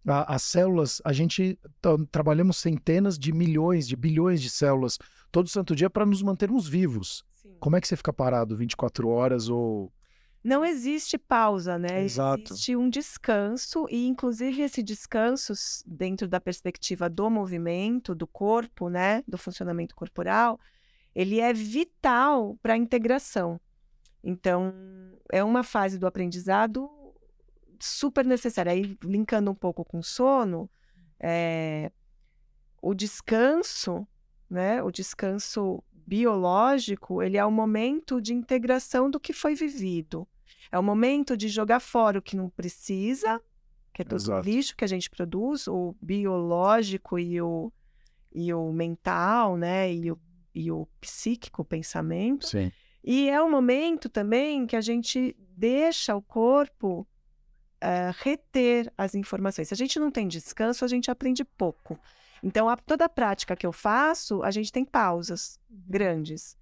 a- 0.07 0.33
as 0.35 0.41
células. 0.41 1.01
A 1.05 1.13
gente 1.13 1.59
tá- 1.79 1.95
trabalhamos 2.11 2.57
centenas 2.57 3.17
de 3.17 3.31
milhões, 3.31 3.87
de 3.87 3.95
bilhões 3.95 4.41
de 4.41 4.49
células 4.49 4.97
todo 5.31 5.47
santo 5.49 5.75
dia 5.75 5.89
para 5.89 6.05
nos 6.05 6.23
mantermos 6.23 6.67
vivos. 6.67 7.23
Sim. 7.45 7.57
Como 7.59 7.75
é 7.75 7.81
que 7.81 7.87
você 7.87 7.95
fica 7.95 8.11
parado 8.11 8.57
24 8.57 9.07
horas 9.07 9.47
ou. 9.49 9.93
Não 10.43 10.63
existe 10.63 11.17
pausa, 11.17 11.77
né? 11.79 12.03
Exato. 12.03 12.53
Existe 12.53 12.75
um 12.75 12.87
descanso, 12.87 13.87
e 13.89 14.07
inclusive 14.07 14.61
esse 14.61 14.83
descanso, 14.83 15.53
dentro 15.85 16.27
da 16.27 16.39
perspectiva 16.39 17.09
do 17.09 17.29
movimento, 17.29 18.13
do 18.13 18.27
corpo, 18.27 18.89
né? 18.89 19.23
Do 19.27 19.37
funcionamento 19.37 19.95
corporal, 19.95 20.59
ele 21.15 21.39
é 21.39 21.51
vital 21.51 22.57
para 22.61 22.73
a 22.73 22.77
integração. 22.77 23.59
Então, 24.23 24.73
é 25.31 25.43
uma 25.43 25.63
fase 25.63 25.97
do 25.97 26.05
aprendizado 26.05 26.89
super 27.79 28.25
necessária. 28.25 28.71
Aí, 28.71 28.97
linkando 29.03 29.49
um 29.49 29.55
pouco 29.55 29.83
com 29.83 29.99
o 29.99 30.03
sono, 30.03 30.69
é, 31.19 31.91
o 32.81 32.93
descanso, 32.93 34.07
né? 34.49 34.81
O 34.83 34.91
descanso 34.91 35.83
biológico, 36.05 37.21
ele 37.21 37.37
é 37.37 37.45
o 37.45 37.51
momento 37.51 38.21
de 38.21 38.33
integração 38.33 39.09
do 39.09 39.19
que 39.19 39.33
foi 39.33 39.55
vivido. 39.55 40.27
É 40.71 40.77
o 40.77 40.83
momento 40.83 41.35
de 41.35 41.47
jogar 41.47 41.79
fora 41.79 42.19
o 42.19 42.21
que 42.21 42.35
não 42.35 42.49
precisa, 42.49 43.41
que 43.93 44.01
é 44.01 44.05
todo 44.05 44.31
o 44.31 44.39
lixo 44.39 44.75
que 44.75 44.83
a 44.83 44.87
gente 44.87 45.09
produz, 45.09 45.67
o 45.67 45.95
biológico 46.01 47.17
e 47.17 47.41
o, 47.41 47.71
e 48.33 48.53
o 48.53 48.71
mental, 48.71 49.57
né? 49.57 49.91
E 49.91 50.11
o, 50.11 50.19
e 50.53 50.71
o 50.71 50.87
psíquico, 50.99 51.61
o 51.61 51.65
pensamento. 51.65 52.47
Sim. 52.47 52.71
E 53.03 53.29
é 53.29 53.41
um 53.41 53.49
momento 53.49 54.09
também 54.09 54.65
que 54.65 54.75
a 54.75 54.81
gente 54.81 55.35
deixa 55.39 56.15
o 56.15 56.21
corpo 56.21 57.07
eh, 57.79 58.11
reter 58.17 58.91
as 58.97 59.13
informações. 59.13 59.67
Se 59.67 59.73
a 59.73 59.77
gente 59.77 59.99
não 59.99 60.09
tem 60.09 60.27
descanso, 60.27 60.83
a 60.83 60.87
gente 60.87 61.11
aprende 61.11 61.45
pouco. 61.45 61.99
Então, 62.43 62.69
a- 62.69 62.77
toda 62.77 63.05
a 63.05 63.09
prática 63.09 63.55
que 63.55 63.65
eu 63.65 63.71
faço, 63.71 64.43
a 64.43 64.51
gente 64.51 64.71
tem 64.71 64.85
pausas 64.85 65.59
grandes. 65.69 66.57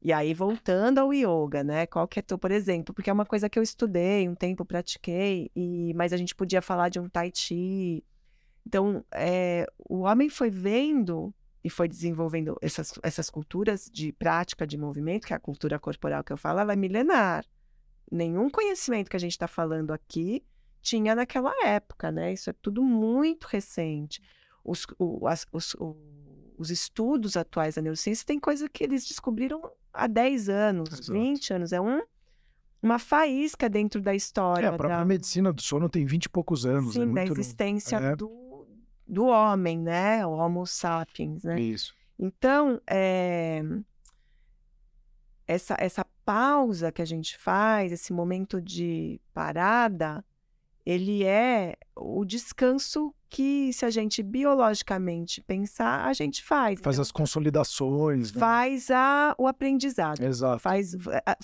E 0.00 0.12
aí, 0.12 0.32
voltando 0.32 0.98
ao 0.98 1.12
yoga, 1.12 1.64
né? 1.64 1.86
Qual 1.86 2.06
que 2.06 2.20
é 2.20 2.22
tu, 2.22 2.38
por 2.38 2.52
exemplo, 2.52 2.94
porque 2.94 3.10
é 3.10 3.12
uma 3.12 3.26
coisa 3.26 3.48
que 3.48 3.58
eu 3.58 3.62
estudei, 3.62 4.28
um 4.28 4.34
tempo 4.34 4.64
pratiquei, 4.64 5.50
e 5.56 5.92
mas 5.94 6.12
a 6.12 6.16
gente 6.16 6.34
podia 6.36 6.62
falar 6.62 6.88
de 6.88 7.00
um 7.00 7.08
tai 7.08 7.32
chi. 7.34 8.04
Então, 8.64 9.04
é, 9.12 9.66
o 9.88 10.00
homem 10.00 10.28
foi 10.28 10.50
vendo 10.50 11.34
e 11.64 11.70
foi 11.70 11.88
desenvolvendo 11.88 12.56
essas, 12.62 12.94
essas 13.02 13.28
culturas 13.28 13.90
de 13.92 14.12
prática 14.12 14.66
de 14.66 14.78
movimento, 14.78 15.26
que 15.26 15.32
é 15.32 15.36
a 15.36 15.40
cultura 15.40 15.78
corporal 15.78 16.22
que 16.22 16.32
eu 16.32 16.36
falo, 16.36 16.60
ela 16.60 16.72
é 16.72 16.76
milenar. 16.76 17.44
Nenhum 18.10 18.48
conhecimento 18.48 19.10
que 19.10 19.16
a 19.16 19.20
gente 19.20 19.32
está 19.32 19.48
falando 19.48 19.90
aqui 19.90 20.44
tinha 20.80 21.14
naquela 21.14 21.52
época, 21.66 22.12
né? 22.12 22.32
Isso 22.32 22.48
é 22.48 22.52
tudo 22.52 22.82
muito 22.82 23.46
recente. 23.46 24.22
Os, 24.68 24.86
o, 24.98 25.26
as, 25.26 25.46
os, 25.50 25.74
o, 25.74 25.96
os 26.58 26.70
estudos 26.70 27.36
atuais 27.36 27.76
da 27.76 27.82
neurociência 27.82 28.26
têm 28.26 28.38
coisa 28.38 28.68
que 28.68 28.84
eles 28.84 29.06
descobriram 29.06 29.62
há 29.92 30.06
10 30.06 30.50
anos, 30.50 30.92
Exato. 30.92 31.12
20 31.12 31.52
anos. 31.54 31.72
É 31.72 31.80
um, 31.80 32.02
uma 32.82 32.98
faísca 32.98 33.68
dentro 33.68 34.00
da 34.02 34.14
história. 34.14 34.66
É, 34.66 34.68
a 34.68 34.72
própria 34.72 34.98
da... 34.98 35.04
medicina 35.06 35.52
do 35.52 35.62
sono 35.62 35.88
tem 35.88 36.04
20 36.04 36.26
e 36.26 36.28
poucos 36.28 36.66
anos. 36.66 36.92
Sim, 36.92 37.10
é 37.10 37.14
da 37.14 37.24
existência 37.24 37.96
é... 37.96 38.14
do, 38.14 38.66
do 39.06 39.24
homem, 39.26 39.78
né? 39.78 40.26
O 40.26 40.32
Homo 40.32 40.66
sapiens, 40.66 41.44
né? 41.44 41.58
Isso. 41.58 41.94
Então, 42.18 42.78
é... 42.86 43.62
essa, 45.46 45.76
essa 45.78 46.04
pausa 46.26 46.92
que 46.92 47.00
a 47.00 47.06
gente 47.06 47.38
faz, 47.38 47.90
esse 47.90 48.12
momento 48.12 48.60
de 48.60 49.18
parada, 49.32 50.22
ele 50.84 51.24
é 51.24 51.74
o 51.96 52.22
descanso 52.22 53.14
que, 53.28 53.72
se 53.72 53.84
a 53.84 53.90
gente 53.90 54.22
biologicamente 54.22 55.40
pensar, 55.42 56.06
a 56.06 56.12
gente 56.12 56.42
faz. 56.42 56.80
Faz 56.80 56.96
então, 56.96 57.02
as 57.02 57.12
consolidações. 57.12 58.32
Né? 58.32 58.40
Faz 58.40 58.90
a, 58.90 59.34
o 59.38 59.46
aprendizado. 59.46 60.22
Exato. 60.22 60.58
Faz, 60.58 60.94
a, 61.26 61.36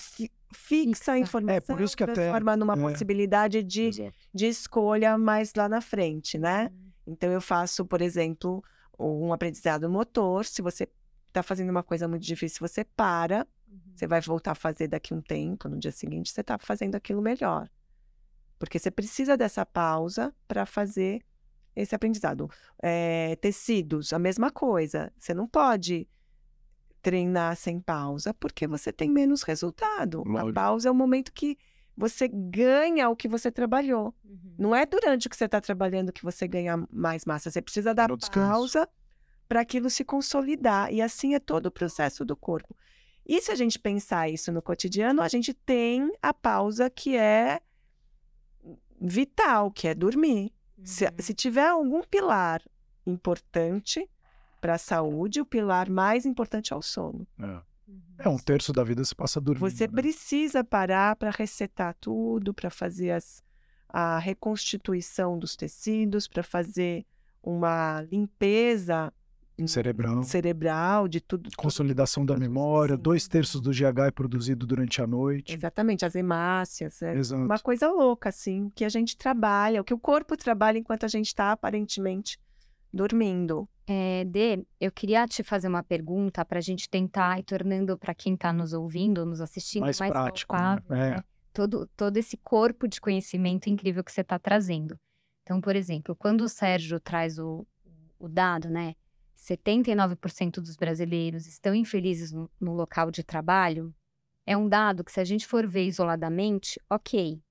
fixa 0.53 1.13
a 1.13 1.19
informação, 1.19 1.55
é, 1.55 1.59
por 1.77 1.81
isso 1.81 1.95
que 1.95 2.03
transforma 2.05 2.53
até, 2.53 2.59
numa 2.59 2.73
é. 2.73 2.91
possibilidade 2.91 3.61
de, 3.61 4.11
de 4.33 4.45
escolha 4.45 5.17
mais 5.17 5.53
lá 5.55 5.69
na 5.69 5.79
frente, 5.79 6.37
né? 6.37 6.71
Uhum. 6.71 7.13
Então, 7.13 7.31
eu 7.31 7.41
faço, 7.41 7.85
por 7.85 8.01
exemplo, 8.01 8.63
um 8.97 9.31
aprendizado 9.31 9.89
motor. 9.89 10.45
Se 10.45 10.61
você 10.61 10.89
está 11.27 11.43
fazendo 11.43 11.69
uma 11.69 11.83
coisa 11.83 12.07
muito 12.07 12.23
difícil, 12.23 12.67
você 12.67 12.83
para, 12.83 13.45
uhum. 13.69 13.79
você 13.95 14.07
vai 14.07 14.21
voltar 14.21 14.51
a 14.51 14.55
fazer 14.55 14.87
daqui 14.87 15.13
um 15.13 15.21
tempo, 15.21 15.69
no 15.69 15.77
dia 15.77 15.91
seguinte, 15.91 16.31
você 16.31 16.41
está 16.41 16.57
fazendo 16.57 16.95
aquilo 16.95 17.21
melhor. 17.21 17.69
Porque 18.57 18.79
você 18.79 18.89
precisa 18.89 19.37
dessa 19.37 19.65
pausa 19.65 20.33
para 20.47 20.65
fazer 20.65 21.21
esse 21.75 21.93
aprendizado. 21.93 22.49
É, 22.81 23.35
tecidos, 23.37 24.13
a 24.13 24.19
mesma 24.19 24.51
coisa. 24.51 25.11
Você 25.19 25.33
não 25.33 25.47
pode 25.47 26.07
treinar 27.01 27.55
sem 27.55 27.79
pausa 27.79 28.33
porque 28.33 28.65
você 28.65 28.91
tem 28.91 29.09
menos 29.09 29.43
resultado. 29.43 30.23
A 30.37 30.51
pausa 30.51 30.89
é 30.89 30.91
o 30.91 30.95
momento 30.95 31.31
que 31.31 31.57
você 31.95 32.27
ganha 32.27 33.09
o 33.09 33.15
que 33.15 33.27
você 33.27 33.51
trabalhou. 33.51 34.13
Uhum. 34.23 34.55
Não 34.57 34.75
é 34.75 34.85
durante 34.85 35.27
o 35.27 35.29
que 35.29 35.37
você 35.37 35.45
está 35.45 35.61
trabalhando 35.61 36.11
que 36.11 36.23
você 36.23 36.47
ganha 36.47 36.85
mais 36.91 37.25
massa. 37.25 37.51
Você 37.51 37.61
precisa 37.61 37.93
dar 37.93 38.09
pausa 38.33 38.89
para 39.47 39.61
aquilo 39.61 39.89
se 39.89 40.03
consolidar. 40.03 40.91
E 40.91 41.01
assim 41.01 41.35
é 41.35 41.39
todo 41.39 41.67
o 41.67 41.71
processo 41.71 42.25
do 42.25 42.35
corpo. 42.35 42.75
E 43.25 43.41
se 43.41 43.51
a 43.51 43.55
gente 43.55 43.79
pensar 43.79 44.29
isso 44.29 44.51
no 44.51 44.61
cotidiano, 44.61 45.21
a 45.21 45.27
gente 45.27 45.53
tem 45.53 46.11
a 46.21 46.33
pausa 46.33 46.89
que 46.89 47.15
é 47.15 47.59
vital, 48.99 49.71
que 49.71 49.87
é 49.87 49.95
dormir. 49.95 50.53
Uhum. 50.77 50.85
Se, 50.85 51.05
se 51.19 51.33
tiver 51.33 51.67
algum 51.67 52.03
pilar 52.03 52.61
importante 53.05 54.09
para 54.59 54.75
a 54.75 54.77
saúde, 54.77 55.41
o 55.41 55.45
pilar 55.45 55.89
mais 55.89 56.25
importante 56.25 56.73
é 56.73 56.75
o 56.75 56.81
sono. 56.81 57.27
É. 57.39 57.61
É, 58.17 58.29
um 58.29 58.37
terço 58.37 58.71
da 58.71 58.83
vida 58.83 59.03
se 59.03 59.13
passa 59.13 59.39
dormindo. 59.39 59.69
Você 59.69 59.87
né? 59.87 59.93
precisa 59.93 60.63
parar 60.63 61.15
para 61.15 61.29
resetar 61.29 61.95
tudo, 61.99 62.53
para 62.53 62.69
fazer 62.69 63.11
as, 63.11 63.43
a 63.89 64.17
reconstituição 64.17 65.37
dos 65.37 65.55
tecidos, 65.55 66.27
para 66.27 66.41
fazer 66.41 67.05
uma 67.43 68.01
limpeza 68.09 69.13
cerebral, 69.67 70.23
cerebral 70.23 71.07
de 71.07 71.21
tudo. 71.21 71.49
Consolidação 71.55 72.25
tudo, 72.25 72.33
da 72.33 72.39
memória, 72.39 72.97
dois 72.97 73.27
terços 73.27 73.61
do 73.61 73.71
GH 73.71 74.07
é 74.07 74.11
produzido 74.11 74.65
durante 74.65 75.01
a 75.01 75.07
noite. 75.07 75.53
Exatamente, 75.53 76.05
as 76.05 76.15
hemácias. 76.15 77.01
É 77.01 77.15
Exato. 77.15 77.41
uma 77.43 77.59
coisa 77.59 77.89
louca, 77.89 78.29
assim, 78.29 78.69
que 78.75 78.83
a 78.83 78.89
gente 78.89 79.15
trabalha, 79.15 79.81
o 79.81 79.83
que 79.83 79.93
o 79.93 79.99
corpo 79.99 80.35
trabalha 80.35 80.77
enquanto 80.77 81.05
a 81.05 81.07
gente 81.07 81.27
está 81.27 81.51
aparentemente 81.51 82.37
dormindo. 82.91 83.67
É, 83.87 84.25
Dê, 84.25 84.65
eu 84.79 84.91
queria 84.91 85.27
te 85.27 85.43
fazer 85.43 85.67
uma 85.67 85.83
pergunta 85.83 86.43
para 86.43 86.57
a 86.57 86.61
gente 86.61 86.89
tentar 86.89 87.39
ir 87.39 87.43
tornando 87.43 87.97
para 87.97 88.15
quem 88.15 88.33
está 88.33 88.51
nos 88.51 88.73
ouvindo, 88.73 89.25
nos 89.25 89.41
assistindo, 89.41 89.83
mais, 89.83 89.99
mais 89.99 90.11
prático. 90.11 90.55
Palpável, 90.55 90.83
né? 90.89 91.07
É. 91.07 91.11
né? 91.11 91.23
Todo, 91.53 91.87
todo 91.95 92.17
esse 92.17 92.35
corpo 92.35 92.87
de 92.87 92.99
conhecimento 92.99 93.69
incrível 93.69 94.03
que 94.03 94.11
você 94.11 94.21
está 94.21 94.37
trazendo. 94.37 94.99
Então, 95.43 95.61
por 95.61 95.75
exemplo, 95.75 96.15
quando 96.15 96.41
o 96.41 96.49
Sérgio 96.49 96.99
traz 96.99 97.37
o, 97.37 97.65
o 98.17 98.27
dado, 98.27 98.67
né? 98.67 98.95
79% 99.37 100.55
dos 100.61 100.75
brasileiros 100.75 101.45
estão 101.47 101.75
infelizes 101.75 102.31
no, 102.31 102.49
no 102.59 102.73
local 102.73 103.11
de 103.11 103.23
trabalho, 103.23 103.93
é 104.45 104.55
um 104.55 104.69
dado 104.69 105.03
que, 105.03 105.11
se 105.11 105.19
a 105.19 105.23
gente 105.23 105.47
for 105.47 105.67
ver 105.67 105.85
isoladamente, 105.85 106.79
ok. 106.89 107.41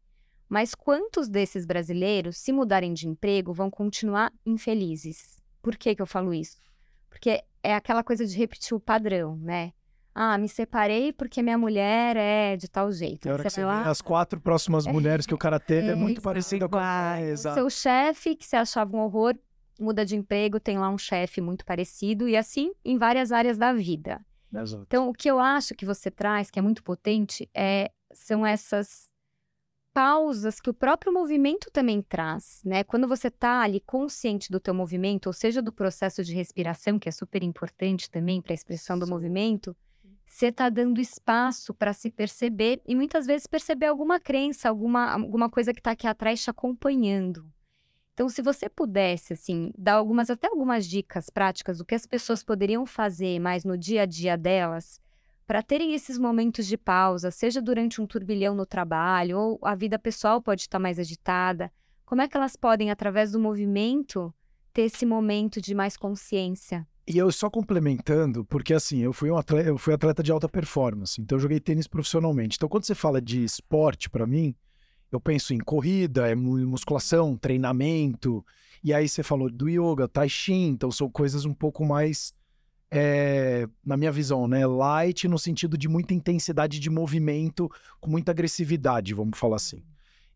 Mas 0.49 0.75
quantos 0.75 1.29
desses 1.29 1.67
brasileiros, 1.67 2.39
se 2.39 2.53
mudarem 2.53 2.93
de 2.93 3.09
emprego, 3.09 3.53
vão 3.53 3.71
continuar 3.71 4.33
infelizes? 4.47 5.43
Por 5.61 5.77
que, 5.77 5.95
que 5.95 6.03
eu 6.03 6.07
falo 6.07 6.33
isso? 6.33 6.59
Porque 7.09 7.43
é 7.63 7.75
aquela 7.75 8.05
coisa 8.05 8.25
de 8.27 8.37
repetir 8.37 8.77
o 8.77 8.81
padrão, 8.81 9.37
né? 9.37 9.73
Ah, 10.15 10.39
me 10.39 10.49
separei 10.49 11.13
porque 11.13 11.43
minha 11.43 11.59
mulher 11.59 12.17
é 12.17 12.57
de 12.57 12.69
tal 12.69 12.93
jeito. 12.93 13.29
hora 13.29 13.51
você 13.51 13.65
lá... 13.65 13.83
as 13.91 14.01
quatro 14.01 14.41
próximas 14.41 14.87
mulheres 14.87 15.27
que 15.27 15.35
o 15.35 15.39
cara 15.39 15.59
teve 15.59 15.89
é, 15.89 15.91
é 15.91 15.95
muito 15.97 16.21
parecida 16.23 16.69
com 16.69 16.79
a... 16.79 17.19
É, 17.19 17.35
Seu 17.35 17.69
chefe, 17.69 18.37
que 18.37 18.47
você 18.47 18.55
achava 18.55 18.97
um 18.97 19.01
horror, 19.01 19.35
muda 19.79 20.05
de 20.05 20.17
emprego, 20.17 20.61
tem 20.61 20.79
lá 20.79 20.89
um 20.89 20.99
chefe 20.99 21.41
muito 21.41 21.65
parecido 21.65 22.29
e 22.29 22.37
assim 22.37 22.73
em 22.85 22.99
várias 22.99 23.33
áreas 23.33 23.59
da 23.59 23.73
vida. 23.73 24.25
Exato. 24.53 24.85
Então, 24.87 25.09
o 25.09 25.13
que 25.13 25.29
eu 25.29 25.39
acho 25.41 25.75
que 25.75 25.85
você 25.85 26.11
traz, 26.11 26.51
que 26.51 26.59
é 26.59 26.63
muito 26.63 26.83
potente, 26.83 27.49
é, 27.53 27.91
são 28.13 28.47
essas 28.47 29.13
pausas 29.93 30.61
que 30.61 30.69
o 30.69 30.75
próprio 30.75 31.13
movimento 31.13 31.71
também 31.71 32.03
traz, 32.03 32.61
né? 32.65 32.83
Quando 32.83 33.07
você 33.07 33.29
está 33.29 33.61
ali 33.63 33.81
consciente 33.81 34.51
do 34.51 34.59
teu 34.59 34.75
movimento, 34.75 35.27
ou 35.29 35.33
seja, 35.33 35.63
do 35.63 35.73
processo 35.73 36.25
de 36.25 36.35
respiração, 36.35 36.99
que 36.99 37.09
é 37.09 37.13
super 37.13 37.43
importante 37.45 38.11
também 38.11 38.43
para 38.43 38.53
a 38.53 38.55
expressão 38.55 38.99
do 38.99 39.07
movimento, 39.07 39.77
você 40.27 40.47
está 40.47 40.69
dando 40.69 41.01
espaço 41.01 41.73
para 41.73 41.93
se 41.93 42.11
perceber 42.11 42.83
e 42.85 42.95
muitas 42.97 43.25
vezes 43.25 43.47
perceber 43.47 43.87
alguma 43.87 44.19
crença, 44.19 44.69
alguma, 44.69 45.13
alguma 45.13 45.49
coisa 45.49 45.73
que 45.73 45.79
está 45.79 45.93
aqui 45.93 46.09
atrás 46.09 46.43
te 46.43 46.51
acompanhando. 46.51 47.47
Então, 48.15 48.29
se 48.29 48.41
você 48.41 48.69
pudesse, 48.69 49.33
assim, 49.33 49.73
dar 49.77 49.95
algumas, 49.95 50.31
até 50.31 50.47
algumas 50.47 50.87
dicas 50.87 51.29
práticas 51.29 51.79
do 51.79 51.85
que 51.85 51.97
as 51.97 52.07
pessoas 52.07 52.45
poderiam 52.45 52.87
fazer 52.87 53.41
mais 53.41 53.65
no 53.65 53.77
dia 53.77 54.03
a 54.03 54.07
dia 54.07 54.37
delas, 54.37 55.01
para 55.45 55.63
terem 55.63 55.95
esses 55.95 56.17
momentos 56.17 56.65
de 56.67 56.79
pausa, 56.79 57.33
seja 57.33 57.61
durante 57.61 58.01
um 58.01 58.07
turbilhão 58.07 58.55
no 58.55 58.65
trabalho, 58.65 59.39
ou 59.39 59.59
a 59.63 59.75
vida 59.75 59.99
pessoal 59.99 60.41
pode 60.41 60.63
estar 60.63 60.79
mais 60.79 61.01
agitada, 61.01 61.73
como 62.07 62.23
é 62.23 62.29
que 62.29 62.37
elas 62.37 62.55
podem, 62.55 62.89
através 62.89 63.33
do 63.33 63.41
movimento, 63.41 64.33
ter 64.73 64.83
esse 64.83 65.05
momento 65.05 65.61
de 65.61 65.75
mais 65.75 65.97
consciência? 65.97 66.87
E 67.07 67.19
eu 67.19 67.33
só 67.33 67.51
complementando, 67.51 68.45
porque 68.45 68.73
assim, 68.73 69.01
eu 69.01 69.13
fui 69.13 69.29
um 69.29 69.37
atleta, 69.37 69.69
eu 69.69 69.77
fui 69.77 69.93
atleta 69.93 70.23
de 70.23 70.31
alta 70.31 70.49
performance, 70.49 71.21
então 71.21 71.37
eu 71.37 71.41
joguei 71.41 71.59
tênis 71.59 71.89
profissionalmente. 71.89 72.57
Então, 72.57 72.69
quando 72.69 72.85
você 72.85 72.95
fala 72.95 73.21
de 73.21 73.43
esporte, 73.43 74.09
para 74.09 74.27
mim, 74.27 74.55
eu 75.15 75.21
penso 75.21 75.55
em 75.55 75.59
corrida, 75.59 76.29
é 76.29 76.35
musculação, 76.35 77.37
treinamento. 77.37 78.45
E 78.83 78.93
aí 78.93 79.09
você 79.09 79.23
falou 79.23 79.51
do 79.51 79.69
yoga, 79.69 80.09
tai 80.09 80.29
chi, 80.29 80.53
então 80.53 80.91
são 80.91 81.09
coisas 81.09 81.45
um 81.45 81.55
pouco 81.55 81.85
mais, 81.85 82.35
é, 82.91 83.67
na 83.85 83.97
minha 83.97 84.13
visão, 84.13 84.47
né? 84.47 84.67
Light 84.67 85.27
no 85.29 85.39
sentido 85.39 85.79
de 85.79 85.89
muita 85.89 86.13
intensidade 86.13 86.79
de 86.79 86.91
movimento, 86.91 87.71
com 88.01 88.11
muita 88.11 88.33
agressividade, 88.33 89.15
vamos 89.15 89.39
falar 89.39 89.57
assim. 89.57 89.83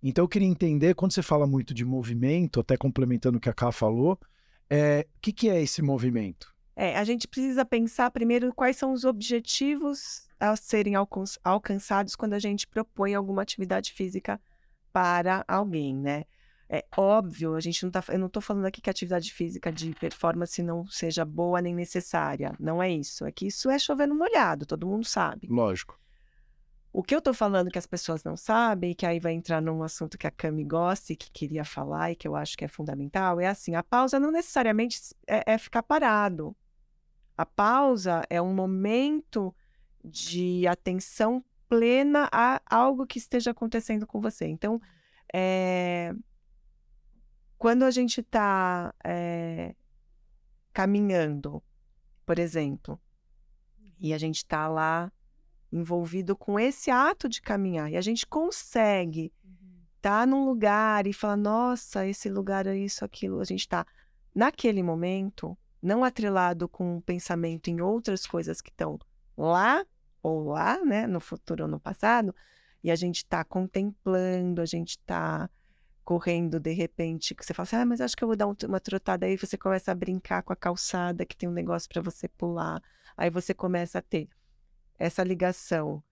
Então 0.02 0.24
eu 0.24 0.28
queria 0.28 0.48
entender, 0.48 0.94
quando 0.94 1.12
você 1.12 1.22
fala 1.22 1.46
muito 1.46 1.74
de 1.74 1.84
movimento, 1.84 2.60
até 2.60 2.76
complementando 2.76 3.38
o 3.38 3.40
que 3.40 3.48
a 3.48 3.52
Ká 3.54 3.72
falou, 3.72 4.18
é, 4.70 5.06
o 5.16 5.20
que, 5.20 5.32
que 5.32 5.48
é 5.48 5.60
esse 5.60 5.82
movimento? 5.82 6.54
É, 6.76 6.96
a 6.96 7.02
gente 7.02 7.26
precisa 7.26 7.64
pensar 7.64 8.10
primeiro 8.12 8.54
quais 8.54 8.76
são 8.76 8.92
os 8.92 9.04
objetivos 9.04 10.28
a 10.38 10.54
serem 10.54 10.94
alcançados 11.42 12.14
quando 12.14 12.34
a 12.34 12.38
gente 12.38 12.68
propõe 12.68 13.14
alguma 13.14 13.42
atividade 13.42 13.92
física 13.92 14.40
para 14.92 15.44
alguém, 15.46 15.96
né? 15.96 16.24
É 16.70 16.84
óbvio, 16.96 17.54
a 17.54 17.60
gente 17.60 17.82
não 17.82 17.90
tá, 17.90 18.04
eu 18.08 18.18
não 18.18 18.26
estou 18.26 18.42
falando 18.42 18.66
aqui 18.66 18.82
que 18.82 18.90
a 18.90 18.92
atividade 18.92 19.32
física 19.32 19.72
de 19.72 19.94
performance 19.94 20.62
não 20.62 20.86
seja 20.86 21.24
boa 21.24 21.62
nem 21.62 21.74
necessária. 21.74 22.54
Não 22.60 22.82
é 22.82 22.90
isso. 22.90 23.24
É 23.24 23.32
que 23.32 23.46
isso 23.46 23.70
é 23.70 23.78
chover 23.78 24.06
no 24.06 24.14
molhado, 24.14 24.66
todo 24.66 24.86
mundo 24.86 25.06
sabe. 25.06 25.48
Lógico. 25.48 25.98
O 26.92 27.02
que 27.02 27.14
eu 27.14 27.20
estou 27.20 27.32
falando 27.32 27.70
que 27.70 27.78
as 27.78 27.86
pessoas 27.86 28.22
não 28.22 28.36
sabem, 28.36 28.94
que 28.94 29.06
aí 29.06 29.18
vai 29.18 29.32
entrar 29.32 29.62
num 29.62 29.82
assunto 29.82 30.18
que 30.18 30.26
a 30.26 30.30
Cami 30.30 30.64
gosta 30.64 31.12
e 31.12 31.16
que 31.16 31.30
queria 31.30 31.64
falar 31.64 32.12
e 32.12 32.16
que 32.16 32.26
eu 32.26 32.34
acho 32.34 32.56
que 32.56 32.64
é 32.64 32.68
fundamental, 32.68 33.40
é 33.40 33.46
assim: 33.46 33.74
a 33.74 33.82
pausa 33.82 34.18
não 34.18 34.30
necessariamente 34.30 34.98
é, 35.26 35.54
é 35.54 35.58
ficar 35.58 35.82
parado. 35.82 36.56
A 37.36 37.46
pausa 37.46 38.22
é 38.28 38.42
um 38.42 38.52
momento 38.52 39.54
de 40.04 40.66
atenção 40.66 41.44
plena 41.68 42.28
a 42.32 42.60
algo 42.66 43.06
que 43.06 43.18
esteja 43.18 43.50
acontecendo 43.50 44.06
com 44.06 44.20
você. 44.20 44.46
Então, 44.46 44.80
é, 45.32 46.14
quando 47.58 47.82
a 47.82 47.90
gente 47.90 48.20
está 48.20 48.94
é, 49.04 49.74
caminhando, 50.72 51.62
por 52.24 52.38
exemplo, 52.38 53.00
e 53.98 54.14
a 54.14 54.18
gente 54.18 54.38
está 54.38 54.68
lá 54.68 55.12
envolvido 55.70 56.34
com 56.34 56.58
esse 56.58 56.90
ato 56.90 57.28
de 57.28 57.42
caminhar, 57.42 57.90
e 57.90 57.96
a 57.96 58.00
gente 58.00 58.26
consegue 58.26 59.32
estar 59.96 60.20
tá 60.20 60.26
num 60.26 60.46
lugar 60.46 61.06
e 61.06 61.12
falar, 61.12 61.36
nossa, 61.36 62.06
esse 62.06 62.30
lugar 62.30 62.66
é 62.66 62.76
isso, 62.76 63.04
aquilo, 63.04 63.40
a 63.40 63.44
gente 63.44 63.60
está 63.60 63.84
naquele 64.34 64.82
momento, 64.82 65.58
não 65.82 66.02
atrelado 66.02 66.68
com 66.68 66.96
um 66.96 67.00
pensamento 67.00 67.68
em 67.68 67.80
outras 67.80 68.26
coisas 68.26 68.60
que 68.60 68.70
estão 68.70 68.98
lá 69.36 69.84
ou 70.22 70.50
lá, 70.50 70.84
né, 70.84 71.06
no 71.06 71.20
futuro 71.20 71.64
ou 71.64 71.68
no 71.68 71.80
passado, 71.80 72.34
e 72.82 72.90
a 72.90 72.96
gente 72.96 73.18
está 73.18 73.44
contemplando, 73.44 74.60
a 74.60 74.66
gente 74.66 74.90
está 74.90 75.50
correndo 76.04 76.58
de 76.58 76.72
repente, 76.72 77.34
que 77.34 77.44
você 77.44 77.52
fala 77.52 77.64
assim, 77.64 77.76
ah, 77.76 77.86
mas 77.86 78.00
acho 78.00 78.16
que 78.16 78.24
eu 78.24 78.28
vou 78.28 78.36
dar 78.36 78.46
uma 78.46 78.80
trotada 78.80 79.26
aí, 79.26 79.36
você 79.36 79.58
começa 79.58 79.92
a 79.92 79.94
brincar 79.94 80.42
com 80.42 80.52
a 80.52 80.56
calçada, 80.56 81.26
que 81.26 81.36
tem 81.36 81.48
um 81.48 81.52
negócio 81.52 81.88
para 81.88 82.00
você 82.00 82.26
pular, 82.28 82.82
aí 83.16 83.28
você 83.28 83.52
começa 83.52 83.98
a 83.98 84.02
ter 84.02 84.28
essa 84.98 85.22
ligação 85.22 86.02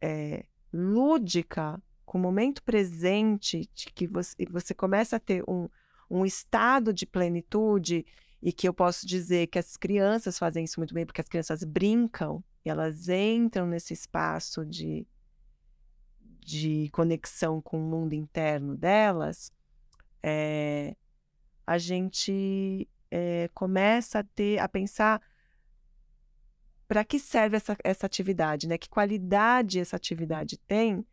é, 0.00 0.44
lúdica 0.72 1.80
com 2.04 2.18
o 2.18 2.20
momento 2.20 2.62
presente, 2.62 3.68
de 3.74 3.86
que 3.92 4.06
você, 4.06 4.34
você 4.50 4.74
começa 4.74 5.16
a 5.16 5.20
ter 5.20 5.44
um, 5.48 5.68
um 6.10 6.24
estado 6.24 6.92
de 6.92 7.06
plenitude 7.06 8.04
e 8.42 8.52
que 8.52 8.66
eu 8.66 8.74
posso 8.74 9.06
dizer 9.06 9.46
que 9.48 9.58
as 9.58 9.76
crianças 9.76 10.38
fazem 10.38 10.64
isso 10.64 10.80
muito 10.80 10.94
bem, 10.94 11.04
porque 11.04 11.20
as 11.20 11.28
crianças 11.28 11.62
brincam 11.64 12.42
elas 12.68 13.08
entram 13.08 13.66
nesse 13.66 13.92
espaço 13.92 14.64
de, 14.64 15.06
de 16.40 16.88
conexão 16.92 17.60
com 17.60 17.78
o 17.78 17.90
mundo 17.90 18.14
interno 18.14 18.76
delas, 18.76 19.52
é, 20.22 20.96
a 21.66 21.78
gente 21.78 22.88
é, 23.10 23.48
começa 23.54 24.20
a 24.20 24.24
ter 24.24 24.58
a 24.58 24.68
pensar 24.68 25.20
para 26.86 27.04
que 27.04 27.18
serve 27.18 27.56
essa, 27.56 27.76
essa 27.84 28.06
atividade, 28.06 28.66
né? 28.66 28.78
Que 28.78 28.88
qualidade 28.88 29.78
essa 29.78 29.96
atividade 29.96 30.56
tem 30.56 31.04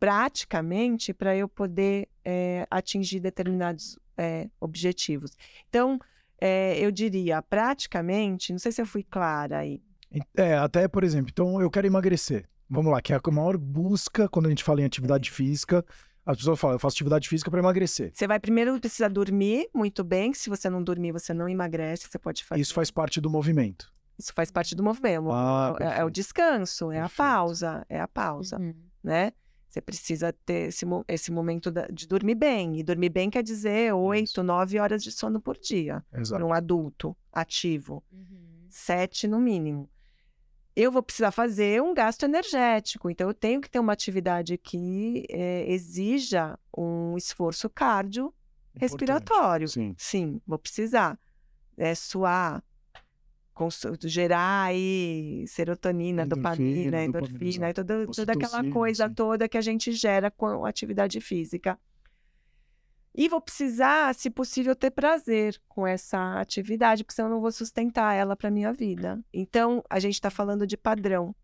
praticamente 0.00 1.14
para 1.14 1.36
eu 1.36 1.48
poder 1.48 2.08
é, 2.24 2.66
atingir 2.68 3.20
determinados 3.20 3.96
é, 4.16 4.50
objetivos. 4.60 5.36
Então, 5.68 5.96
é, 6.40 6.76
eu 6.80 6.90
diria, 6.90 7.40
praticamente, 7.40 8.50
não 8.50 8.58
sei 8.58 8.72
se 8.72 8.82
eu 8.82 8.86
fui 8.86 9.04
clara 9.04 9.58
aí. 9.58 9.80
É, 10.36 10.54
até, 10.54 10.86
por 10.88 11.04
exemplo, 11.04 11.30
então 11.32 11.60
eu 11.60 11.70
quero 11.70 11.86
emagrecer. 11.86 12.48
Vamos 12.68 12.90
lá, 12.90 13.02
que 13.02 13.12
é 13.12 13.20
a 13.22 13.30
maior 13.30 13.56
busca 13.56 14.28
quando 14.28 14.46
a 14.46 14.48
gente 14.48 14.64
fala 14.64 14.80
em 14.80 14.84
atividade 14.84 15.30
física. 15.30 15.84
As 16.24 16.36
pessoas 16.36 16.58
falam, 16.58 16.76
eu 16.76 16.78
faço 16.78 16.94
atividade 16.94 17.28
física 17.28 17.50
para 17.50 17.60
emagrecer. 17.60 18.12
Você 18.14 18.26
vai 18.26 18.38
primeiro 18.38 18.78
precisar 18.78 19.08
dormir 19.08 19.68
muito 19.74 20.04
bem. 20.04 20.32
Se 20.32 20.48
você 20.48 20.70
não 20.70 20.82
dormir, 20.82 21.12
você 21.12 21.34
não 21.34 21.48
emagrece. 21.48 22.06
Você 22.08 22.18
pode 22.18 22.44
fazer. 22.44 22.60
Isso 22.60 22.72
faz 22.72 22.90
parte 22.90 23.20
do 23.20 23.28
movimento. 23.28 23.92
Isso 24.18 24.32
faz 24.32 24.50
parte 24.50 24.74
do 24.74 24.82
movimento. 24.82 25.30
Ah, 25.32 25.74
é, 25.80 26.00
é, 26.00 26.04
o 26.04 26.10
descanso, 26.10 26.92
é 26.92 27.00
perfeito. 27.00 27.20
a 27.20 27.24
pausa, 27.24 27.86
é 27.88 28.00
a 28.00 28.06
pausa, 28.06 28.58
uhum. 28.58 28.74
né? 29.02 29.32
Você 29.68 29.80
precisa 29.80 30.32
ter 30.32 30.68
esse, 30.68 30.84
esse 31.08 31.32
momento 31.32 31.72
de 31.92 32.06
dormir 32.06 32.34
bem. 32.34 32.78
E 32.78 32.82
dormir 32.82 33.08
bem 33.08 33.30
quer 33.30 33.42
dizer 33.42 33.92
oito, 33.94 34.42
nove 34.42 34.78
horas 34.78 35.02
de 35.02 35.10
sono 35.10 35.40
por 35.40 35.56
dia. 35.56 36.04
Para 36.28 36.44
um 36.44 36.52
adulto 36.52 37.16
ativo. 37.32 38.04
Uhum. 38.12 38.66
Sete 38.68 39.26
no 39.26 39.40
mínimo. 39.40 39.88
Eu 40.74 40.90
vou 40.90 41.02
precisar 41.02 41.30
fazer 41.30 41.82
um 41.82 41.92
gasto 41.92 42.24
energético. 42.24 43.10
Então, 43.10 43.28
eu 43.28 43.34
tenho 43.34 43.60
que 43.60 43.68
ter 43.68 43.78
uma 43.78 43.92
atividade 43.92 44.56
que 44.56 45.26
é, 45.28 45.70
exija 45.70 46.58
um 46.76 47.16
esforço 47.16 47.68
cardio-respiratório. 47.68 49.68
Sim. 49.68 49.94
Sim, 49.98 50.40
vou 50.46 50.58
precisar. 50.58 51.18
É, 51.76 51.94
suar, 51.94 52.62
gerar 54.02 54.64
aí 54.64 55.44
serotonina, 55.46 56.26
dopamina, 56.26 57.04
endorfina, 57.04 57.70
e 57.70 57.74
toda, 57.74 58.06
toda 58.06 58.32
aquela 58.32 58.64
coisa 58.70 59.08
toda 59.08 59.48
que 59.48 59.58
a 59.58 59.60
gente 59.60 59.92
gera 59.92 60.30
com 60.30 60.64
atividade 60.64 61.20
física. 61.20 61.78
E 63.14 63.28
vou 63.28 63.40
precisar, 63.40 64.14
se 64.14 64.30
possível, 64.30 64.74
ter 64.74 64.90
prazer 64.90 65.60
com 65.68 65.86
essa 65.86 66.40
atividade, 66.40 67.04
porque 67.04 67.14
senão 67.14 67.28
eu 67.28 67.34
não 67.34 67.40
vou 67.42 67.52
sustentar 67.52 68.14
ela 68.14 68.34
para 68.34 68.50
minha 68.50 68.72
vida. 68.72 69.22
Então, 69.32 69.84
a 69.90 70.00
gente 70.00 70.14
está 70.14 70.30
falando 70.30 70.66
de 70.66 70.78
padrão. 70.78 71.34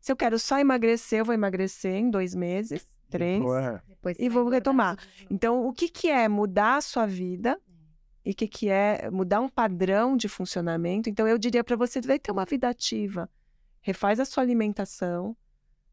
Se 0.00 0.10
eu 0.10 0.16
quero 0.16 0.38
só 0.38 0.58
emagrecer, 0.58 1.18
eu 1.18 1.24
vou 1.26 1.34
emagrecer 1.34 1.94
em 1.94 2.10
dois 2.10 2.34
meses, 2.34 2.86
três, 3.10 3.42
e 4.18 4.28
vou 4.30 4.48
retomar. 4.48 4.96
Então, 5.28 5.66
o 5.66 5.74
que, 5.74 5.90
que 5.90 6.08
é 6.08 6.26
mudar 6.26 6.76
a 6.76 6.80
sua 6.80 7.04
vida 7.04 7.60
e 8.24 8.30
o 8.30 8.34
que, 8.34 8.48
que 8.48 8.70
é 8.70 9.10
mudar 9.10 9.40
um 9.40 9.48
padrão 9.48 10.16
de 10.16 10.28
funcionamento. 10.28 11.10
Então, 11.10 11.28
eu 11.28 11.36
diria 11.36 11.62
para 11.62 11.76
você, 11.76 12.00
vai 12.00 12.18
ter 12.18 12.32
uma 12.32 12.46
vida 12.46 12.68
ativa. 12.68 13.28
Refaz 13.82 14.20
a 14.20 14.24
sua 14.24 14.42
alimentação, 14.42 15.36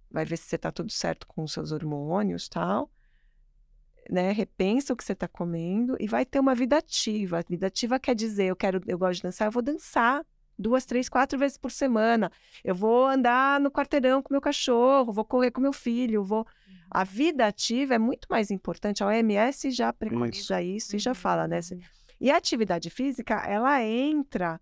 vai 0.09 0.23
ver 0.23 0.37
se 0.37 0.43
você 0.43 0.55
está 0.55 0.71
tudo 0.71 0.91
certo 0.91 1.27
com 1.27 1.43
os 1.43 1.51
seus 1.51 1.73
hormônios 1.73 2.47
tal. 2.47 2.89
Né? 4.09 4.31
Repensa 4.31 4.93
o 4.93 4.95
que 4.95 5.03
você 5.03 5.13
está 5.13 5.27
comendo 5.27 5.97
e 5.99 6.07
vai 6.07 6.25
ter 6.25 6.39
uma 6.39 6.55
vida 6.55 6.77
ativa. 6.77 7.39
A 7.39 7.43
vida 7.47 7.67
ativa 7.67 7.99
quer 7.99 8.15
dizer, 8.15 8.45
eu 8.45 8.55
quero, 8.55 8.81
eu 8.87 8.97
gosto 8.97 9.17
de 9.17 9.23
dançar, 9.23 9.47
eu 9.47 9.51
vou 9.51 9.61
dançar 9.61 10.25
duas, 10.57 10.85
três, 10.85 11.07
quatro 11.07 11.37
vezes 11.37 11.57
por 11.57 11.71
semana. 11.71 12.31
Eu 12.63 12.73
vou 12.73 13.05
andar 13.05 13.59
no 13.59 13.69
quarteirão 13.69 14.21
com 14.21 14.33
meu 14.33 14.41
cachorro, 14.41 15.13
vou 15.13 15.25
correr 15.25 15.51
com 15.51 15.61
meu 15.61 15.73
filho, 15.73 16.23
vou. 16.23 16.45
A 16.89 17.03
vida 17.03 17.45
ativa 17.45 17.95
é 17.95 17.99
muito 17.99 18.27
mais 18.29 18.49
importante. 18.49 19.03
A 19.03 19.07
OMS 19.07 19.71
já 19.71 19.91
preconiza 19.91 20.61
isso, 20.61 20.87
isso 20.87 20.95
e 20.95 20.99
já 20.99 21.13
fala, 21.13 21.47
né? 21.47 21.59
Uhum. 21.71 21.79
E 22.19 22.31
a 22.31 22.37
atividade 22.37 22.89
física, 22.89 23.35
ela 23.45 23.83
entra 23.83 24.59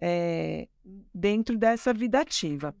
é, 0.00 0.68
dentro 1.14 1.56
dessa 1.56 1.92
vida 1.92 2.20
ativa. 2.20 2.74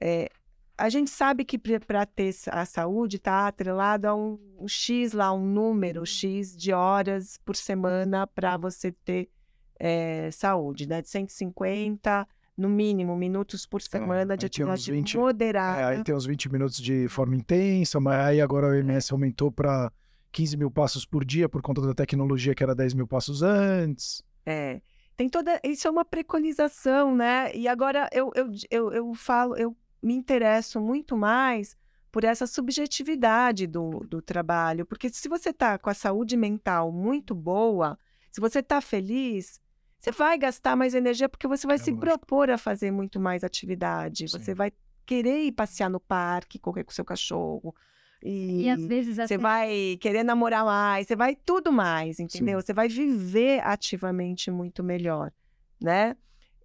É, 0.00 0.30
a 0.78 0.88
gente 0.88 1.10
sabe 1.10 1.44
que 1.44 1.58
para 1.58 2.04
ter 2.04 2.34
a 2.50 2.64
saúde 2.66 3.16
está 3.16 3.46
atrelado 3.48 4.06
a 4.06 4.14
um, 4.14 4.38
um, 4.58 4.68
X 4.68 5.12
lá, 5.12 5.32
um 5.32 5.44
número 5.44 6.04
X 6.04 6.54
de 6.54 6.72
horas 6.72 7.38
por 7.44 7.56
semana 7.56 8.26
para 8.26 8.56
você 8.56 8.92
ter 8.92 9.30
é, 9.78 10.30
saúde, 10.30 10.86
né? 10.86 11.00
De 11.00 11.08
150 11.08 12.28
no 12.56 12.68
mínimo, 12.68 13.16
minutos 13.16 13.66
por 13.66 13.82
semana 13.82 14.34
é, 14.34 14.36
de 14.36 14.46
atividade 14.46 14.90
20, 14.90 15.18
moderada. 15.18 15.80
É, 15.80 15.84
aí 15.84 16.04
tem 16.04 16.14
uns 16.14 16.26
20 16.26 16.50
minutos 16.52 16.76
de 16.78 17.08
forma 17.08 17.36
intensa, 17.36 18.00
mas 18.00 18.18
aí 18.26 18.40
agora 18.40 18.66
o 18.66 18.70
OMS 18.70 19.12
aumentou 19.12 19.50
para 19.50 19.90
15 20.32 20.56
mil 20.56 20.70
passos 20.70 21.06
por 21.06 21.24
dia 21.24 21.48
por 21.48 21.62
conta 21.62 21.80
da 21.80 21.94
tecnologia 21.94 22.54
que 22.54 22.62
era 22.62 22.74
10 22.74 22.94
mil 22.94 23.06
passos 23.06 23.42
antes. 23.42 24.22
É. 24.44 24.80
Tem 25.16 25.30
toda. 25.30 25.58
Isso 25.64 25.88
é 25.88 25.90
uma 25.90 26.04
preconização, 26.04 27.16
né? 27.16 27.50
E 27.54 27.66
agora 27.66 28.08
eu, 28.12 28.30
eu, 28.34 28.50
eu, 28.70 28.92
eu 28.92 29.14
falo, 29.14 29.56
eu 29.56 29.74
me 30.02 30.14
interesso 30.14 30.80
muito 30.80 31.16
mais 31.16 31.76
por 32.10 32.24
essa 32.24 32.46
subjetividade 32.46 33.66
do, 33.66 34.00
do 34.08 34.22
trabalho. 34.22 34.86
Porque 34.86 35.08
se 35.10 35.28
você 35.28 35.50
está 35.50 35.78
com 35.78 35.90
a 35.90 35.94
saúde 35.94 36.36
mental 36.36 36.90
muito 36.90 37.34
boa, 37.34 37.98
se 38.32 38.40
você 38.40 38.60
está 38.60 38.80
feliz, 38.80 39.60
você 39.98 40.10
vai 40.10 40.38
gastar 40.38 40.76
mais 40.76 40.94
energia 40.94 41.28
porque 41.28 41.48
você 41.48 41.66
vai 41.66 41.76
é 41.76 41.78
se 41.78 41.90
lógico. 41.90 42.06
propor 42.06 42.50
a 42.50 42.58
fazer 42.58 42.90
muito 42.90 43.20
mais 43.20 43.44
atividade. 43.44 44.28
Sim. 44.28 44.38
Você 44.38 44.54
vai 44.54 44.72
querer 45.04 45.44
ir 45.44 45.52
passear 45.52 45.88
no 45.88 46.00
parque, 46.00 46.58
correr 46.58 46.84
com 46.84 46.90
seu 46.90 47.04
cachorro, 47.04 47.74
e, 48.22 48.62
e 48.62 48.70
às 48.70 48.84
vezes 48.84 49.16
você 49.16 49.38
vai 49.38 49.96
querer 50.00 50.24
namorar 50.24 50.64
mais, 50.64 51.06
você 51.06 51.14
vai 51.14 51.36
tudo 51.36 51.70
mais, 51.70 52.18
entendeu? 52.18 52.58
Sim. 52.60 52.66
Você 52.66 52.72
vai 52.72 52.88
viver 52.88 53.60
ativamente 53.64 54.50
muito 54.50 54.82
melhor, 54.82 55.32
né? 55.80 56.16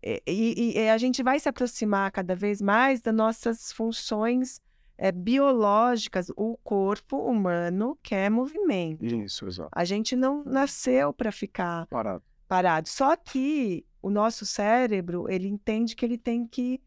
E, 0.04 0.22
e, 0.28 0.80
e, 0.80 0.90
a 0.90 0.98
gente 0.98 1.22
vai 1.22 1.40
se 1.40 1.48
aproximar 1.48 2.12
cada 2.12 2.36
vez 2.36 2.62
mais 2.62 3.02
das 3.02 3.14
nossas 3.14 3.72
funções 3.72 4.60
é, 4.98 5.12
biológicas. 5.12 6.32
O 6.36 6.58
corpo 6.64 7.18
humano 7.18 7.97
quer 8.02 8.30
movimento. 8.30 9.06
Isso, 9.06 9.47
exato. 9.47 9.70
A 9.72 9.86
gente 9.86 10.16
não 10.16 10.43
nasceu 10.43 11.14
para 11.14 11.32
ficar 11.32 11.86
parado. 11.88 12.24
parado. 12.47 12.89
Só 12.89 13.16
que 13.16 13.86
o 14.02 14.10
nosso 14.10 14.45
cérebro, 14.45 15.30
ele 15.30 15.47
entende 15.47 15.95
que 15.95 16.04
ele 16.04 16.18
tem 16.18 16.47
que 16.47 16.82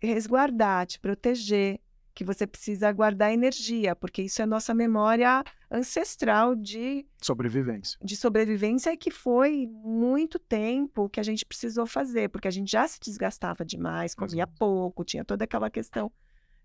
resguardar, 0.00 0.86
te 0.86 1.00
proteger, 1.00 1.80
que 2.16 2.24
você 2.24 2.46
precisa 2.46 2.90
guardar 2.92 3.30
energia, 3.30 3.94
porque 3.94 4.22
isso 4.22 4.40
é 4.40 4.46
nossa 4.46 4.72
memória 4.72 5.44
ancestral 5.70 6.56
de 6.56 7.06
sobrevivência. 7.20 7.98
De 8.02 8.16
sobrevivência 8.16 8.90
e 8.90 8.96
que 8.96 9.10
foi 9.10 9.68
muito 9.70 10.38
tempo 10.38 11.10
que 11.10 11.20
a 11.20 11.22
gente 11.22 11.44
precisou 11.44 11.86
fazer, 11.86 12.30
porque 12.30 12.48
a 12.48 12.50
gente 12.50 12.72
já 12.72 12.88
se 12.88 12.98
desgastava 12.98 13.66
demais, 13.66 14.14
comia 14.14 14.44
Exato. 14.44 14.54
pouco, 14.58 15.04
tinha 15.04 15.26
toda 15.26 15.44
aquela 15.44 15.68
questão 15.68 16.10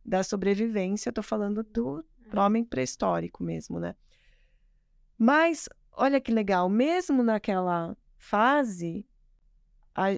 da 0.06 0.24
sobrevivência. 0.24 1.10
Eu 1.10 1.14
tô 1.14 1.22
falando 1.22 1.64
do 1.64 2.02
é. 2.32 2.39
homem 2.39 2.64
pré-histórico 2.64 3.43
mesmo, 3.43 3.78
né? 3.78 3.93
Mas 5.18 5.68
olha 5.91 6.22
que 6.22 6.32
legal, 6.32 6.70
mesmo 6.70 7.24
naquela 7.24 7.97
fase, 8.18 9.06
a, 9.93 10.12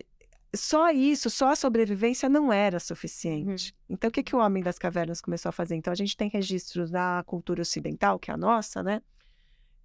só 0.56 0.92
isso, 0.92 1.30
só 1.30 1.50
a 1.52 1.56
sobrevivência 1.56 2.30
não 2.30 2.52
era 2.54 2.80
suficiente. 2.80 3.74
Uhum. 3.90 3.96
Então, 3.96 4.10
o 4.10 4.12
que, 4.12 4.22
que 4.24 4.36
o 4.36 4.40
Homem 4.40 4.62
das 4.62 4.78
Cavernas 4.78 5.20
começou 5.22 5.50
a 5.50 5.54
fazer? 5.54 5.76
Então, 5.76 5.92
a 5.92 5.96
gente 5.96 6.16
tem 6.16 6.30
registros 6.30 6.92
na 6.92 7.24
cultura 7.26 7.62
ocidental, 7.62 8.20
que 8.20 8.30
é 8.30 8.34
a 8.34 8.38
nossa, 8.38 8.84
né? 8.84 9.02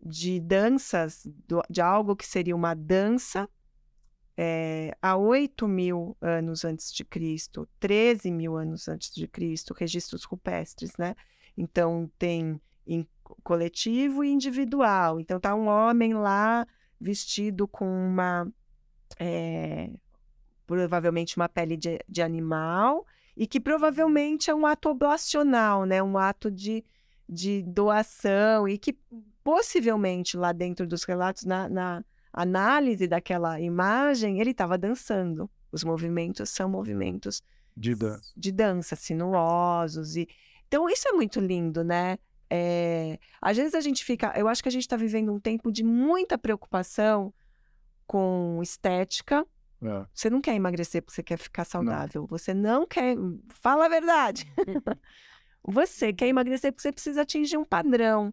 De 0.01 0.39
danças, 0.41 1.27
do- 1.47 1.63
de 1.71 1.81
algo 1.81 2.15
que 2.15 2.27
seria 2.27 2.55
uma 2.55 2.75
dança 2.75 3.49
é, 4.41 4.97
há 5.03 5.17
8 5.17 5.67
mil 5.67 6.17
anos 6.21 6.65
antes 6.65 6.93
de 6.93 7.05
Cristo, 7.05 7.69
13 7.81 8.31
mil 8.31 8.57
anos 8.57 8.87
antes 8.87 9.13
de 9.13 9.27
Cristo, 9.27 9.75
registros 9.75 10.23
rupestres, 10.23 10.93
né? 10.97 11.17
Então, 11.57 12.09
tem 12.17 12.61
em 12.87 13.05
co- 13.25 13.37
coletivo 13.43 14.23
e 14.23 14.31
individual. 14.31 15.19
Então, 15.19 15.41
tá 15.41 15.55
um 15.57 15.67
homem 15.67 16.15
lá 16.15 16.65
vestido 17.01 17.67
com 17.67 17.85
uma 17.85 18.47
é, 19.19 19.91
provavelmente 20.69 21.35
uma 21.39 21.49
pele 21.49 21.77
de, 21.79 21.99
de 22.07 22.21
animal, 22.21 23.07
e 23.35 23.47
que 23.47 23.59
provavelmente 23.59 24.51
é 24.51 24.55
um 24.55 24.67
ato 24.67 24.91
oblacional, 24.91 25.85
né? 25.87 26.03
Um 26.03 26.19
ato 26.19 26.51
de, 26.51 26.85
de 27.27 27.63
doação, 27.63 28.69
e 28.69 28.77
que 28.77 28.97
possivelmente 29.43 30.37
lá 30.37 30.53
dentro 30.53 30.87
dos 30.87 31.05
relatos, 31.05 31.45
na, 31.45 31.69
na 31.71 32.05
análise 32.31 33.09
daquela 33.09 33.59
imagem, 33.59 34.41
ele 34.41 34.51
estava 34.51 34.77
dançando. 34.77 35.51
Os 35.73 35.83
movimentos 35.83 36.51
são 36.51 36.69
movimentos 36.69 37.43
De 37.75 37.95
dança. 37.95 38.33
de 38.37 38.53
dança, 38.53 38.95
sinuosos. 38.95 40.17
E... 40.17 40.29
Então, 40.67 40.89
isso 40.89 41.09
é 41.09 41.13
muito 41.13 41.41
lindo, 41.41 41.83
né? 41.83 42.19
É, 42.51 43.19
Às 43.41 43.57
vezes 43.57 43.75
a 43.75 43.81
gente 43.81 44.05
fica. 44.05 44.33
Eu 44.37 44.49
acho 44.49 44.63
que 44.63 44.69
a 44.69 44.73
gente 44.73 44.83
está 44.83 44.97
vivendo 44.97 45.33
um 45.33 45.41
tempo 45.41 45.73
de 45.73 45.83
muita 45.83 46.37
preocupação 46.37 47.33
com 48.07 48.61
estética. 48.63 49.47
É. 49.83 50.07
Você 50.13 50.29
não 50.29 50.41
quer 50.41 50.55
emagrecer 50.55 51.03
porque 51.03 51.15
você 51.15 51.23
quer 51.23 51.39
ficar 51.39 51.65
saudável. 51.65 52.27
Você 52.29 52.53
não 52.53 52.87
quer. 52.87 53.17
Fala 53.61 53.87
a 53.87 53.89
verdade. 53.89 54.51
você 55.63 56.13
quer 56.13 56.27
emagrecer 56.29 56.73
porque 56.73 56.83
você 56.83 56.93
precisa 56.93 57.23
atingir 57.23 57.57
um 57.57 57.65
padrão 57.65 58.33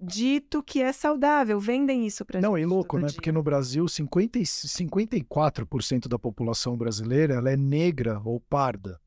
dito 0.00 0.62
que 0.62 0.80
é 0.80 0.92
saudável. 0.92 1.58
Vendem 1.58 2.06
isso 2.06 2.24
pra 2.24 2.40
Não, 2.40 2.56
gente. 2.56 2.62
e 2.62 2.66
louco, 2.66 2.98
né? 2.98 3.06
dia. 3.06 3.14
Porque 3.14 3.32
no 3.32 3.42
Brasil, 3.42 3.86
50, 3.86 4.38
e 4.38 4.42
54% 4.42 6.08
da 6.08 6.18
população 6.18 6.76
brasileira 6.76 7.34
ela 7.34 7.50
é 7.50 7.56
negra 7.56 8.20
ou 8.24 8.40
parda. 8.40 9.00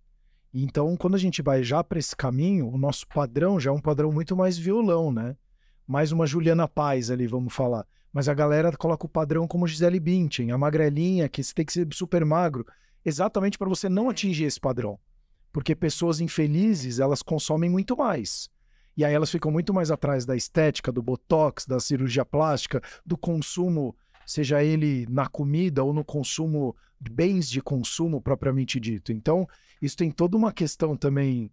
Então, 0.53 0.97
quando 0.97 1.15
a 1.15 1.19
gente 1.19 1.41
vai 1.41 1.63
já 1.63 1.81
para 1.83 1.97
esse 1.97 2.15
caminho, 2.15 2.67
o 2.67 2.77
nosso 2.77 3.07
padrão 3.07 3.57
já 3.59 3.69
é 3.69 3.73
um 3.73 3.79
padrão 3.79 4.11
muito 4.11 4.35
mais 4.35 4.57
violão, 4.57 5.11
né? 5.11 5.37
Mais 5.87 6.11
uma 6.11 6.27
Juliana 6.27 6.67
Paz 6.67 7.09
ali, 7.09 7.25
vamos 7.25 7.53
falar. 7.53 7.87
Mas 8.13 8.27
a 8.27 8.33
galera 8.33 8.75
coloca 8.75 9.05
o 9.05 9.09
padrão 9.09 9.47
como 9.47 9.67
Gisele 9.67 9.99
Bündchen, 9.99 10.51
a 10.51 10.57
magrelinha, 10.57 11.29
que 11.29 11.43
você 11.43 11.53
tem 11.53 11.65
que 11.65 11.73
ser 11.73 11.87
super 11.93 12.25
magro, 12.25 12.65
exatamente 13.05 13.57
para 13.57 13.69
você 13.69 13.87
não 13.87 14.09
atingir 14.09 14.45
esse 14.45 14.59
padrão. 14.59 14.99
Porque 15.51 15.75
pessoas 15.75 16.19
infelizes, 16.19 16.99
elas 16.99 17.21
consomem 17.21 17.69
muito 17.69 17.95
mais. 17.95 18.49
E 18.95 19.05
aí 19.05 19.13
elas 19.13 19.31
ficam 19.31 19.51
muito 19.51 19.73
mais 19.73 19.89
atrás 19.89 20.25
da 20.25 20.35
estética, 20.35 20.91
do 20.91 21.01
botox, 21.01 21.65
da 21.65 21.79
cirurgia 21.79 22.25
plástica, 22.25 22.81
do 23.05 23.17
consumo, 23.17 23.95
seja 24.25 24.63
ele 24.63 25.05
na 25.09 25.27
comida 25.27 25.83
ou 25.83 25.93
no 25.93 26.03
consumo 26.03 26.75
de 26.99 27.11
bens 27.11 27.49
de 27.49 27.61
consumo 27.61 28.21
propriamente 28.21 28.79
dito. 28.79 29.11
Então, 29.11 29.47
isso 29.81 29.97
tem 29.97 30.11
toda 30.11 30.37
uma 30.37 30.51
questão 30.51 30.95
também 30.95 31.49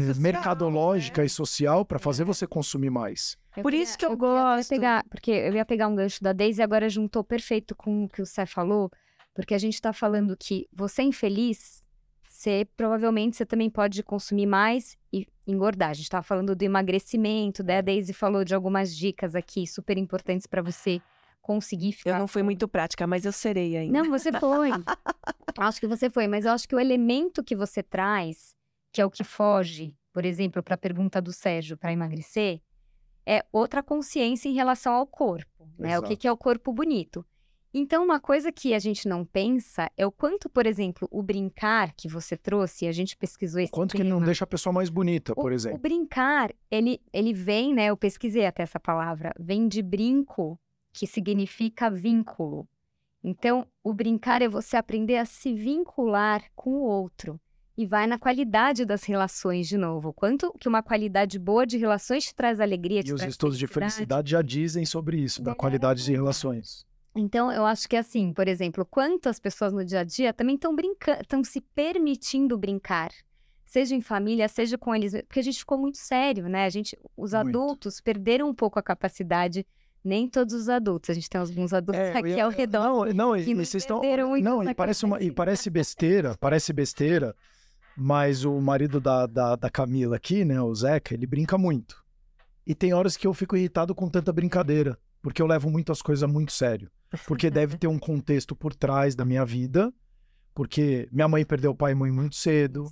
Social, 0.00 0.22
mercadológica 0.22 1.20
né? 1.22 1.26
e 1.26 1.28
social 1.30 1.84
para 1.84 1.98
fazer 1.98 2.22
É. 2.22 2.26
você 2.26 2.46
consumir 2.46 2.90
mais. 2.90 3.36
Eu 3.56 3.62
Por 3.62 3.70
queria- 3.70 3.84
isso 3.84 3.96
que 3.98 4.04
eu 4.04 4.10
até 4.12 4.16
gosto. 4.18 4.68
Pegar, 4.68 5.04
porque 5.10 5.30
eu 5.30 5.52
ia 5.54 5.64
pegar 5.64 5.88
um 5.88 5.94
gancho 5.94 6.22
da 6.22 6.32
Daisy 6.32 6.60
e 6.60 6.64
agora 6.64 6.88
juntou 6.88 7.24
perfeito 7.24 7.74
com 7.74 8.04
o 8.04 8.08
que 8.08 8.20
o 8.22 8.26
Sé 8.26 8.44
falou, 8.46 8.90
porque 9.34 9.54
a 9.54 9.58
gente 9.58 9.74
está 9.74 9.92
falando 9.92 10.36
que 10.36 10.66
você 10.72 11.02
é 11.02 11.04
infeliz, 11.06 11.86
você 12.28 12.66
provavelmente 12.76 13.36
você 13.36 13.46
também 13.46 13.70
pode 13.70 14.02
consumir 14.02 14.46
mais 14.46 14.96
e 15.12 15.26
engordar. 15.46 15.90
A 15.90 15.94
gente 15.94 16.04
estava 16.04 16.22
falando 16.22 16.54
do 16.54 16.62
emagrecimento, 16.62 17.62
daí 17.62 17.78
a 17.78 17.80
Daisy 17.80 18.12
falou 18.12 18.44
de 18.44 18.54
algumas 18.54 18.94
dicas 18.94 19.34
aqui 19.34 19.66
super 19.66 19.96
importantes 19.96 20.46
para 20.46 20.60
você 20.62 21.00
conseguir 21.40 21.92
ficar. 21.92 22.10
Eu 22.10 22.18
não 22.18 22.26
fui 22.26 22.42
muito 22.42 22.66
prática, 22.66 23.06
mas 23.06 23.24
eu 23.24 23.30
serei 23.32 23.76
ainda. 23.76 24.02
Não, 24.02 24.10
você 24.10 24.32
foi. 24.32 24.70
acho 25.58 25.80
que 25.80 25.86
você 25.86 26.10
foi, 26.10 26.26
mas 26.26 26.44
eu 26.44 26.50
acho 26.52 26.68
que 26.68 26.74
o 26.74 26.80
elemento 26.80 27.42
que 27.44 27.54
você 27.54 27.82
traz, 27.82 28.55
que 28.96 29.02
é 29.02 29.04
o 29.04 29.10
que 29.10 29.22
foge, 29.22 29.94
por 30.10 30.24
exemplo, 30.24 30.62
para 30.62 30.74
a 30.74 30.78
pergunta 30.78 31.20
do 31.20 31.30
Sérgio 31.30 31.76
para 31.76 31.92
emagrecer, 31.92 32.62
é 33.26 33.44
outra 33.52 33.82
consciência 33.82 34.48
em 34.48 34.54
relação 34.54 34.94
ao 34.94 35.06
corpo, 35.06 35.68
né? 35.78 35.98
O 35.98 36.00
que, 36.02 36.06
Exato. 36.08 36.16
que 36.22 36.26
é 36.26 36.32
o 36.32 36.36
corpo 36.36 36.72
bonito. 36.72 37.22
Então, 37.74 38.02
uma 38.02 38.18
coisa 38.18 38.50
que 38.50 38.72
a 38.72 38.78
gente 38.78 39.06
não 39.06 39.22
pensa 39.22 39.90
é 39.98 40.06
o 40.06 40.10
quanto, 40.10 40.48
por 40.48 40.64
exemplo, 40.64 41.06
o 41.10 41.22
brincar 41.22 41.92
que 41.94 42.08
você 42.08 42.38
trouxe, 42.38 42.86
a 42.88 42.92
gente 42.92 43.18
pesquisou 43.18 43.60
esse 43.60 43.70
Quanto 43.70 43.94
que 43.94 44.02
não 44.02 44.16
tema. 44.16 44.24
deixa 44.24 44.44
a 44.44 44.46
pessoa 44.46 44.72
mais 44.72 44.88
bonita, 44.88 45.32
O- 45.32 45.42
por 45.42 45.52
O 45.52 45.54
exemplo. 45.54 45.78
brincar, 45.78 46.50
ele, 46.70 46.98
ele 47.12 47.34
vem, 47.34 47.74
né? 47.74 47.88
Eu 47.88 47.98
pesquisei 47.98 48.46
até 48.46 48.62
essa 48.62 48.80
palavra, 48.80 49.34
vem 49.38 49.68
de 49.68 49.82
brinco, 49.82 50.58
que 50.90 51.06
significa 51.06 51.90
vínculo. 51.90 52.66
Então, 53.22 53.66
o 53.84 53.92
brincar 53.92 54.40
é 54.40 54.48
você 54.48 54.74
aprender 54.78 55.18
a 55.18 55.26
se 55.26 55.52
vincular 55.52 56.42
com 56.54 56.70
o 56.70 56.82
outro. 56.82 57.38
E 57.76 57.84
vai 57.86 58.06
na 58.06 58.18
qualidade 58.18 58.84
das 58.86 59.04
relações 59.04 59.68
de 59.68 59.76
novo. 59.76 60.12
Quanto 60.12 60.52
que 60.58 60.66
uma 60.68 60.82
qualidade 60.82 61.38
boa 61.38 61.66
de 61.66 61.76
relações 61.76 62.24
te 62.24 62.34
traz 62.34 62.58
alegria, 62.58 63.02
te 63.02 63.10
E 63.10 63.12
os 63.12 63.20
traz 63.20 63.34
estudos 63.34 63.58
de 63.58 63.66
felicidade 63.66 64.30
já 64.30 64.40
dizem 64.40 64.86
sobre 64.86 65.18
isso, 65.18 65.42
da 65.42 65.52
É. 65.52 65.54
qualidade 65.54 66.02
de 66.04 66.12
relações. 66.12 66.86
Então, 67.14 67.50
eu 67.52 67.64
acho 67.66 67.88
que 67.88 67.96
assim, 67.96 68.32
por 68.32 68.48
exemplo, 68.48 68.84
quantas 68.84 69.38
pessoas 69.38 69.72
no 69.72 69.84
dia 69.84 70.00
a 70.00 70.04
dia 70.04 70.32
também 70.32 70.54
estão 70.54 70.74
brincando, 70.74 71.20
estão 71.22 71.42
se 71.44 71.60
permitindo 71.60 72.56
brincar, 72.58 73.10
seja 73.64 73.94
em 73.94 74.00
família, 74.00 74.48
seja 74.48 74.76
com 74.78 74.94
eles, 74.94 75.12
porque 75.26 75.40
a 75.40 75.42
gente 75.42 75.58
ficou 75.58 75.76
muito 75.78 75.98
sério, 75.98 76.48
né? 76.48 76.64
A 76.64 76.70
gente, 76.70 76.96
os 77.16 77.32
Muito. 77.32 77.48
adultos 77.48 78.00
perderam 78.00 78.48
um 78.48 78.54
pouco 78.54 78.78
a 78.78 78.82
capacidade, 78.82 79.66
nem 80.04 80.28
todos 80.28 80.54
os 80.54 80.68
adultos, 80.68 81.10
a 81.10 81.14
gente 81.14 81.28
tem 81.28 81.40
alguns 81.40 81.72
adultos 81.72 82.00
É, 82.02 82.12
eu 82.12 82.16
aqui 82.18 82.28
ia- 82.28 82.44
ao 82.44 82.50
redor. 82.50 82.82
Não, 82.82 83.04
não, 83.14 83.36
e, 83.36 83.44
que 83.44 83.50
e 83.50 83.54
não 83.54 83.64
vocês 83.64 83.82
estão. 83.82 84.00
Não, 84.42 84.62
e 84.62 84.74
parece, 84.74 85.04
uma, 85.04 85.20
e 85.22 85.30
parece 85.30 85.68
besteira, 85.70 86.36
parece 86.38 86.72
besteira, 86.72 87.34
mas 87.96 88.44
o 88.44 88.60
marido 88.60 89.00
da, 89.00 89.26
da, 89.26 89.56
da 89.56 89.70
Camila 89.70 90.16
aqui, 90.16 90.44
né, 90.44 90.60
o 90.60 90.74
Zeca, 90.74 91.14
ele 91.14 91.26
brinca 91.26 91.56
muito. 91.56 92.04
E 92.66 92.74
tem 92.74 92.92
horas 92.92 93.16
que 93.16 93.26
eu 93.26 93.32
fico 93.32 93.56
irritado 93.56 93.94
com 93.94 94.08
tanta 94.08 94.32
brincadeira, 94.32 94.98
porque 95.22 95.40
eu 95.40 95.46
levo 95.46 95.70
muito 95.70 95.92
as 95.92 96.02
coisas 96.02 96.28
muito 96.30 96.52
sério. 96.52 96.90
Porque 97.26 97.48
deve 97.48 97.78
ter 97.78 97.86
um 97.86 97.98
contexto 97.98 98.54
por 98.54 98.74
trás 98.74 99.14
da 99.14 99.24
minha 99.24 99.44
vida, 99.44 99.92
porque 100.54 101.08
minha 101.12 101.28
mãe 101.28 101.44
perdeu 101.44 101.74
pai 101.74 101.92
e 101.92 101.94
mãe 101.94 102.10
muito 102.10 102.36
cedo, 102.36 102.90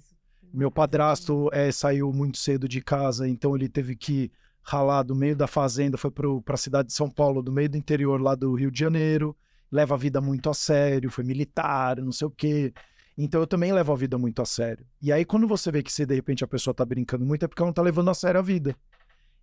meu 0.52 0.70
padrasto 0.70 1.50
é, 1.52 1.72
saiu 1.72 2.12
muito 2.12 2.38
cedo 2.38 2.68
de 2.68 2.80
casa, 2.80 3.28
então 3.28 3.56
ele 3.56 3.68
teve 3.68 3.96
que 3.96 4.30
ralar 4.62 5.02
do 5.02 5.14
meio 5.14 5.36
da 5.36 5.46
fazenda, 5.46 5.98
foi 5.98 6.10
para 6.10 6.54
a 6.54 6.56
cidade 6.56 6.88
de 6.88 6.94
São 6.94 7.10
Paulo, 7.10 7.42
do 7.42 7.52
meio 7.52 7.68
do 7.68 7.76
interior 7.76 8.20
lá 8.20 8.34
do 8.34 8.54
Rio 8.54 8.70
de 8.70 8.78
Janeiro, 8.78 9.36
leva 9.70 9.94
a 9.94 9.98
vida 9.98 10.20
muito 10.20 10.48
a 10.48 10.54
sério, 10.54 11.10
foi 11.10 11.24
militar, 11.24 12.00
não 12.00 12.12
sei 12.12 12.28
o 12.28 12.30
quê. 12.30 12.72
Então 13.16 13.40
eu 13.40 13.46
também 13.46 13.72
levo 13.72 13.92
a 13.92 13.96
vida 13.96 14.18
muito 14.18 14.42
a 14.42 14.44
sério. 14.44 14.86
E 15.00 15.12
aí 15.12 15.24
quando 15.24 15.46
você 15.46 15.70
vê 15.70 15.82
que 15.82 15.92
se 15.92 16.04
de 16.04 16.14
repente 16.14 16.42
a 16.42 16.48
pessoa 16.48 16.74
tá 16.74 16.84
brincando 16.84 17.24
muito 17.24 17.44
é 17.44 17.48
porque 17.48 17.62
ela 17.62 17.68
não 17.68 17.74
tá 17.74 17.82
levando 17.82 18.10
a 18.10 18.14
sério 18.14 18.40
a 18.40 18.42
vida. 18.42 18.76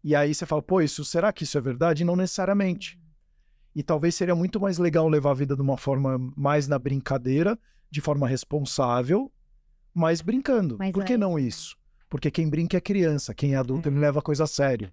E 0.04 0.16
aí 0.16 0.34
você 0.34 0.46
fala, 0.46 0.62
pô, 0.62 0.82
isso, 0.82 1.06
será 1.06 1.32
que 1.32 1.44
isso 1.44 1.58
é 1.58 1.62
verdade? 1.62 2.04
Não 2.04 2.16
necessariamente. 2.16 3.00
E 3.76 3.82
talvez 3.84 4.16
seria 4.16 4.36
muito 4.36 4.60
mais 4.60 4.78
legal 4.78 5.08
levar 5.08 5.32
a 5.32 5.36
vida 5.36 5.56
de 5.56 5.62
uma 5.62 5.78
forma 5.78 6.18
mais 6.36 6.68
na 6.68 6.78
brincadeira, 6.78 7.58
de 7.90 8.02
forma 8.02 8.28
responsável, 8.28 9.32
mas 9.94 10.22
brincando. 10.22 10.78
Mas 10.78 10.92
Por 10.92 11.06
que 11.06 11.14
é 11.14 11.18
não 11.18 11.38
isso? 11.38 11.78
Porque 12.10 12.30
quem 12.30 12.50
brinca 12.50 12.78
é 12.78 12.82
criança, 12.82 13.34
quem 13.34 13.54
é 13.54 13.58
adulto 13.58 13.88
ele 13.88 14.00
leva 14.00 14.20
a 14.20 14.24
coisa 14.24 14.44
a 14.44 14.48
sério. 14.48 14.92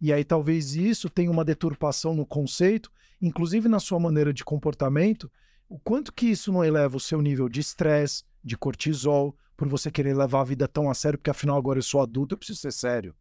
E 0.00 0.12
aí 0.12 0.24
talvez 0.24 0.74
isso 0.74 1.08
tenha 1.08 1.30
uma 1.30 1.44
deturpação 1.44 2.14
no 2.14 2.26
conceito, 2.26 2.90
inclusive 3.20 3.68
na 3.68 3.78
sua 3.78 4.00
maneira 4.00 4.32
de 4.32 4.44
comportamento, 4.44 5.30
o 5.70 5.78
quanto 5.78 6.12
que 6.12 6.26
isso 6.26 6.52
não 6.52 6.64
eleva 6.64 6.96
o 6.96 7.00
seu 7.00 7.22
nível 7.22 7.48
de 7.48 7.60
estresse, 7.60 8.24
de 8.42 8.58
cortisol, 8.58 9.36
por 9.56 9.68
você 9.68 9.88
querer 9.88 10.16
levar 10.16 10.40
a 10.40 10.44
vida 10.44 10.66
tão 10.66 10.90
a 10.90 10.94
sério, 10.94 11.16
porque 11.16 11.30
afinal 11.30 11.56
agora 11.56 11.78
eu 11.78 11.82
sou 11.82 12.02
adulto, 12.02 12.34
eu 12.34 12.38
preciso 12.38 12.58
ser 12.58 12.72
sério. 12.72 13.14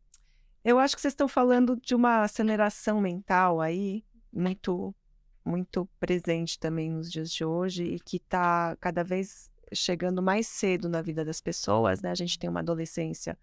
Eu 0.65 0.79
acho 0.79 0.95
que 0.95 1.01
vocês 1.01 1.11
estão 1.11 1.27
falando 1.27 1.79
de 1.79 1.93
uma 1.93 2.23
aceleração 2.23 2.99
mental 2.99 3.61
aí, 3.61 4.03
muito, 4.33 4.95
muito 5.45 5.87
presente 5.99 6.59
também 6.59 6.89
nos 6.89 7.11
dias 7.11 7.31
de 7.31 7.45
hoje 7.45 7.83
e 7.83 7.99
que 7.99 8.17
está 8.17 8.75
cada 8.77 9.03
vez 9.03 9.51
chegando 9.71 10.21
mais 10.21 10.47
cedo 10.47 10.89
na 10.89 11.03
vida 11.03 11.23
das 11.23 11.39
pessoas, 11.39 12.01
né? 12.01 12.09
A 12.09 12.15
gente 12.15 12.39
tem 12.39 12.49
uma 12.49 12.61
adolescência 12.61 13.37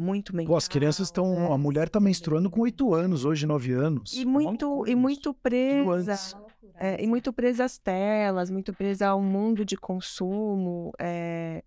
muito 0.00 0.34
mental. 0.34 0.52
Pô, 0.52 0.56
as 0.56 0.66
crianças 0.66 1.08
estão. 1.08 1.34
né? 1.34 1.52
A 1.52 1.58
mulher 1.58 1.88
tá 1.88 2.00
menstruando 2.00 2.50
com 2.50 2.60
8 2.62 2.94
anos, 2.94 3.24
hoje 3.24 3.46
9 3.46 3.72
anos. 3.72 4.14
E 4.14 4.22
É 4.22 4.24
muito, 4.24 4.86
e 4.86 4.94
muito 4.94 5.34
presa. 5.34 6.12
antes. 6.12 6.36
É, 6.74 7.02
e 7.02 7.06
muito 7.06 7.32
presa 7.32 7.64
às 7.64 7.78
telas, 7.78 8.50
muito 8.50 8.72
presa 8.72 9.08
ao 9.08 9.20
mundo 9.20 9.64
de 9.64 9.76
consumo. 9.76 10.92
é. 10.98 11.62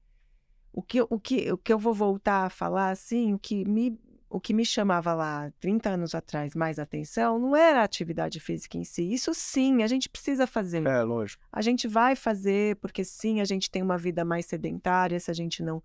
O, 0.76 0.82
que, 0.82 1.00
o, 1.02 1.20
que, 1.20 1.52
o 1.52 1.58
que 1.58 1.72
eu 1.72 1.78
vou 1.78 1.94
voltar 1.94 2.46
a 2.48 2.50
falar, 2.50 2.90
assim, 2.90 3.32
o 3.36 3.38
que 3.38 3.64
me 3.64 3.96
o 4.28 4.40
que 4.40 4.52
me 4.52 4.66
chamava 4.66 5.14
lá 5.14 5.52
30 5.60 5.92
anos 5.92 6.16
atrás 6.16 6.56
mais 6.56 6.80
atenção 6.80 7.38
não 7.38 7.56
era 7.56 7.82
a 7.82 7.84
atividade 7.84 8.40
física 8.40 8.76
em 8.76 8.84
si. 8.84 9.14
Isso 9.14 9.32
sim, 9.36 9.84
a 9.84 9.88
gente 9.88 10.10
precisa 10.10 10.48
fazer. 10.48 10.84
É, 10.88 11.04
lógico. 11.04 11.44
A 11.52 11.62
gente 11.62 11.88
vai 11.88 12.16
fazer, 12.16 12.76
porque 12.78 13.04
sim, 13.04 13.40
a 13.42 13.46
gente 13.46 13.70
tem 13.70 13.84
uma 13.84 13.96
vida 13.96 14.26
mais 14.26 14.48
sedentária, 14.48 15.20
se 15.20 15.30
a 15.30 15.34
gente 15.36 15.62
não 15.62 15.84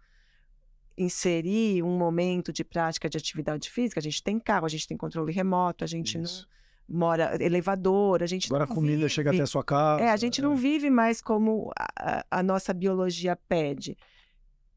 inserir 0.99 1.82
um 1.82 1.96
momento 1.96 2.53
de 2.53 2.64
prática 2.64 3.09
de 3.09 3.16
atividade 3.16 3.70
física, 3.70 4.01
a 4.01 4.03
gente 4.03 4.22
tem 4.22 4.38
carro, 4.38 4.66
a 4.66 4.68
gente 4.68 4.86
tem 4.88 4.96
controle 4.96 5.32
remoto, 5.32 5.84
a 5.84 5.86
gente 5.86 6.18
Isso. 6.20 6.46
não 6.49 6.59
mora 6.99 7.36
elevador, 7.42 8.22
a 8.22 8.26
gente 8.26 8.46
Agora 8.46 8.64
a 8.64 8.66
comida 8.66 8.96
vive. 8.96 9.09
chega 9.11 9.30
até 9.30 9.42
a 9.42 9.46
sua 9.46 9.62
casa. 9.62 10.03
É, 10.03 10.09
a 10.11 10.16
gente 10.16 10.40
não 10.40 10.57
vive 10.57 10.88
mais 10.90 11.20
como 11.20 11.70
a, 11.78 11.86
a- 11.99 12.24
a 12.30 12.42
nossa 12.42 12.72
biologia 12.72 13.36
pede. 13.49 13.96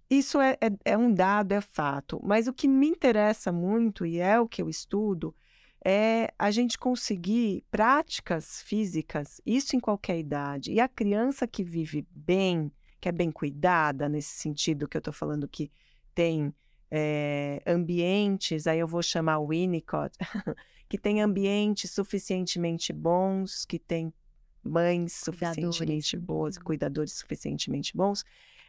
Isso 0.09 0.41
é, 0.41 0.57
é, 0.59 0.69
é 0.93 0.97
um 0.97 1.13
dado, 1.13 1.53
é 1.53 1.61
fato. 1.61 2.19
Mas 2.21 2.47
o 2.47 2.53
que 2.53 2.67
me 2.67 2.87
interessa 2.87 3.49
muito, 3.51 4.05
e 4.05 4.19
é 4.19 4.37
o 4.39 4.47
que 4.47 4.61
eu 4.61 4.69
estudo, 4.69 5.33
é 5.85 6.33
a 6.37 6.51
gente 6.51 6.77
conseguir 6.77 7.63
práticas 7.71 8.61
físicas, 8.63 9.39
isso 9.45 9.75
em 9.75 9.79
qualquer 9.79 10.19
idade. 10.19 10.71
E 10.73 10.81
a 10.81 10.87
criança 10.89 11.47
que 11.47 11.63
vive 11.63 12.05
bem, 12.11 12.69
que 12.99 13.07
é 13.07 13.11
bem 13.11 13.31
cuidada, 13.31 14.09
nesse 14.09 14.31
sentido 14.37 14.85
que 14.87 14.97
eu 14.97 14.99
estou 14.99 15.13
falando 15.13 15.47
que 15.47 15.71
tem 16.13 16.53
é, 16.89 17.61
ambientes, 17.65 18.67
aí 18.67 18.79
eu 18.79 18.87
vou 18.87 19.01
chamar 19.01 19.39
o 19.39 19.47
Winnicott, 19.47 20.17
que 20.89 20.97
tem 20.97 21.21
ambientes 21.21 21.91
suficientemente 21.91 22.91
bons, 22.91 23.65
que 23.65 23.79
tem 23.79 24.13
mães 24.63 25.23
Cuidadores. 25.23 25.75
suficientemente 25.75 26.17
boas, 26.17 26.57
Uhum. 26.57 26.63
cuidadores 26.63 27.13
suficientemente 27.13 27.95
bons, 27.95 28.23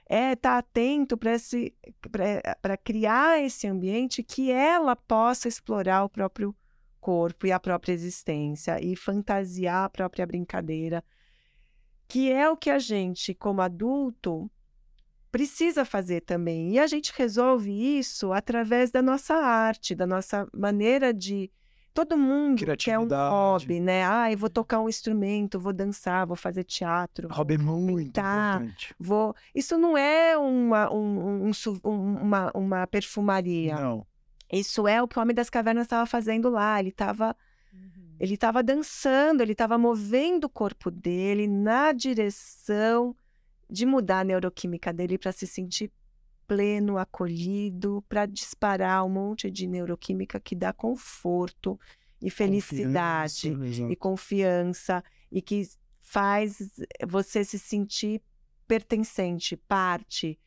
é 0.09 0.33
estar 0.33 0.59
atento 0.59 1.17
para 1.17 2.77
criar 2.77 3.43
esse 3.43 3.67
ambiente 3.67 4.23
que 4.23 4.51
ela 4.51 4.95
possa 4.97 5.49
explorar 5.49 6.05
o 6.05 6.09
próprio 6.09 6.55
corpo 7.01 7.47
e 7.47 7.53
a 7.53 7.59
própria 7.59 7.93
existência 7.93 8.83
e 8.83 8.95
fantasiar 8.97 9.85
a 9.85 9.89
própria 9.91 10.27
brincadeira, 10.27 11.05
que 12.07 12.31
é 12.31 12.49
o 12.49 12.57
que 12.57 12.71
a 12.71 12.79
gente, 12.79 13.35
como 13.35 13.61
adulto, 13.61 14.51
precisa 15.33 15.85
fazer 15.85 16.21
também. 16.21 16.75
E 16.75 16.79
a 16.79 16.87
gente 16.87 17.13
resolve 17.17 17.71
isso 17.99 18.33
através 18.33 18.91
da 18.93 19.01
nossa 19.03 19.35
arte, 19.35 19.95
da 19.95 20.07
nossa 20.07 20.47
maneira 20.55 21.13
de. 21.13 21.51
Todo 21.95 22.17
mundo 22.17 22.57
quer 22.57 22.99
um 22.99 23.05
Criatividade. 23.07 23.31
hobby, 23.35 23.79
né? 23.81 24.03
Ah, 24.07 24.33
eu 24.33 24.39
vou 24.39 24.49
tocar 24.49 24.81
um 24.81 24.89
instrumento, 24.89 25.59
vou 25.61 25.75
dançar, 25.75 26.27
vou 26.27 26.37
fazer 26.37 26.65
teatro. 26.65 27.29
Hobby 27.31 27.55
é 27.55 27.59
muito 27.59 28.05
pintar. 28.07 28.57
importante. 28.63 28.95
Vou... 28.99 29.35
Isso 29.55 29.77
não 29.77 29.95
é 29.99 30.35
uma, 30.39 30.91
um- 30.91 31.49
um 31.49 31.51
um- 31.85 32.17
uma, 32.23 32.51
uma 32.55 32.87
perfumaria. 32.87 33.75
Não. 33.75 34.07
Isso 34.51 34.89
é 34.89 35.03
o 35.03 35.09
que 35.09 35.19
o 35.19 35.23
Homem 35.23 35.35
das 35.35 35.51
Cavernas 35.51 35.85
estava 35.85 36.07
fazendo 36.07 36.49
lá. 36.49 36.79
Ele 36.81 36.89
estava 36.91 37.37
Uhum. 37.75 38.17
ele 38.19 38.35
estava 38.35 38.63
dançando, 38.63 39.43
ele 39.43 39.53
estava 39.53 39.77
movendo 39.77 40.45
o 40.45 40.49
corpo 40.49 40.91
dele 40.91 41.47
na 41.47 41.93
direção 41.93 43.15
de 43.73 43.87
mudar 43.87 44.21
a 44.21 44.25
neuroquímica 44.25 44.93
dele 44.93 45.17
para 45.17 45.33
se 45.33 45.47
sentir 45.47 45.91
pleno, 46.47 46.99
acolhido, 46.99 48.05
para 48.07 48.27
disparar 48.27 49.03
um 49.07 49.09
monte 49.09 49.51
de 49.51 49.67
neuroquímica 49.67 50.39
que 50.39 50.55
dá 50.55 50.73
conforto 50.73 51.81
e 52.21 52.29
felicidade 52.29 53.51
Confiança, 53.51 53.93
e 53.93 53.97
confiança 53.97 55.05
e 55.33 55.41
que 55.41 55.67
faz 55.99 56.59
você 57.09 57.43
se 57.43 57.59
sentir 57.59 58.21
pertencente, 58.69 59.57
parte, 59.57 60.39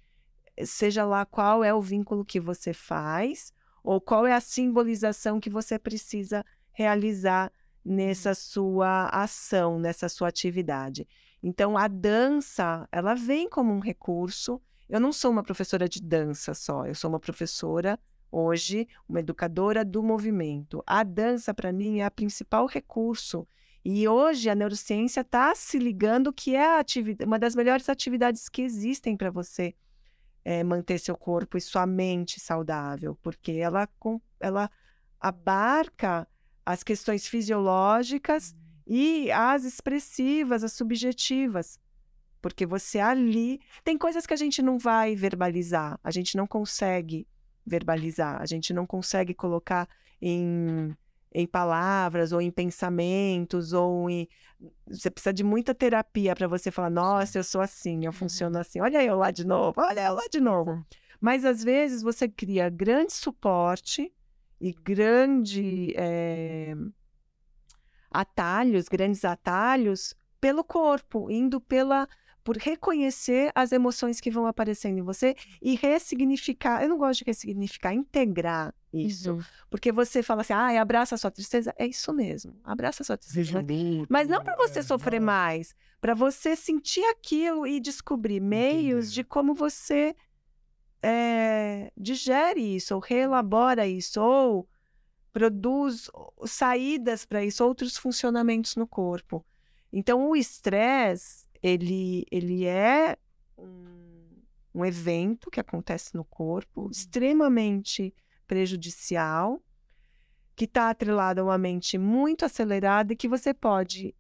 seja 0.64 1.04
lá 1.04 1.26
qual 1.26 1.64
é 1.64 1.74
o 1.74 1.82
vínculo 1.82 2.24
que 2.24 2.40
você 2.40 2.74
faz 2.74 3.52
ou 3.84 4.00
qual 4.00 4.28
é 4.28 4.34
a 4.34 4.42
simbolização 4.42 5.40
que 5.40 5.50
você 5.50 5.80
precisa 5.80 6.46
realizar 6.72 7.52
nessa 7.84 8.36
sua 8.36 9.08
ação, 9.10 9.80
nessa 9.80 10.08
sua 10.10 10.28
atividade. 10.28 11.08
Então 11.48 11.78
a 11.78 11.88
dança, 11.88 12.90
ela 12.92 13.14
vem 13.14 13.48
como 13.48 13.72
um 13.72 13.80
recurso. 13.80 14.60
Eu 14.90 15.00
não 15.00 15.14
sou 15.14 15.30
uma 15.30 15.44
professora 15.44 15.88
de 15.88 16.02
dança 16.02 16.56
só, 16.56 16.88
eu 16.88 16.96
sou 16.96 17.08
uma 17.08 17.20
professora 17.20 18.00
hoje, 18.32 18.88
uma 19.08 19.20
educadora 19.20 19.86
do 19.86 20.02
movimento. 20.02 20.84
A 20.88 21.04
dança 21.04 21.54
para 21.54 21.72
mim 21.72 22.00
é 22.00 22.08
o 22.08 22.12
principal 22.12 22.66
recurso 22.66 23.48
e 23.84 24.08
hoje 24.08 24.50
a 24.50 24.56
neurociência 24.56 25.22
está 25.22 25.54
se 25.54 25.78
ligando 25.78 26.34
que 26.34 26.56
é 26.56 26.80
a 26.80 26.84
uma 27.24 27.38
das 27.38 27.54
melhores 27.54 27.90
atividades 27.90 28.50
que 28.50 28.64
existem 28.64 29.16
para 29.16 29.30
você 29.30 29.76
eh, 30.44 30.64
manter 30.64 30.98
seu 30.98 31.16
corpo 31.16 31.60
e 31.60 31.62
sua 31.62 31.86
mente 31.86 32.40
saudável, 32.40 33.16
porque 33.22 33.52
ela, 33.52 33.88
ela 34.40 34.72
abarca 35.20 36.28
as 36.66 36.82
questões 36.82 37.28
fisiológicas 37.28 38.56
e 38.86 39.32
as 39.32 39.64
expressivas, 39.64 40.64
as 40.64 40.74
subjetivas. 40.74 41.80
Porque 42.42 42.66
você 42.66 43.00
ali. 43.00 43.60
Tem 43.84 43.98
coisas 43.98 44.26
que 44.26 44.34
a 44.34 44.38
gente 44.38 44.62
não 44.62 44.78
vai 44.78 45.16
verbalizar, 45.16 46.00
a 46.04 46.12
gente 46.12 46.38
não 46.38 46.46
consegue 46.46 47.28
verbalizar, 47.66 48.40
a 48.40 48.46
gente 48.46 48.72
não 48.72 48.86
consegue 48.86 49.34
colocar 49.34 49.90
em, 50.22 50.96
em 51.34 51.48
palavras 51.48 52.32
ou 52.32 52.40
em 52.40 52.52
pensamentos 52.52 53.74
ou 53.74 54.08
em. 54.10 54.28
Você 54.88 55.10
precisa 55.10 55.34
de 55.34 55.44
muita 55.44 55.74
terapia 55.74 56.36
para 56.36 56.48
você 56.48 56.70
falar, 56.70 56.92
nossa, 56.92 57.40
eu 57.40 57.44
sou 57.44 57.62
assim, 57.62 58.06
eu 58.06 58.14
funciono 58.14 58.60
assim, 58.60 58.80
olha 58.80 59.04
eu 59.04 59.18
lá 59.18 59.32
de 59.32 59.46
novo, 59.46 59.82
olha 59.82 60.06
eu 60.06 60.14
lá 60.14 60.24
de 60.32 60.40
novo. 60.40 60.86
Mas 61.20 61.44
às 61.44 61.64
vezes 61.64 62.04
você 62.04 62.28
cria 62.30 62.70
grande 62.70 63.14
suporte 63.14 64.14
e 64.62 64.72
grande 64.72 65.94
eh, 65.96 66.76
atalhos, 68.20 68.88
grandes 68.88 69.24
atalhos 69.26 70.16
pelo 70.42 70.64
corpo, 70.64 71.30
indo 71.30 71.60
pela 71.60 72.08
por 72.44 72.58
reconhecer 72.58 73.52
as 73.56 73.72
emoções 73.72 74.22
que 74.22 74.30
vão 74.30 74.46
aparecendo 74.46 75.00
em 75.00 75.02
você 75.02 75.36
e 75.60 75.74
ressignificar. 75.76 76.84
Eu 76.84 76.90
não 76.90 76.98
gosto 77.00 77.20
de 77.22 77.26
ressignificar, 77.26 77.92
integrar 77.92 78.72
isso, 78.94 79.32
Uhum. 79.34 79.42
porque 79.68 79.92
você 79.92 80.22
fala 80.22 80.42
assim, 80.42 80.54
ah, 80.54 80.80
abraça 80.80 81.16
a 81.16 81.18
sua 81.18 81.32
tristeza, 81.32 81.74
é 81.76 81.88
isso 81.88 82.14
mesmo, 82.14 82.56
abraça 82.64 83.02
a 83.02 83.06
sua 83.06 83.18
tristeza. 83.18 83.64
Veja 83.64 84.06
Mas 84.08 84.28
não 84.28 84.44
para 84.44 84.56
você 84.56 84.80
é, 84.80 84.84
sofrer 84.84 85.20
não. 85.20 85.26
mais, 85.26 85.74
para 86.00 86.14
você 86.14 86.56
sentir 86.56 87.04
aquilo 87.06 87.66
e 87.66 87.80
descobrir 87.80 88.40
meios 88.40 89.06
Entender. 89.08 89.14
de 89.16 89.24
como 89.24 89.56
você 89.56 90.16
eh, 91.02 91.92
digere 91.98 92.76
isso, 92.76 92.94
ou 92.94 93.02
reelabora 93.02 93.88
isso, 93.88 94.22
ou 94.22 94.68
produz 95.36 96.10
saídas 96.46 97.26
para 97.26 97.44
isso, 97.44 97.62
outros 97.66 97.98
funcionamentos 97.98 98.78
no 98.78 98.88
corpo. 98.88 99.46
Então, 99.92 100.30
o 100.30 100.34
estresse, 100.34 101.46
ele, 101.62 102.26
ele 102.32 102.64
é 102.64 103.18
um, 103.58 104.42
um 104.74 104.86
evento 104.86 105.52
que 105.52 105.60
acontece 105.60 106.16
no 106.16 106.24
corpo, 106.24 106.90
extremamente 106.90 108.16
prejudicial, 108.48 109.62
que 110.56 110.64
está 110.64 110.90
atrelado 110.90 111.42
a 111.42 111.44
uma 111.44 111.58
mente 111.58 111.98
muito 111.98 112.46
acelerada 112.46 113.12
e 113.12 113.18
que 113.18 113.28
você 113.28 113.54
pode. 113.54 114.16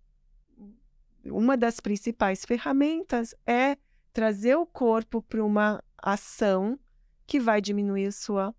Uma 1.24 1.56
das 1.56 1.80
principais 1.80 2.44
ferramentas 2.44 3.34
é 3.48 3.78
trazer 4.12 4.58
o 4.58 4.66
corpo 4.66 5.22
para 5.22 5.46
uma 5.46 5.82
ação 5.98 6.78
que 7.26 7.40
vai 7.40 7.62
diminuir 7.62 8.08
a 8.08 8.12
sua, 8.12 8.56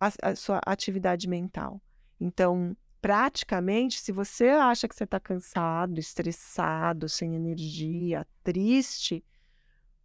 a, 0.00 0.30
a 0.30 0.34
sua 0.34 0.62
atividade 0.64 1.28
mental. 1.28 1.78
Então, 2.20 2.76
praticamente, 3.00 3.98
se 3.98 4.12
você 4.12 4.48
acha 4.50 4.86
que 4.86 4.94
você 4.94 5.04
está 5.04 5.18
cansado, 5.18 5.98
estressado, 5.98 7.08
sem 7.08 7.34
energia, 7.34 8.26
triste, 8.44 9.24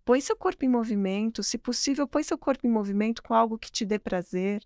põe 0.06 0.22
seu 0.22 0.36
corpo 0.36 0.64
em 0.64 0.70
movimento. 0.70 1.44
Se 1.44 1.58
possível, 1.58 2.08
põe 2.08 2.24
seu 2.24 2.38
corpo 2.38 2.66
em 2.66 2.72
movimento 2.72 3.22
com 3.22 3.34
algo 3.34 3.58
que 3.58 3.72
te 3.72 3.86
dê 3.86 4.00
prazer. 4.00 4.64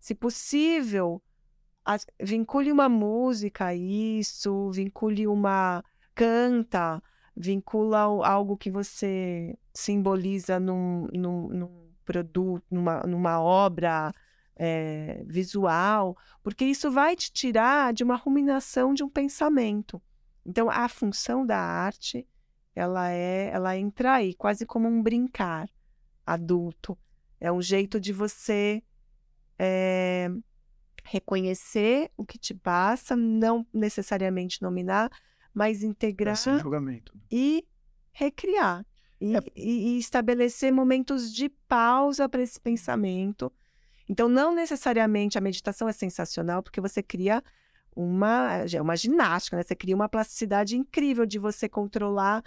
Se 0.00 0.14
possível, 0.14 1.22
vincule 2.20 2.72
uma 2.72 2.88
música 2.88 3.66
a 3.66 3.74
isso, 3.74 4.70
vincule 4.72 5.28
uma. 5.28 5.84
canta, 6.14 7.00
vincula 7.36 8.00
algo 8.26 8.56
que 8.56 8.70
você 8.70 9.56
simboliza 9.72 10.58
num, 10.58 11.06
num, 11.12 11.48
num 11.48 11.92
produto, 12.04 12.64
numa, 12.70 13.00
numa 13.00 13.40
obra 13.40 14.12
eh, 14.56 15.22
visual, 15.26 16.16
porque 16.42 16.64
isso 16.64 16.90
vai 16.90 17.16
te 17.16 17.32
tirar 17.32 17.92
de 17.92 18.04
uma 18.04 18.16
ruminação 18.16 18.92
de 18.94 19.02
um 19.02 19.08
pensamento. 19.08 20.00
Então, 20.44 20.68
a 20.70 20.88
função 20.88 21.44
da 21.46 21.58
arte, 21.58 22.26
ela 22.74 23.10
é, 23.10 23.50
ela 23.52 23.76
entra 23.76 24.14
aí, 24.14 24.34
quase 24.34 24.66
como 24.66 24.88
um 24.88 25.02
brincar 25.02 25.68
adulto. 26.26 26.98
É 27.40 27.50
um 27.50 27.60
jeito 27.62 27.98
de 28.00 28.12
você 28.12 28.82
eh, 29.58 30.28
reconhecer 31.04 32.10
o 32.16 32.24
que 32.24 32.38
te 32.38 32.54
passa, 32.54 33.16
não 33.16 33.66
necessariamente 33.72 34.62
nominar, 34.62 35.10
mas 35.52 35.82
integrar 35.82 36.36
Sem 36.36 36.58
julgamento. 36.58 37.12
e 37.30 37.64
recriar. 38.12 38.84
E, 39.20 39.36
É. 39.36 39.40
e- 39.54 39.94
e 39.94 39.98
estabelecer 39.98 40.72
momentos 40.72 41.32
de 41.32 41.48
pausa 41.48 42.28
para 42.28 42.42
esse 42.42 42.60
pensamento 42.60 43.52
Então, 44.08 44.28
não 44.28 44.54
necessariamente 44.54 45.38
a 45.38 45.40
meditação 45.40 45.88
é 45.88 45.92
sensacional, 45.92 46.62
porque 46.62 46.80
você 46.80 47.02
cria 47.02 47.42
uma, 47.94 48.64
é 48.72 48.80
uma 48.80 48.96
ginástica, 48.96 49.56
né? 49.56 49.62
Você 49.62 49.74
cria 49.74 49.94
uma 49.94 50.08
plasticidade 50.08 50.76
incrível 50.76 51.26
de 51.26 51.38
você 51.38 51.68
controlar, 51.68 52.42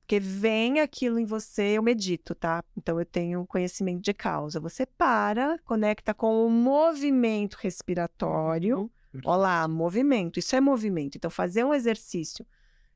porque 0.00 0.20
vem 0.20 0.80
aquilo 0.80 1.18
em 1.18 1.24
você, 1.24 1.76
eu 1.76 1.82
medito, 1.82 2.34
tá? 2.34 2.64
Então, 2.76 2.98
eu 2.98 3.06
tenho 3.06 3.46
conhecimento 3.46 4.02
de 4.02 4.14
causa. 4.14 4.60
Você 4.60 4.86
para, 4.86 5.58
conecta 5.64 6.14
com 6.14 6.46
o 6.46 6.50
movimento 6.50 7.56
respiratório. 7.60 8.90
Uhum. 9.12 9.20
Olha 9.24 9.36
lá, 9.36 9.68
movimento, 9.68 10.38
isso 10.38 10.54
é 10.54 10.60
movimento. 10.60 11.16
Então, 11.16 11.30
fazer 11.30 11.64
um 11.64 11.74
exercício 11.74 12.46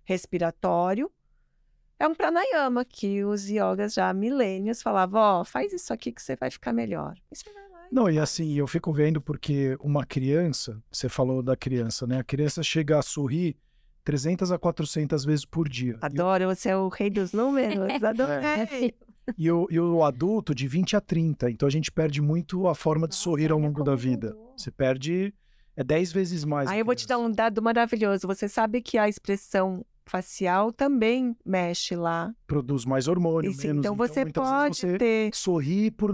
respiratório 0.04 1.10
é 2.00 2.08
um 2.08 2.14
pranayama 2.14 2.82
que 2.82 3.22
os 3.24 3.46
yogas 3.48 3.92
já 3.92 4.08
há 4.08 4.14
milênios 4.14 4.80
falavam, 4.80 5.20
ó, 5.20 5.44
faz 5.44 5.70
isso 5.70 5.92
aqui 5.92 6.10
que 6.10 6.22
você 6.22 6.34
vai 6.34 6.50
ficar 6.50 6.72
melhor. 6.72 7.14
Lá 7.14 7.22
e 7.30 7.69
Não, 7.90 8.08
e 8.08 8.18
assim, 8.18 8.54
eu 8.54 8.66
fico 8.66 8.92
vendo 8.92 9.20
porque 9.20 9.76
uma 9.80 10.04
criança, 10.04 10.80
você 10.90 11.08
falou 11.08 11.42
da 11.42 11.56
criança, 11.56 12.06
né? 12.06 12.18
A 12.18 12.24
criança 12.24 12.62
chega 12.62 12.98
a 12.98 13.02
sorrir 13.02 13.56
300 14.04 14.52
a 14.52 14.58
400 14.58 15.24
vezes 15.24 15.44
por 15.44 15.68
dia. 15.68 15.98
Adoro, 16.00 16.46
você 16.46 16.70
é 16.70 16.76
o 16.76 16.88
rei 16.88 17.10
dos 17.10 17.32
números, 17.32 17.90
adorei. 18.02 18.94
E 19.36 19.50
o, 19.50 19.66
e 19.70 19.78
o 19.78 20.02
adulto 20.04 20.54
de 20.54 20.66
20 20.66 20.96
a 20.96 21.00
30. 21.00 21.50
Então 21.50 21.66
a 21.66 21.70
gente 21.70 21.90
perde 21.90 22.20
muito 22.20 22.66
a 22.66 22.74
forma 22.74 23.06
de 23.06 23.14
Nossa, 23.14 23.22
sorrir 23.22 23.50
ao 23.50 23.58
olha 23.58 23.66
longo 23.66 23.84
da 23.84 23.94
vida. 23.94 24.36
Você 24.56 24.70
perde 24.70 25.34
é 25.76 25.84
10 25.84 26.12
vezes 26.12 26.44
mais. 26.44 26.68
Aí 26.68 26.76
a 26.76 26.80
eu 26.80 26.84
vou 26.84 26.94
te 26.94 27.06
dar 27.06 27.18
um 27.18 27.30
dado 27.30 27.62
maravilhoso. 27.62 28.26
Você 28.26 28.48
sabe 28.48 28.82
que 28.82 28.98
a 28.98 29.08
expressão 29.08 29.84
facial 30.10 30.72
também 30.72 31.36
mexe 31.46 31.94
lá. 31.94 32.34
Produz 32.46 32.84
mais 32.84 33.06
hormônio, 33.06 33.50
Isso, 33.52 33.66
menos. 33.66 33.78
então 33.80 33.94
você 33.94 34.24
muitas 34.24 34.42
vezes 34.42 34.58
pode 34.58 34.76
você 34.76 34.98
ter. 34.98 35.30
sorri 35.34 35.90
por 35.90 36.12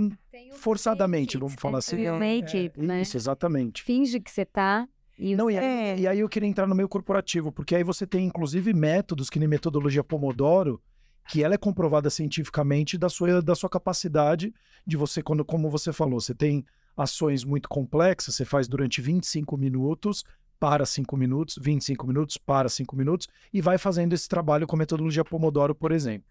forçadamente, 0.52 1.38
vamos 1.38 1.54
falar 1.58 1.74
né? 1.74 1.78
assim. 1.78 2.10
Make 2.18 2.56
it, 2.56 2.78
né? 2.80 3.02
Isso, 3.02 3.16
exatamente. 3.16 3.82
Finge 3.82 4.20
que 4.20 4.30
você 4.30 4.44
tá 4.44 4.86
e 5.18 5.34
Não, 5.34 5.50
e 5.50 5.56
aí, 5.56 5.64
É. 5.64 5.98
e 5.98 6.06
aí 6.06 6.20
eu 6.20 6.28
queria 6.28 6.48
entrar 6.48 6.66
no 6.66 6.74
meio 6.74 6.88
corporativo, 6.88 7.50
porque 7.50 7.74
aí 7.74 7.82
você 7.82 8.06
tem 8.06 8.26
inclusive 8.26 8.72
métodos 8.74 9.30
que 9.30 9.38
nem 9.38 9.48
metodologia 9.48 10.04
Pomodoro, 10.04 10.80
que 11.28 11.42
ela 11.42 11.54
é 11.54 11.58
comprovada 11.58 12.10
cientificamente 12.10 12.98
da 12.98 13.08
sua, 13.08 13.40
da 13.42 13.54
sua 13.54 13.68
capacidade 13.70 14.54
de 14.86 14.96
você, 14.96 15.22
quando, 15.22 15.44
como 15.44 15.70
você 15.70 15.92
falou, 15.92 16.20
você 16.20 16.34
tem 16.34 16.64
ações 16.96 17.44
muito 17.44 17.68
complexas, 17.68 18.34
você 18.34 18.44
faz 18.44 18.68
durante 18.68 19.00
25 19.00 19.56
minutos, 19.56 20.22
para 20.58 20.86
5 20.86 21.16
minutos, 21.16 21.58
25 21.60 22.06
minutos, 22.06 22.36
para 22.36 22.68
5 22.68 22.96
minutos, 22.96 23.28
e 23.52 23.60
vai 23.60 23.78
fazendo 23.78 24.12
esse 24.12 24.28
trabalho 24.28 24.66
com 24.66 24.76
metodologia 24.76 25.24
Pomodoro, 25.24 25.74
por 25.74 25.92
exemplo. 25.92 26.28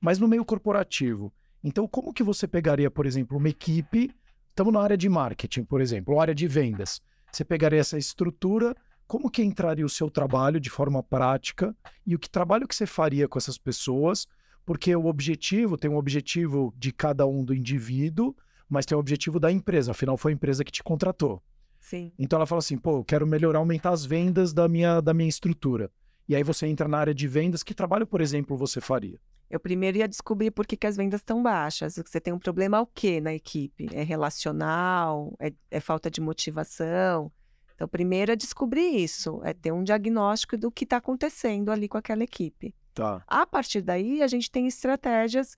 Mas 0.00 0.18
no 0.18 0.28
meio 0.28 0.44
corporativo, 0.44 1.32
então 1.62 1.86
como 1.86 2.12
que 2.12 2.22
você 2.22 2.46
pegaria, 2.46 2.90
por 2.90 3.06
exemplo, 3.06 3.36
uma 3.38 3.48
equipe, 3.48 4.10
estamos 4.50 4.72
na 4.72 4.80
área 4.80 4.96
de 4.96 5.08
marketing, 5.08 5.64
por 5.64 5.80
exemplo, 5.80 6.14
ou 6.14 6.20
área 6.20 6.34
de 6.34 6.46
vendas, 6.46 7.00
você 7.30 7.44
pegaria 7.44 7.80
essa 7.80 7.98
estrutura, 7.98 8.74
como 9.06 9.30
que 9.30 9.42
entraria 9.42 9.84
o 9.84 9.90
seu 9.90 10.10
trabalho 10.10 10.58
de 10.58 10.70
forma 10.70 11.02
prática 11.02 11.74
e 12.06 12.14
o 12.14 12.18
que 12.18 12.28
trabalho 12.28 12.66
que 12.66 12.74
você 12.74 12.86
faria 12.86 13.28
com 13.28 13.38
essas 13.38 13.58
pessoas, 13.58 14.26
porque 14.64 14.94
o 14.96 15.06
objetivo 15.06 15.76
tem 15.76 15.90
um 15.90 15.96
objetivo 15.96 16.74
de 16.76 16.92
cada 16.92 17.26
um 17.26 17.44
do 17.44 17.54
indivíduo, 17.54 18.34
mas 18.68 18.84
tem 18.84 18.96
o 18.96 19.00
objetivo 19.00 19.38
da 19.38 19.52
empresa, 19.52 19.92
afinal 19.92 20.16
foi 20.16 20.32
a 20.32 20.34
empresa 20.34 20.64
que 20.64 20.72
te 20.72 20.82
contratou. 20.82 21.40
Sim. 21.86 22.10
Então 22.18 22.36
ela 22.36 22.46
fala 22.46 22.58
assim, 22.58 22.76
pô, 22.76 22.96
eu 22.98 23.04
quero 23.04 23.24
melhorar, 23.24 23.60
aumentar 23.60 23.90
as 23.90 24.04
vendas 24.04 24.52
da 24.52 24.66
minha, 24.66 25.00
da 25.00 25.14
minha 25.14 25.28
estrutura. 25.28 25.88
E 26.28 26.34
aí 26.34 26.42
você 26.42 26.66
entra 26.66 26.88
na 26.88 26.98
área 26.98 27.14
de 27.14 27.28
vendas, 27.28 27.62
que 27.62 27.72
trabalho, 27.72 28.04
por 28.04 28.20
exemplo, 28.20 28.56
você 28.56 28.80
faria? 28.80 29.20
Eu 29.48 29.60
primeiro 29.60 29.98
ia 29.98 30.08
descobrir 30.08 30.50
por 30.50 30.66
que, 30.66 30.76
que 30.76 30.88
as 30.88 30.96
vendas 30.96 31.20
estão 31.20 31.40
baixas. 31.40 31.94
Você 31.94 32.20
tem 32.20 32.32
um 32.32 32.40
problema 32.40 32.80
o 32.80 32.86
quê 32.88 33.20
na 33.20 33.32
equipe? 33.32 33.86
É 33.92 34.02
relacional? 34.02 35.32
É, 35.38 35.52
é 35.70 35.78
falta 35.78 36.10
de 36.10 36.20
motivação? 36.20 37.30
Então, 37.76 37.86
primeiro 37.86 38.32
é 38.32 38.36
descobrir 38.36 38.96
isso, 38.96 39.40
é 39.44 39.54
ter 39.54 39.70
um 39.70 39.84
diagnóstico 39.84 40.56
do 40.56 40.72
que 40.72 40.82
está 40.82 40.96
acontecendo 40.96 41.70
ali 41.70 41.86
com 41.86 41.96
aquela 41.96 42.24
equipe. 42.24 42.74
Tá. 42.94 43.22
A 43.28 43.46
partir 43.46 43.80
daí, 43.80 44.22
a 44.22 44.26
gente 44.26 44.50
tem 44.50 44.66
estratégias 44.66 45.56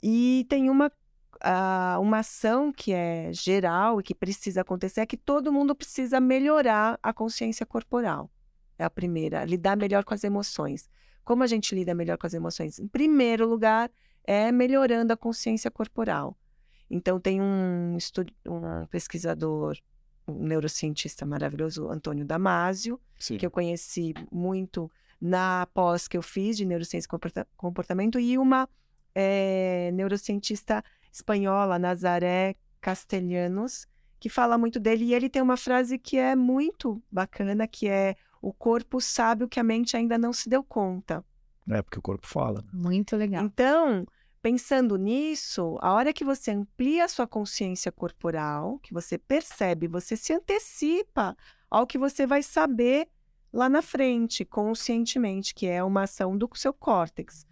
e 0.00 0.46
tem 0.48 0.70
uma, 0.70 0.92
uma 2.00 2.18
ação 2.18 2.72
que 2.72 2.92
é 2.92 3.32
geral 3.32 4.00
e 4.00 4.02
que 4.02 4.14
precisa 4.14 4.60
acontecer, 4.60 5.00
é 5.00 5.06
que 5.06 5.16
todo 5.16 5.52
mundo 5.52 5.74
precisa 5.74 6.20
melhorar 6.20 6.98
a 7.02 7.12
consciência 7.12 7.64
corporal. 7.64 8.30
É 8.78 8.84
a 8.84 8.90
primeira, 8.90 9.44
lidar 9.44 9.76
melhor 9.76 10.04
com 10.04 10.14
as 10.14 10.24
emoções. 10.24 10.88
Como 11.24 11.42
a 11.42 11.46
gente 11.46 11.74
lida 11.74 11.94
melhor 11.94 12.16
com 12.16 12.26
as 12.26 12.34
emoções? 12.34 12.78
Em 12.78 12.88
primeiro 12.88 13.46
lugar, 13.46 13.90
é 14.24 14.50
melhorando 14.50 15.12
a 15.12 15.16
consciência 15.16 15.70
corporal. 15.70 16.36
Então, 16.88 17.20
tem 17.20 17.40
um, 17.40 17.96
estu- 17.96 18.26
um 18.46 18.86
pesquisador, 18.86 19.76
um 20.26 20.44
neurocientista 20.44 21.24
maravilhoso, 21.24 21.88
Antônio 21.88 22.24
Damasio, 22.24 23.00
Sim. 23.18 23.36
que 23.36 23.46
eu 23.46 23.50
conheci 23.50 24.12
muito 24.30 24.90
na 25.20 25.66
pós 25.74 26.08
que 26.08 26.16
eu 26.16 26.22
fiz 26.22 26.56
de 26.56 26.64
neurociência 26.64 27.06
e 27.06 27.10
comporta- 27.10 27.46
comportamento, 27.56 28.18
e 28.18 28.38
uma 28.38 28.68
eh, 29.14 29.90
neurocientista 29.92 30.82
espanhola, 31.12 31.78
Nazaré 31.78 32.56
Castellanos, 32.80 33.86
que 34.18 34.28
fala 34.28 34.58
muito 34.58 34.78
dele, 34.78 35.06
e 35.06 35.14
ele 35.14 35.28
tem 35.28 35.40
uma 35.40 35.56
frase 35.56 35.98
que 35.98 36.16
é 36.18 36.36
muito 36.36 37.02
bacana, 37.10 37.66
que 37.66 37.88
é 37.88 38.16
o 38.42 38.52
corpo 38.52 39.00
sabe 39.00 39.44
o 39.44 39.48
que 39.48 39.60
a 39.60 39.64
mente 39.64 39.96
ainda 39.96 40.16
não 40.16 40.32
se 40.32 40.48
deu 40.48 40.62
conta. 40.62 41.24
É, 41.68 41.82
porque 41.82 41.98
o 41.98 42.02
corpo 42.02 42.26
fala. 42.26 42.62
né? 42.62 42.68
Muito 42.72 43.16
legal. 43.16 43.44
Então, 43.44 44.06
pensando 44.42 44.96
nisso, 44.96 45.78
a 45.80 45.92
hora 45.92 46.12
que 46.12 46.24
você 46.24 46.50
amplia 46.50 47.04
a 47.04 47.08
sua 47.08 47.26
consciência 47.26 47.92
corporal, 47.92 48.78
que 48.78 48.92
você 48.92 49.18
percebe, 49.18 49.86
você 49.86 50.16
se 50.16 50.32
antecipa 50.32 51.36
ao 51.70 51.86
que 51.86 51.98
você 51.98 52.26
vai 52.26 52.42
saber 52.42 53.08
lá 53.52 53.68
na 53.68 53.82
frente, 53.82 54.44
conscientemente, 54.44 55.54
que 55.54 55.66
é 55.66 55.82
uma 55.82 56.02
ação 56.02 56.36
do 56.36 56.48
seu 56.54 56.72
córtex. 56.72 57.46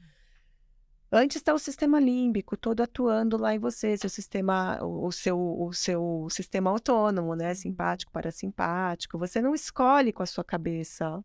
Antes 1.11 1.39
está 1.39 1.55
o 1.55 1.59
sistema 1.59 1.99
límbico 1.99 2.55
todo 2.55 2.83
atuando 2.83 3.39
lá 3.39 3.55
em 3.55 3.59
você, 3.59 3.97
seu 3.97 4.11
sistema, 4.11 4.79
o 4.83 5.11
seu, 5.11 5.41
o 5.41 5.73
seu 5.73 6.29
sistema 6.31 6.69
autônomo, 6.69 7.35
né? 7.35 7.55
Simpático, 7.55 8.13
parasimpático. 8.13 9.19
Você 9.19 9.41
não 9.41 9.55
escolhe 9.55 10.13
com 10.13 10.23
a 10.23 10.27
sua 10.27 10.45
cabeça 10.45 11.25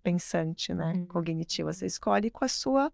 pensante, 0.00 0.72
né? 0.72 0.92
Uhum. 0.94 1.06
Cognitiva. 1.06 1.72
Você 1.72 1.86
escolhe 1.86 2.30
com 2.30 2.44
a 2.44 2.48
sua 2.48 2.92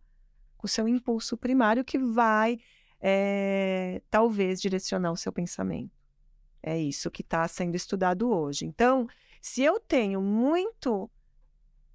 com 0.57 0.67
o 0.67 0.69
seu 0.69 0.89
impulso 0.89 1.37
primário 1.37 1.85
que 1.85 1.99
vai 1.99 2.59
eh, 2.99 4.01
talvez 4.11 4.59
direcionar 4.59 5.13
o 5.13 5.17
seu 5.17 5.31
pensamento. 5.31 5.93
É 6.63 6.79
isso 6.79 7.11
que 7.11 7.21
está 7.21 7.47
sendo 7.47 7.75
estudado 7.75 8.31
hoje. 8.31 8.65
Então, 8.65 9.07
se 9.41 9.63
eu 9.63 9.79
tenho 9.79 10.23
muito 10.23 11.11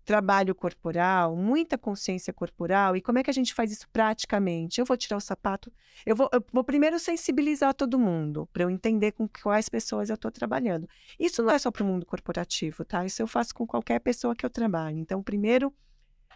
trabalho 0.03 0.53
corporal, 0.55 1.35
muita 1.35 1.77
consciência 1.77 2.33
corporal, 2.33 2.95
e 2.95 3.01
como 3.01 3.19
é 3.19 3.23
que 3.23 3.29
a 3.29 3.33
gente 3.33 3.53
faz 3.53 3.71
isso 3.71 3.87
praticamente? 3.89 4.79
Eu 4.79 4.85
vou 4.85 4.97
tirar 4.97 5.17
o 5.17 5.21
sapato, 5.21 5.71
eu 6.05 6.15
vou, 6.15 6.29
eu 6.33 6.43
vou 6.51 6.63
primeiro 6.63 6.99
sensibilizar 6.99 7.73
todo 7.73 7.99
mundo, 7.99 8.47
para 8.51 8.63
eu 8.63 8.69
entender 8.69 9.11
com 9.11 9.27
quais 9.27 9.69
pessoas 9.69 10.09
eu 10.09 10.15
estou 10.15 10.31
trabalhando. 10.31 10.87
Isso 11.19 11.43
não 11.43 11.51
é 11.51 11.59
só 11.59 11.71
para 11.71 11.83
o 11.83 11.85
mundo 11.85 12.05
corporativo, 12.05 12.83
tá? 12.83 13.05
Isso 13.05 13.21
eu 13.21 13.27
faço 13.27 13.53
com 13.53 13.65
qualquer 13.65 13.99
pessoa 13.99 14.35
que 14.35 14.45
eu 14.45 14.49
trabalho. 14.49 14.97
Então, 14.97 15.21
primeiro 15.21 15.73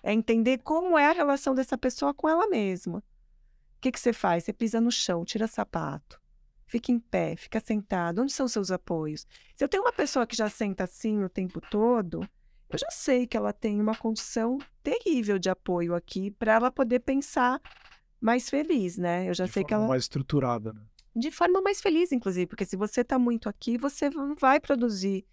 é 0.04 0.14
entender 0.14 0.60
como 0.60 0.98
é 0.98 1.10
a 1.10 1.14
relação 1.14 1.56
dessa 1.56 1.78
pessoa 1.78 2.14
com 2.14 2.30
ela 2.30 2.48
mesma. 2.48 3.00
O 3.00 3.82
que, 3.82 3.92
que 3.92 4.00
você 4.00 4.14
faz? 4.14 4.44
Você 4.44 4.54
pisa 4.54 4.80
no 4.80 4.92
chão, 4.92 5.26
tira 5.26 5.48
sapato, 5.48 6.22
fica 6.68 6.92
em 6.92 7.00
pé, 7.00 7.36
fica 7.36 7.60
sentado. 7.60 8.22
Onde 8.22 8.32
são 8.32 8.48
seus 8.48 8.70
apoios? 8.70 9.26
Se 9.56 9.64
eu 9.64 9.68
tenho 9.68 9.84
uma 9.84 9.92
pessoa 9.92 10.28
que 10.28 10.36
já 10.36 10.50
senta 10.50 10.84
assim 10.84 11.24
o 11.24 11.30
tempo 11.30 11.60
todo, 11.60 12.28
eu 12.70 12.80
já 12.80 12.90
sei 12.90 13.28
que 13.28 13.38
ela 13.38 13.54
tem 13.54 13.80
uma 13.80 13.96
condição 13.96 14.58
terrível 14.84 15.38
de 15.40 15.50
apoio 15.50 15.94
aqui 15.94 16.32
para 16.32 16.54
ela 16.54 16.72
poder 16.72 17.00
pensar 17.00 17.62
mais 18.20 18.50
feliz, 18.50 18.98
né? 18.98 19.30
Eu 19.30 19.34
já 19.34 19.46
de 19.46 19.52
sei 19.52 19.64
que 19.64 19.70
forma 19.70 19.84
ela 19.84 19.90
mais 19.90 20.04
estruturada. 20.04 20.74
Né? 20.74 20.82
de 21.16 21.32
forma 21.32 21.62
mais 21.62 21.80
feliz, 21.80 22.12
inclusive, 22.12 22.46
porque 22.46 22.66
se 22.66 22.76
você 22.76 23.02
está 23.02 23.18
muito 23.18 23.48
aqui, 23.48 23.78
você 23.78 24.10
não 24.10 24.36
vai 24.36 24.60
produzir 24.60 25.26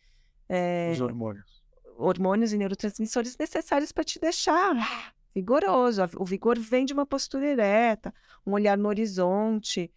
eh, 0.48 0.92
Os 0.92 1.00
hormônios. 1.00 1.62
hormônios 1.98 2.52
e 2.52 2.58
neurotransmissores 2.58 3.36
necessários 3.36 3.90
para 3.90 4.04
te 4.04 4.20
deixar 4.20 5.12
vigoroso. 5.34 6.02
O 6.16 6.24
vigor 6.24 6.56
vem 6.58 6.84
de 6.84 6.92
uma 6.92 7.04
postura 7.04 7.46
ereta, 7.46 8.14
um 8.46 8.52
olhar 8.52 8.78
no 8.78 8.88
horizonte, 8.88 9.90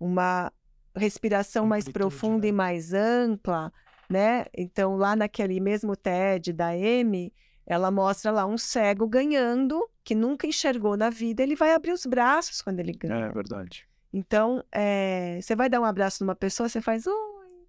uma 0.00 0.52
respiração 0.94 1.66
mais 1.66 1.88
profunda 1.88 2.42
né? 2.42 2.48
e 2.48 2.52
mais 2.52 2.92
ampla, 2.92 3.72
né? 4.12 4.46
Então, 4.54 4.96
lá 4.96 5.16
naquele 5.16 5.58
mesmo 5.58 5.96
TED 5.96 6.52
da 6.52 6.76
M, 6.76 7.32
ela 7.66 7.90
mostra 7.90 8.30
lá 8.30 8.46
um 8.46 8.58
cego 8.58 9.08
ganhando, 9.08 9.88
que 10.04 10.14
nunca 10.14 10.46
enxergou 10.46 10.96
na 10.96 11.10
vida, 11.10 11.42
ele 11.42 11.56
vai 11.56 11.72
abrir 11.72 11.92
os 11.92 12.06
braços 12.06 12.60
quando 12.60 12.80
ele 12.80 12.92
ganha. 12.92 13.26
É 13.26 13.32
verdade. 13.32 13.88
Então, 14.12 14.62
eh, 14.70 15.38
você 15.40 15.56
vai 15.56 15.70
dar 15.70 15.80
um 15.80 15.84
abraço 15.84 16.22
numa 16.22 16.34
pessoa, 16.34 16.68
você 16.68 16.80
faz, 16.80 17.04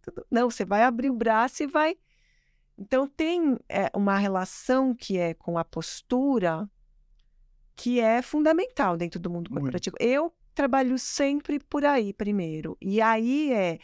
tudo... 0.01 0.25
Não, 0.29 0.49
você 0.49 0.65
vai 0.65 0.83
abrir 0.83 1.09
o 1.09 1.15
braço 1.15 1.63
e 1.63 1.67
vai. 1.67 1.95
Então, 2.77 3.07
tem 3.07 3.57
eh, 3.69 3.89
uma 3.95 4.17
relação 4.17 4.93
que 4.93 5.17
é 5.17 5.33
com 5.33 5.57
a 5.57 5.63
postura 5.63 6.69
que 7.75 7.99
é 7.99 8.21
fundamental 8.21 8.97
dentro 8.97 9.19
do 9.19 9.29
mundo 9.29 9.49
Muito. 9.49 9.61
corporativo. 9.61 9.95
Eu 9.99 10.33
trabalho 10.53 10.97
sempre 10.99 11.59
por 11.59 11.85
aí 11.85 12.13
primeiro. 12.13 12.77
E 12.81 13.01
aí 13.01 13.51
é 13.51 13.79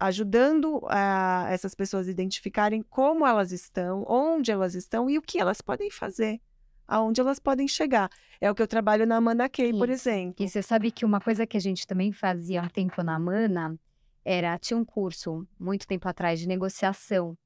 ajudando 0.00 0.80
a 0.88 1.46
essas 1.50 1.74
pessoas 1.74 2.08
a 2.08 2.10
identificarem 2.10 2.82
como 2.82 3.26
elas 3.26 3.52
estão, 3.52 4.02
onde 4.08 4.50
elas 4.50 4.74
estão 4.74 5.10
e 5.10 5.18
o 5.18 5.22
que 5.22 5.38
elas 5.38 5.60
podem 5.60 5.90
fazer, 5.90 6.40
aonde 6.88 7.20
elas 7.20 7.38
podem 7.38 7.68
chegar. 7.68 8.08
É 8.40 8.50
o 8.50 8.54
que 8.54 8.62
eu 8.62 8.66
trabalho 8.66 9.06
na 9.06 9.20
Mana 9.20 9.46
Key, 9.46 9.72
por 9.72 9.90
exemplo. 9.90 10.42
E 10.42 10.48
você 10.48 10.62
sabe 10.62 10.90
que 10.90 11.04
uma 11.04 11.20
coisa 11.20 11.46
que 11.46 11.58
a 11.58 11.60
gente 11.60 11.86
também 11.86 12.12
fazia 12.12 12.62
há 12.62 12.70
tempo 12.70 13.02
na 13.02 13.18
Mana 13.18 13.78
era 14.24 14.58
tinha 14.58 14.78
um 14.78 14.84
curso 14.84 15.46
muito 15.58 15.86
tempo 15.86 16.08
atrás 16.08 16.40
de 16.40 16.48
negociação. 16.48 17.36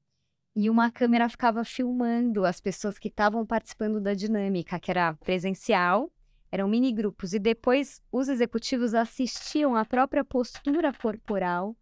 E 0.55 0.69
uma 0.69 0.89
câmera 0.89 1.27
ficava 1.27 1.65
filmando 1.65 2.45
as 2.45 2.61
pessoas 2.61 2.97
que 2.97 3.09
estavam 3.09 3.45
participando 3.45 3.99
da 3.99 4.13
dinâmica, 4.13 4.79
que 4.79 4.89
era 4.89 5.13
presencial, 5.15 6.09
eram 6.49 6.69
mini 6.69 6.93
grupos 6.93 7.33
e 7.33 7.39
depois 7.39 8.01
os 8.09 8.29
executivos 8.29 8.93
assistiam 8.93 9.75
à 9.75 9.83
própria 9.83 10.23
postura 10.23 10.93
corporal 10.93 11.75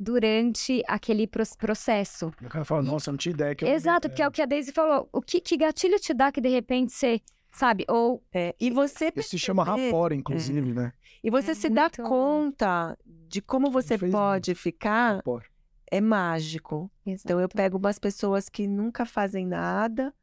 durante 0.00 0.82
aquele 0.88 1.26
pro- 1.26 1.44
processo. 1.58 2.28
O 2.42 2.48
cara 2.48 2.64
fala, 2.64 2.82
nossa, 2.82 3.10
eu 3.10 3.12
não 3.12 3.18
tinha 3.18 3.34
ideia 3.34 3.54
que 3.54 3.64
eu... 3.64 3.68
Exato, 3.68 4.08
porque 4.08 4.22
é 4.22 4.26
o 4.26 4.30
que 4.30 4.40
a 4.40 4.46
Daisy 4.46 4.72
falou. 4.72 5.06
O 5.12 5.20
que, 5.20 5.40
que 5.42 5.58
gatilho 5.58 5.98
te 6.00 6.14
dá 6.14 6.32
que 6.32 6.40
de 6.40 6.48
repente 6.48 6.90
você, 6.92 7.20
sabe, 7.52 7.84
ou 7.86 8.22
É, 8.32 8.54
e 8.58 8.70
você 8.70 9.12
Isso 9.14 9.28
se 9.28 9.38
chama 9.38 9.62
perceber- 9.64 9.86
rapor, 9.90 10.12
inclusive, 10.12 10.72
né? 10.72 10.92
E 11.22 11.30
você 11.30 11.50
É 11.50 11.54
se 11.54 11.68
dá 11.68 11.90
conta 11.90 12.96
de 13.04 13.42
como 13.42 13.70
você 13.70 13.98
fez 13.98 14.10
pode 14.10 14.54
ficar 14.54 15.16
Rapor. 15.16 15.44
é 15.90 16.00
mágico. 16.00 16.90
Então 17.04 17.38
eu 17.38 17.48
pego 17.48 17.76
umas 17.76 17.98
pessoas 17.98 18.48
que 18.48 18.66
nunca 18.66 19.04
fazem 19.04 19.46
nada, 19.46 20.14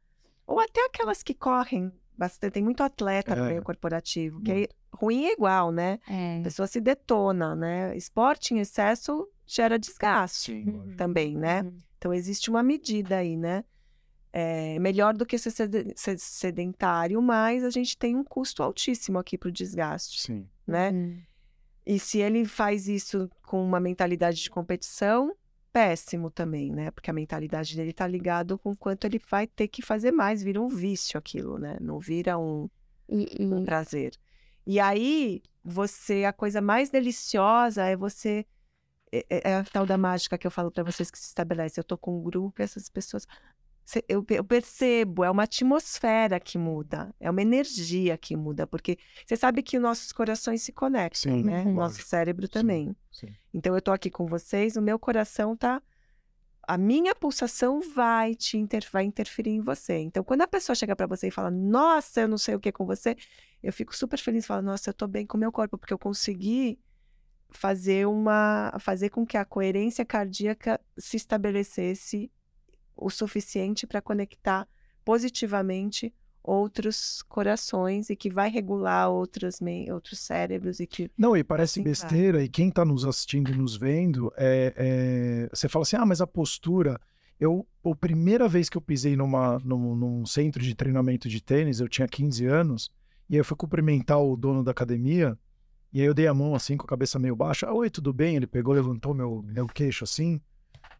ou 0.44 0.58
até 0.58 0.84
aquelas 0.86 1.22
que 1.22 1.34
correm 1.34 1.92
bastante. 2.16 2.54
Tem 2.54 2.64
muito 2.64 2.82
atleta 2.82 3.36
no 3.36 3.44
É. 3.44 3.48
meio 3.50 3.62
corporativo, 3.62 4.40
que 4.42 4.50
é 4.50 4.68
ruim 4.92 5.26
é 5.26 5.32
igual, 5.34 5.70
né? 5.70 6.00
É. 6.10 6.40
A 6.40 6.42
pessoa 6.42 6.66
se 6.66 6.80
detona, 6.80 7.54
né? 7.54 7.96
Esporte 7.96 8.54
em 8.54 8.58
excesso 8.58 9.28
gera 9.48 9.78
desgaste 9.78 10.52
Sim, 10.52 10.94
também, 10.96 11.36
né? 11.36 11.62
Uhum. 11.62 11.78
Então 11.96 12.14
existe 12.14 12.50
uma 12.50 12.62
medida 12.62 13.16
aí, 13.16 13.36
né? 13.36 13.64
É 14.32 14.78
melhor 14.78 15.14
do 15.16 15.24
que 15.24 15.38
ser 15.38 15.50
sed- 15.50 15.92
ser 15.96 16.18
sedentário, 16.18 17.20
mas 17.22 17.64
a 17.64 17.70
gente 17.70 17.96
tem 17.96 18.14
um 18.14 18.22
custo 18.22 18.62
altíssimo 18.62 19.18
aqui 19.18 19.38
para 19.38 19.48
o 19.48 19.52
desgaste, 19.52 20.20
Sim. 20.20 20.46
né? 20.66 20.90
Uhum. 20.90 21.18
E 21.86 21.98
se 21.98 22.18
ele 22.18 22.44
faz 22.44 22.86
isso 22.86 23.30
com 23.46 23.64
uma 23.64 23.80
mentalidade 23.80 24.42
de 24.42 24.50
competição, 24.50 25.34
péssimo 25.72 26.30
também, 26.30 26.70
né? 26.70 26.90
Porque 26.90 27.10
a 27.10 27.14
mentalidade 27.14 27.74
dele 27.74 27.94
tá 27.94 28.06
ligado 28.06 28.58
com 28.58 28.76
quanto 28.76 29.06
ele 29.06 29.18
vai 29.30 29.46
ter 29.46 29.68
que 29.68 29.80
fazer 29.80 30.12
mais, 30.12 30.42
vira 30.42 30.60
um 30.60 30.68
vício 30.68 31.18
aquilo, 31.18 31.58
né? 31.58 31.78
Não 31.80 31.98
vira 31.98 32.38
um, 32.38 32.68
um 33.08 33.64
prazer. 33.64 34.12
E 34.66 34.78
aí, 34.78 35.42
você, 35.64 36.24
a 36.24 36.32
coisa 36.32 36.60
mais 36.60 36.90
deliciosa 36.90 37.84
é 37.84 37.96
você. 37.96 38.44
É, 39.12 39.50
é 39.50 39.54
a 39.54 39.64
tal 39.64 39.86
da 39.86 39.96
mágica 39.96 40.36
que 40.36 40.46
eu 40.46 40.50
falo 40.50 40.70
para 40.70 40.82
vocês 40.82 41.10
que 41.10 41.18
se 41.18 41.26
estabelece. 41.26 41.78
Eu 41.78 41.84
tô 41.84 41.96
com 41.96 42.18
um 42.18 42.22
grupo 42.22 42.60
e 42.60 42.64
essas 42.64 42.88
pessoas. 42.88 43.26
Eu, 44.06 44.24
eu 44.28 44.44
percebo, 44.44 45.24
é 45.24 45.30
uma 45.30 45.44
atmosfera 45.44 46.38
que 46.38 46.58
muda, 46.58 47.14
é 47.18 47.30
uma 47.30 47.40
energia 47.40 48.18
que 48.18 48.36
muda, 48.36 48.66
porque 48.66 48.98
você 49.26 49.34
sabe 49.34 49.62
que 49.62 49.78
nossos 49.78 50.12
corações 50.12 50.60
se 50.60 50.72
conectam, 50.72 51.32
Sim, 51.32 51.42
né? 51.42 51.62
Uhum. 51.62 51.72
Nosso 51.72 52.02
cérebro 52.02 52.46
Sim. 52.46 52.52
também. 52.52 52.96
Sim. 53.10 53.34
Então 53.54 53.74
eu 53.74 53.80
tô 53.80 53.90
aqui 53.90 54.10
com 54.10 54.26
vocês, 54.26 54.76
o 54.76 54.82
meu 54.82 54.98
coração 54.98 55.56
tá. 55.56 55.82
A 56.66 56.76
minha 56.76 57.14
pulsação 57.14 57.80
vai 57.80 58.34
te 58.34 58.58
inter... 58.58 58.86
vai 58.92 59.04
interferir 59.04 59.52
em 59.52 59.60
você. 59.62 59.96
Então, 60.00 60.22
quando 60.22 60.42
a 60.42 60.46
pessoa 60.46 60.76
chega 60.76 60.94
para 60.94 61.06
você 61.06 61.28
e 61.28 61.30
fala, 61.30 61.50
nossa, 61.50 62.20
eu 62.20 62.28
não 62.28 62.36
sei 62.36 62.54
o 62.56 62.60
que 62.60 62.70
com 62.70 62.84
você, 62.84 63.16
eu 63.62 63.72
fico 63.72 63.96
super 63.96 64.18
feliz, 64.18 64.46
falo, 64.46 64.60
nossa, 64.60 64.90
eu 64.90 64.94
tô 64.94 65.08
bem 65.08 65.24
com 65.24 65.38
o 65.38 65.40
meu 65.40 65.50
corpo, 65.50 65.78
porque 65.78 65.94
eu 65.94 65.98
consegui 65.98 66.78
fazer 67.50 68.06
uma. 68.06 68.76
fazer 68.80 69.10
com 69.10 69.26
que 69.26 69.36
a 69.36 69.44
coerência 69.44 70.04
cardíaca 70.04 70.80
se 70.98 71.16
estabelecesse 71.16 72.30
o 72.96 73.10
suficiente 73.10 73.86
para 73.86 74.02
conectar 74.02 74.66
positivamente 75.04 76.12
outros 76.42 77.22
corações 77.28 78.08
e 78.08 78.16
que 78.16 78.30
vai 78.30 78.48
regular 78.48 79.10
outros, 79.10 79.58
outros 79.92 80.18
cérebros 80.18 80.80
e 80.80 80.86
que 80.86 81.10
Não, 81.16 81.36
e 81.36 81.44
parece 81.44 81.72
Assim 81.72 81.82
vai. 81.82 81.90
besteira, 81.90 82.42
e 82.42 82.48
quem 82.48 82.70
tá 82.70 82.84
nos 82.84 83.04
assistindo 83.04 83.50
e 83.50 83.54
nos 83.56 83.76
vendo, 83.76 84.32
é, 84.36 84.72
é- 84.76 85.48
você 85.52 85.68
fala 85.68 85.82
assim, 85.82 85.96
ah, 85.96 86.06
mas 86.06 86.20
a 86.20 86.26
postura... 86.26 87.00
Eu, 87.40 87.64
a 87.84 87.94
primeira 87.94 88.48
vez 88.48 88.68
que 88.68 88.76
eu 88.76 88.80
pisei 88.80 89.14
numa, 89.14 89.60
num, 89.60 89.94
num 89.94 90.26
centro 90.26 90.60
de 90.60 90.74
treinamento 90.74 91.28
de 91.28 91.40
tênis, 91.40 91.78
eu 91.78 91.88
tinha 91.88 92.08
15 92.08 92.46
anos, 92.46 92.90
e 93.30 93.36
eu 93.36 93.44
fui 93.44 93.56
cumprimentar 93.56 94.20
o 94.20 94.36
dono 94.36 94.64
da 94.64 94.72
academia, 94.72 95.38
e 95.92 96.00
aí 96.00 96.06
eu 96.06 96.14
dei 96.14 96.26
a 96.26 96.34
mão 96.34 96.54
assim, 96.54 96.76
com 96.76 96.84
a 96.84 96.88
cabeça 96.88 97.18
meio 97.18 97.34
baixa, 97.36 97.66
ah, 97.66 97.72
oi, 97.74 97.88
tudo 97.90 98.12
bem? 98.12 98.36
Ele 98.36 98.46
pegou, 98.46 98.74
levantou 98.74 99.14
meu, 99.14 99.42
meu 99.42 99.66
queixo 99.66 100.04
assim, 100.04 100.40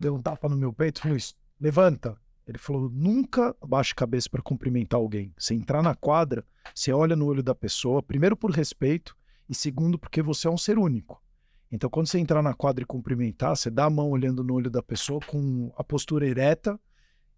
deu 0.00 0.14
um 0.14 0.22
tapa 0.22 0.48
no 0.48 0.56
meu 0.56 0.72
peito, 0.72 1.00
falou, 1.00 1.16
"Es- 1.16 1.36
levanta. 1.60 2.16
Ele 2.46 2.56
falou, 2.56 2.88
nunca 2.88 3.54
abaixe 3.60 3.92
a 3.92 3.96
cabeça 3.96 4.30
para 4.30 4.40
cumprimentar 4.40 4.98
alguém. 4.98 5.34
Você 5.36 5.52
entrar 5.54 5.82
na 5.82 5.94
quadra, 5.94 6.42
você 6.74 6.90
olha 6.92 7.14
no 7.14 7.26
olho 7.26 7.42
da 7.42 7.54
pessoa, 7.54 8.02
primeiro 8.02 8.34
por 8.34 8.50
respeito, 8.50 9.14
e 9.46 9.54
segundo, 9.54 9.98
porque 9.98 10.22
você 10.22 10.48
é 10.48 10.50
um 10.50 10.56
ser 10.56 10.78
único. 10.78 11.22
Então, 11.70 11.90
quando 11.90 12.06
você 12.06 12.18
entrar 12.18 12.42
na 12.42 12.54
quadra 12.54 12.82
e 12.82 12.86
cumprimentar, 12.86 13.54
você 13.54 13.70
dá 13.70 13.84
a 13.84 13.90
mão 13.90 14.08
olhando 14.08 14.42
no 14.42 14.54
olho 14.54 14.70
da 14.70 14.82
pessoa 14.82 15.20
com 15.26 15.70
a 15.76 15.84
postura 15.84 16.26
ereta 16.26 16.80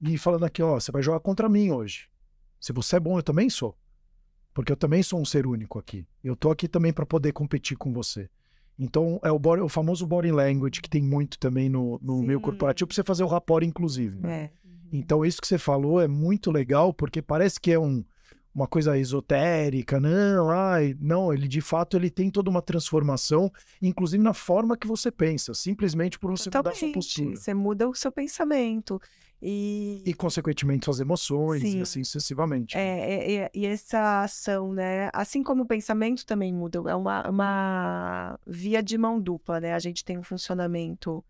e 0.01 0.16
falando 0.16 0.44
aqui, 0.44 0.62
ó, 0.62 0.78
você 0.78 0.92
vai 0.92 1.03
jogar 1.03 1.18
contra 1.18 1.48
mim 1.48 1.72
hoje. 1.72 2.09
Se 2.61 2.72
você 2.72 2.94
é 2.96 3.01
bom, 3.01 3.18
eu 3.18 3.22
também 3.24 3.51
sou. 3.51 3.76
Porque 4.55 4.72
eu 4.72 4.76
também 4.76 5.03
sou 5.03 5.20
um 5.20 5.24
ser 5.24 5.46
único 5.46 5.78
aqui. 5.78 6.07
Eu 6.24 6.34
tô 6.36 6.51
aqui 6.51 6.66
também 6.68 6.92
para 6.92 7.07
poder 7.07 7.32
competir 7.32 7.76
com 7.76 7.92
você. 7.92 8.28
Então, 8.78 9.20
é 9.22 9.30
o, 9.30 9.38
body- 9.38 9.62
o 9.62 9.68
famoso 9.68 10.07
body 10.07 10.32
language 10.32 10.80
que 10.80 10.88
tem 10.88 11.03
muito 11.03 11.38
também 11.38 11.68
no, 11.68 11.98
no 12.03 12.22
meio 12.22 12.40
corporativo 12.40 12.88
para 12.88 12.94
você 12.94 13.03
fazer 13.05 13.22
o 13.22 13.26
rapport, 13.28 13.62
inclusive. 13.64 14.18
né? 14.20 14.44
é, 14.44 14.51
Então, 14.92 15.24
isso 15.24 15.40
que 15.40 15.46
você 15.46 15.59
falou 15.59 16.01
é 16.01 16.09
muito 16.09 16.51
legal, 16.51 16.92
porque 16.92 17.20
parece 17.20 17.61
que 17.61 17.70
é 17.70 17.78
um, 17.78 18.03
uma 18.55 18.66
coisa 18.66 18.96
esotérica. 18.98 20.01
Não, 20.01 20.51
ai, 20.51 20.96
não, 20.98 21.32
ele 21.32 21.46
de 21.46 21.61
fato 21.61 21.96
ele 21.96 22.11
tem 22.11 22.30
toda 22.30 22.48
uma 22.51 22.62
transformação, 22.62 23.53
inclusive 23.82 24.22
na 24.22 24.32
forma 24.34 24.76
que 24.76 24.86
você 24.86 25.11
pensa, 25.12 25.53
simplesmente 25.55 26.18
por 26.18 26.30
você 26.30 26.48
mudar 26.48 26.61
a 26.61 26.62
sua 26.64 26.72
totalmente. 26.72 26.94
postura. 26.94 27.36
Você 27.36 27.55
muda 27.55 27.88
o 27.88 27.94
seu 27.94 28.11
pensamento. 28.11 29.01
E, 29.43 30.03
E, 30.05 30.12
consequentemente, 30.12 30.84
suas 30.84 31.01
emoções, 31.01 31.62
e 31.62 31.72
Sim. 31.72 31.80
assim 31.80 32.05
sucessivamente. 32.05 32.76
né? 32.76 32.82
É, 32.82 33.14
é, 33.14 33.34
é, 33.36 33.51
e 33.55 33.66
essa 33.66 34.22
ação, 34.22 34.72
né? 34.72 35.09
Assim 35.12 35.43
como 35.43 35.62
o 35.62 35.66
pensamento 35.66 36.26
também 36.26 36.53
muda, 36.53 36.78
é 36.91 36.95
uma, 36.95 37.28
uma 37.28 38.38
via 38.47 38.82
de 38.82 38.99
mão 38.99 39.20
dupla, 39.20 39.61
né? 39.61 39.72
A 39.72 39.78
gente 39.78 40.05
tem 40.05 40.18
um 40.18 40.22
funcionamento 40.22 41.24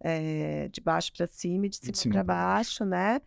é, 0.00 0.68
de 0.68 0.80
baixo 0.80 1.12
para 1.12 1.26
cima 1.26 1.66
e 1.66 1.68
de 1.68 1.76
cima, 1.76 1.94
cima 1.94 2.14
para 2.14 2.24
pra 2.24 2.34
baixo, 2.34 2.84
né? 2.84 3.20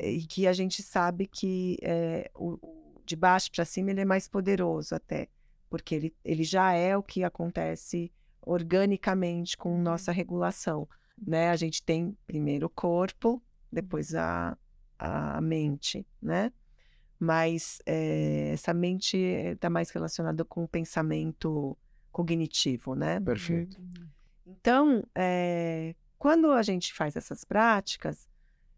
E 0.00 0.20
que 0.26 0.46
a 0.46 0.52
gente 0.52 0.82
sabe 0.82 1.26
que 1.26 1.78
é, 1.82 2.30
o, 2.34 2.58
o 2.62 3.00
de 3.04 3.16
baixo 3.16 3.50
para 3.50 3.64
cima 3.64 3.90
ele 3.90 4.00
é 4.00 4.04
mais 4.04 4.28
poderoso 4.28 4.94
até, 4.94 5.28
porque 5.68 5.94
ele, 5.94 6.14
ele 6.24 6.44
já 6.44 6.72
é 6.72 6.96
o 6.96 7.02
que 7.02 7.24
acontece 7.24 8.12
organicamente 8.40 9.56
com 9.56 9.76
nossa 9.80 10.12
regulação, 10.12 10.88
né? 11.18 11.50
A 11.50 11.56
gente 11.56 11.82
tem 11.82 12.16
primeiro 12.26 12.66
o 12.66 12.70
corpo, 12.70 13.42
depois 13.72 14.14
a, 14.14 14.56
a 14.98 15.40
mente, 15.40 16.06
né? 16.20 16.52
Mas 17.18 17.80
eh, 17.86 18.50
essa 18.52 18.74
mente 18.74 19.16
está 19.16 19.70
mais 19.70 19.90
relacionada 19.90 20.44
com 20.44 20.64
o 20.64 20.68
pensamento 20.68 21.76
cognitivo, 22.10 22.94
né? 22.94 23.20
Perfeito. 23.20 23.80
Então, 24.44 25.02
eh, 25.14 25.94
quando 26.18 26.50
a 26.50 26.62
gente 26.62 26.92
faz 26.92 27.16
essas 27.16 27.44
práticas, 27.44 28.28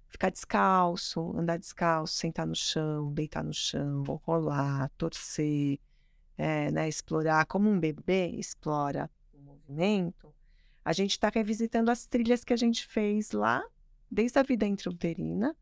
ficar 0.08 0.30
descalço, 0.30 1.36
andar 1.36 1.58
descalço, 1.58 2.14
sentar 2.14 2.46
no 2.46 2.54
chão, 2.54 3.12
deitar 3.12 3.42
no 3.42 3.52
chão, 3.52 4.02
rolar, 4.22 4.90
torcer, 4.96 5.80
eh, 6.38 6.70
né, 6.70 6.88
explorar, 6.88 7.46
como 7.46 7.68
um 7.68 7.80
bebê 7.80 8.28
explora 8.28 9.10
o 9.32 9.40
movimento, 9.40 10.32
a 10.84 10.92
gente 10.92 11.12
está 11.12 11.28
revisitando 11.28 11.90
as 11.90 12.06
trilhas 12.06 12.44
que 12.44 12.52
a 12.52 12.56
gente 12.56 12.86
fez 12.86 13.32
lá, 13.32 13.64
desde 14.14 14.38
a 14.38 14.42
vida 14.42 14.64
intrauterina, 14.66 15.54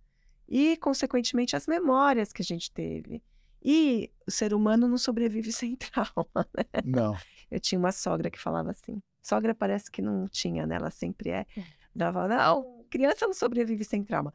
e, 0.49 0.77
consequentemente, 0.77 1.57
as 1.57 1.67
memórias 1.67 2.33
que 2.33 2.43
a 2.43 2.45
gente 2.45 2.71
teve. 2.71 3.23
E 3.65 4.11
o 4.27 4.31
ser 4.31 4.53
humano 4.53 4.87
não 4.87 4.99
sobrevive 4.99 5.51
sem 5.53 5.75
trauma, 5.77 6.47
né? 6.57 6.83
Não. 6.85 7.17
Eu 7.51 7.59
tinha 7.59 7.79
uma 7.79 7.93
sogra 7.93 8.31
que 8.31 8.39
falava 8.39 8.71
assim. 8.71 9.01
Sogra 9.23 9.55
parece 9.55 9.91
que 9.91 10.03
não 10.03 10.29
tinha, 10.29 10.67
né? 10.67 10.77
Ela 10.77 10.91
sempre 10.91 11.31
é. 11.31 11.47
Ela 11.99 12.13
falava, 12.13 12.35
não, 12.35 12.85
criança 12.91 13.27
não 13.27 13.35
sobrevive 13.35 13.85
sem 13.85 14.05
trauma. 14.05 14.33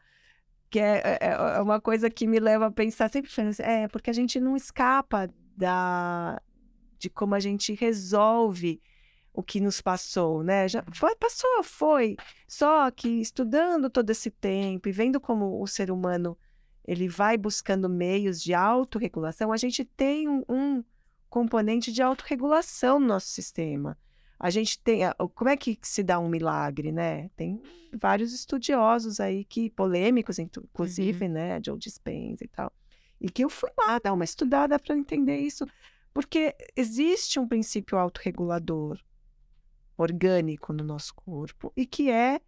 Que 0.70 0.80
é, 0.80 1.18
é- 1.22 1.34
é 1.57 1.61
uma 1.61 1.80
coisa 1.80 2.09
que 2.09 2.26
me 2.26 2.39
leva 2.39 2.68
a 2.68 2.72
pensar 2.72 3.09
sempre, 3.09 3.30
falando 3.30 3.51
assim, 3.51 3.63
é, 3.63 3.88
porque 3.88 4.09
a 4.09 4.13
gente 4.13 4.39
não 4.39 4.55
escapa 4.55 5.30
da, 5.55 6.41
de 6.99 7.09
como 7.09 7.36
a 7.36 7.39
gente 7.39 7.74
resolve 7.74 8.82
o 9.39 9.43
que 9.43 9.59
nos 9.61 9.79
passou, 9.81 10.41
né? 10.43 10.67
Já 10.67 10.83
foi, 10.91 11.15
passou, 11.15 11.63
foi. 11.63 12.17
Só 12.47 12.89
que 12.89 13.07
estudando 13.21 13.88
todo 13.88 14.09
esse 14.09 14.31
tempo 14.31 14.89
e 14.89 14.91
vendo 14.91 15.19
como 15.19 15.61
o 15.61 15.67
ser 15.67 15.91
humano 15.91 16.35
ele 16.83 17.07
vai 17.07 17.38
buscando 17.38 17.88
meios 17.88 18.41
de 18.41 18.53
autorregulação, 18.55 19.51
a 19.51 19.57
gente 19.57 19.85
tem 19.85 20.27
um, 20.27 20.43
um 20.49 20.83
componente 21.29 21.91
de 21.91 22.01
autorregulação 22.01 22.99
no 22.99 23.07
nosso 23.07 23.27
sistema. 23.27 23.95
a 24.39 24.49
gente 24.49 24.79
tem. 24.79 25.01
Como 25.35 25.49
é 25.49 25.57
que 25.57 25.77
se 25.81 26.03
dá 26.03 26.19
um 26.19 26.29
milagre, 26.29 26.91
né? 26.91 27.29
Tem 27.35 27.61
vários 27.93 28.33
estudiosos 28.33 29.19
aí 29.19 29.43
que, 29.43 29.69
polêmicos, 29.69 30.38
inclu- 30.39 30.63
inclusive, 30.73 31.27
né? 31.27 31.59
Joe 31.63 31.77
Dispenza 31.77 32.43
e 32.43 32.47
tal. 32.47 32.71
E 33.19 33.29
que 33.29 33.43
eu 33.43 33.49
fui 33.49 33.69
lá 33.77 33.99
dar 33.99 34.13
uma 34.13 34.23
estudada 34.23 34.77
para 34.79 34.95
entender 34.95 35.38
isso. 35.38 35.65
Porque 36.13 36.55
existe 36.75 37.39
um 37.39 37.47
princípio 37.47 37.97
autorregulador 37.97 38.99
orgânico 39.97 40.71
no 40.71 40.83
nosso 40.83 41.13
corpo 41.15 41.73
e 41.75 41.85
que 41.85 42.09
é 42.11 42.39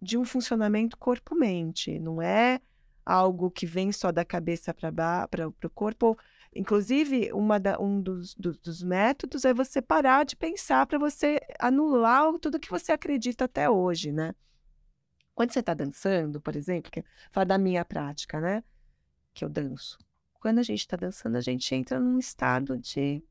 de 0.00 0.16
um 0.18 0.24
funcionamento 0.24 0.96
corpo-mente. 0.96 1.98
Não 1.98 2.20
é 2.22 2.60
algo 3.04 3.50
que 3.50 3.66
vem 3.66 3.90
só 3.92 4.12
da 4.12 4.24
cabeça 4.24 4.72
para 4.74 5.48
o 5.48 5.70
corpo. 5.70 6.16
Inclusive, 6.54 7.32
da- 7.58 7.78
um 7.80 8.00
dos, 8.00 8.34
do- 8.34 8.52
dos 8.58 8.82
métodos 8.82 9.44
é 9.44 9.54
você 9.54 9.80
parar 9.80 10.24
de 10.24 10.36
pensar 10.36 10.86
para 10.86 10.98
você 10.98 11.40
anular 11.58 12.32
tudo 12.38 12.60
que 12.60 12.70
você 12.70 12.92
acredita 12.92 13.44
até 13.44 13.68
hoje, 13.70 14.12
né? 14.12 14.34
Quando 15.34 15.52
você 15.52 15.60
está 15.60 15.72
dançando, 15.74 16.40
por 16.40 16.54
exemplo, 16.54 16.90
que 16.90 17.02
fala 17.32 17.46
da 17.46 17.58
minha 17.58 17.84
prática, 17.84 18.40
né? 18.40 18.62
Que 19.32 19.44
eu 19.44 19.48
danço. 19.48 19.96
Quando 20.34 20.58
a 20.58 20.62
gente 20.62 20.80
está 20.80 20.96
dançando, 20.96 21.36
a 21.36 21.40
gente 21.40 21.74
entra 21.74 21.98
num 22.00 22.18
estado 22.18 22.76
de. 22.78 23.22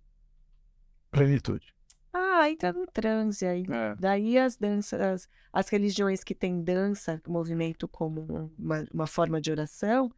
Plenitude. 1.12 1.74
Ah, 2.22 2.50
entra 2.50 2.74
num 2.74 2.86
transe 2.86 3.46
aí. 3.46 3.64
É. 3.70 3.96
Daí 3.96 4.38
as 4.38 4.58
danças, 4.58 5.00
as, 5.00 5.30
as 5.54 5.70
religiões 5.70 6.24
que 6.24 6.36
têm 6.36 6.62
dança, 6.62 7.22
movimento 7.28 7.88
como 7.88 8.22
um- 8.22 8.52
uma, 8.58 8.86
uma 8.94 9.08
forma 9.08 9.40
de 9.40 9.50
oração, 9.52 10.12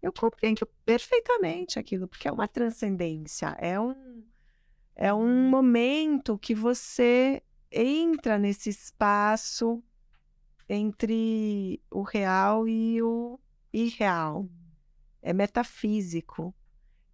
eu 0.00 0.12
compreendo 0.12 0.66
perfeitamente 0.84 1.78
aquilo, 1.78 2.08
porque 2.08 2.26
é 2.26 2.32
uma 2.32 2.48
transcendência, 2.48 3.54
é 3.60 3.78
um, 3.78 4.24
é 4.96 5.12
um 5.12 5.48
momento 5.48 6.38
que 6.38 6.54
você 6.54 7.42
entra 7.70 8.38
nesse 8.38 8.70
espaço 8.70 9.82
entre 10.68 11.82
o 11.90 12.02
real 12.02 12.66
e 12.66 13.02
o 13.02 13.38
irreal. 13.72 14.48
É 15.20 15.32
metafísico. 15.32 16.54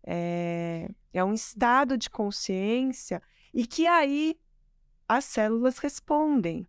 É, 0.02 0.88
é 1.12 1.22
um 1.24 1.34
estado 1.34 1.98
de 1.98 2.08
consciência 2.08 3.20
e 3.52 3.66
que 3.66 3.86
aí 3.86 4.36
as 5.08 5.24
células 5.24 5.78
respondem. 5.78 6.66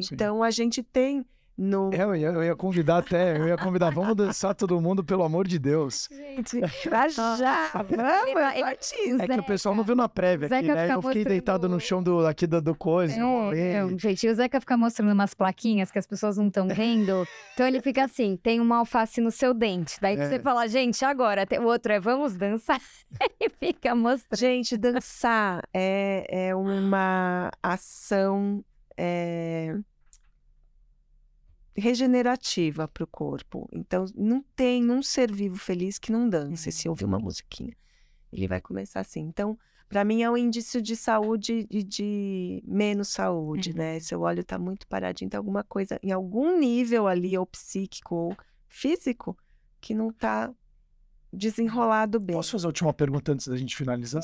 Sim. 0.00 0.14
Então 0.14 0.42
a 0.42 0.50
gente 0.50 0.82
tem 0.82 1.24
no 1.56 1.90
É, 1.92 2.02
eu 2.02 2.16
ia, 2.16 2.28
eu 2.28 2.42
ia 2.42 2.56
convidar 2.56 2.98
até, 2.98 3.36
eu 3.38 3.46
ia 3.48 3.56
convidar, 3.56 3.90
vamos 3.90 4.16
dançar 4.16 4.54
todo 4.54 4.80
mundo, 4.80 5.04
pelo 5.04 5.22
amor 5.22 5.46
de 5.46 5.58
Deus. 5.58 6.08
Gente, 6.10 6.60
pra 6.88 7.08
já, 7.08 7.68
vamos, 7.68 8.62
artista. 8.64 9.24
É 9.24 9.28
que 9.28 9.40
o 9.40 9.44
pessoal 9.44 9.74
não 9.74 9.84
viu 9.84 9.94
na 9.94 10.08
prévia 10.08 10.46
aqui, 10.46 10.54
Zeca 10.66 10.74
né? 10.74 10.82
Eu 10.84 10.86
fiquei 10.86 10.96
mostrando- 10.96 11.28
deitado 11.28 11.68
no 11.68 11.78
chão 11.80 12.02
do, 12.02 12.26
aqui 12.26 12.46
do, 12.46 12.60
do 12.62 12.74
coisa. 12.74 13.14
É, 13.54 13.74
é, 13.74 13.98
gente, 13.98 14.26
o 14.28 14.34
Zeca 14.34 14.60
fica 14.60 14.76
mostrando 14.76 15.12
umas 15.12 15.34
plaquinhas 15.34 15.90
que 15.90 15.98
as 15.98 16.06
pessoas 16.06 16.36
não 16.36 16.46
estão 16.48 16.66
vendo. 16.68 17.26
Então 17.54 17.66
ele 17.66 17.80
fica 17.80 18.04
assim: 18.04 18.36
tem 18.36 18.58
uma 18.60 18.78
alface 18.78 19.20
no 19.20 19.30
seu 19.30 19.52
dente. 19.54 19.98
Daí 20.00 20.16
É. 20.18 20.28
você 20.28 20.38
fala, 20.38 20.66
gente, 20.66 21.04
agora. 21.04 21.46
Tem- 21.46 21.58
O 21.58 21.64
outro 21.66 21.92
é 21.92 22.00
vamos 22.00 22.34
dançar. 22.34 22.80
Ele 23.40 23.50
fica 23.60 23.94
mostrando. 23.94 24.38
Gente, 24.38 24.76
dançar 24.76 25.62
é, 25.72 26.48
é 26.48 26.54
uma 26.54 27.50
ação 27.62 28.64
é, 28.96 29.76
regenerativa 31.76 32.86
para 32.86 33.04
o 33.04 33.06
corpo. 33.06 33.68
Então, 33.72 34.04
não 34.14 34.44
tem 34.54 34.90
um 34.90 35.02
ser 35.02 35.32
vivo 35.32 35.56
feliz 35.56 35.98
que 35.98 36.12
não 36.12 36.28
dance 36.28 36.70
se 36.70 36.88
ouvir 36.88 37.04
uma 37.04 37.18
musiquinha. 37.18 37.76
Ele 38.32 38.48
vai 38.48 38.60
começar 38.60 39.00
assim. 39.00 39.20
Então, 39.20 39.58
para 39.88 40.04
mim, 40.04 40.22
é 40.22 40.30
um 40.30 40.36
indício 40.36 40.80
de 40.80 40.96
saúde 40.96 41.66
e 41.70 41.82
de 41.82 42.62
menos 42.66 43.08
saúde, 43.08 43.74
né? 43.74 44.00
Seu 44.00 44.22
olho 44.22 44.40
está 44.40 44.58
muito 44.58 44.86
paradinho, 44.86 45.30
tem 45.30 45.36
alguma 45.36 45.62
coisa 45.62 45.98
em 46.02 46.10
algum 46.10 46.58
nível 46.58 47.06
ali, 47.06 47.36
ou 47.36 47.44
psíquico 47.44 48.14
ou 48.14 48.36
físico, 48.68 49.36
que 49.80 49.94
não 49.94 50.08
está 50.08 50.50
desenrolado 51.32 52.20
bem. 52.20 52.36
Posso 52.36 52.52
fazer 52.52 52.66
a 52.66 52.68
última 52.68 52.92
pergunta 52.92 53.32
antes 53.32 53.48
da 53.48 53.56
gente 53.56 53.74
finalizar? 53.76 54.22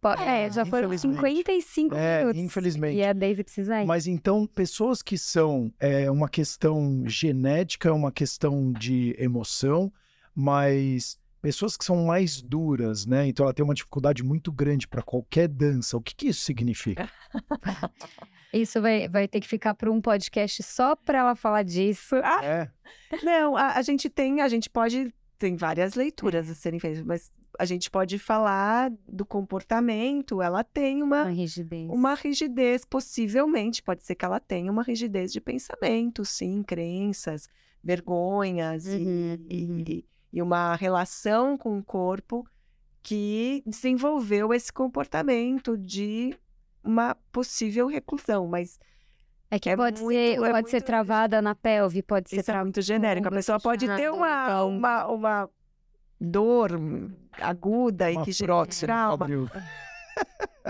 Po- 0.00 0.08
É, 0.10 0.50
já 0.50 0.64
foram 0.64 0.92
Infelizmente. 0.92 1.16
55 1.16 1.94
É, 1.94 2.18
minutos. 2.20 2.40
infelizmente. 2.42 2.96
E 2.96 3.04
a 3.04 3.12
Daisy 3.12 3.42
precisa 3.44 3.82
ir. 3.82 3.86
Mas 3.86 4.06
então, 4.06 4.46
pessoas 4.46 5.02
que 5.02 5.16
são 5.18 5.72
é, 5.80 6.10
uma 6.10 6.28
questão 6.28 7.02
genética, 7.06 7.92
uma 7.92 8.12
questão 8.12 8.72
de 8.72 9.14
emoção, 9.18 9.92
mas 10.34 11.18
pessoas 11.42 11.76
que 11.76 11.84
são 11.84 12.04
mais 12.04 12.40
duras, 12.42 13.06
né? 13.06 13.26
Então 13.26 13.44
ela 13.44 13.52
tem 13.54 13.64
uma 13.64 13.74
dificuldade 13.74 14.22
muito 14.22 14.50
grande 14.52 14.86
para 14.88 15.02
qualquer 15.02 15.48
dança. 15.48 15.96
O 15.96 16.00
que, 16.00 16.14
que 16.14 16.28
isso 16.28 16.40
significa? 16.40 17.08
Isso 18.52 18.80
vai, 18.80 19.06
vai 19.08 19.28
ter 19.28 19.40
que 19.40 19.46
ficar 19.46 19.74
para 19.74 19.90
um 19.90 20.00
podcast 20.00 20.62
só 20.62 20.96
para 20.96 21.18
ela 21.18 21.34
falar 21.34 21.62
disso. 21.62 22.16
Ah, 22.24 22.42
É, 22.42 22.70
Não, 23.22 23.54
a, 23.54 23.74
a 23.74 23.82
gente 23.82 24.08
tem, 24.08 24.40
a 24.40 24.48
gente 24.48 24.70
pode, 24.70 25.12
tem 25.38 25.56
várias 25.56 25.94
leituras 25.94 26.50
a 26.50 26.54
serem 26.54 26.80
feitas, 26.80 27.02
mas 27.04 27.32
a 27.58 27.64
gente 27.64 27.90
pode 27.90 28.18
falar 28.18 28.90
do 29.08 29.24
comportamento, 29.24 30.42
ela 30.42 30.62
tem 30.62 31.02
uma 31.02 31.22
uma, 31.22 31.30
rigidez. 31.30 31.88
uma 31.90 32.14
rigidez, 32.14 32.84
possivelmente, 32.84 33.82
pode 33.82 34.04
ser 34.04 34.14
que 34.14 34.24
ela 34.24 34.38
tenha 34.40 34.70
uma 34.70 34.82
rigidez 34.82 35.32
de 35.32 35.40
pensamento, 35.40 36.24
sim, 36.24 36.62
crenças, 36.62 37.48
vergonhas 37.82 38.86
e- 38.86 38.96
Uhum, 38.96 39.46
e, 39.48 40.04
e 40.32 40.42
uma 40.42 40.74
relação 40.76 41.56
com 41.56 41.78
o 41.78 41.82
corpo 41.84 42.46
que 43.02 43.62
desenvolveu 43.66 44.52
esse 44.52 44.72
comportamento 44.72 45.76
de 45.78 46.36
uma 46.84 47.14
possível 47.32 47.86
reclusão, 47.86 48.46
mas 48.46 48.78
É 49.50 49.58
que 49.58 49.70
é 49.70 49.76
pode, 49.76 50.02
muito- 50.02 50.14
ser, 50.14 50.42
é 50.42 50.50
pode 50.50 50.70
ser 50.70 50.82
travada 50.82 51.40
na 51.40 51.54
pelve, 51.54 52.02
pode 52.02 52.28
ser 52.28 52.40
Isso 52.40 52.50
é 52.50 52.62
muito 52.62 52.82
genérico. 52.82 53.28
A 53.28 53.30
pessoa 53.30 53.58
pode 53.58 53.86
ter 53.86 54.10
uma, 54.10 54.44
Então, 54.44 54.68
uma, 54.68 55.06
uma 55.06 55.50
dor 56.20 56.72
aguda 57.40 58.10
e 58.10 58.16
uma 58.16 58.24
que 58.24 58.32
gera 58.32 58.46
prótese 58.52 58.84
trauma. 58.86 59.26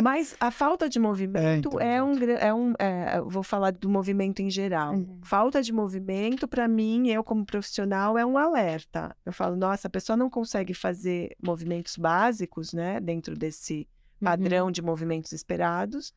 Mas 0.00 0.36
a 0.38 0.50
falta 0.50 0.88
de 0.88 0.98
movimento 0.98 1.68
então, 1.68 1.80
é, 1.80 2.00
um, 2.02 2.14
é 2.22 2.54
um. 2.54 2.72
é, 2.78 3.20
vou 3.20 3.42
falar 3.42 3.72
do 3.72 3.88
movimento 3.88 4.40
em 4.40 4.48
geral. 4.48 4.94
Uhum. 4.94 5.18
Falta 5.24 5.60
de 5.60 5.72
movimento, 5.72 6.46
para 6.46 6.68
mim, 6.68 7.08
eu 7.08 7.24
como 7.24 7.44
profissional, 7.44 8.16
é 8.16 8.24
um 8.24 8.38
alerta. 8.38 9.16
Eu 9.26 9.32
falo, 9.32 9.56
nossa, 9.56 9.88
a 9.88 9.90
pessoa 9.90 10.16
não 10.16 10.30
consegue 10.30 10.72
fazer 10.72 11.34
movimentos 11.42 11.96
básicos, 11.96 12.72
né, 12.72 13.00
dentro 13.00 13.36
desse 13.36 13.88
padrão 14.22 14.70
de 14.70 14.82
movimentos 14.82 15.32
esperados. 15.32 16.12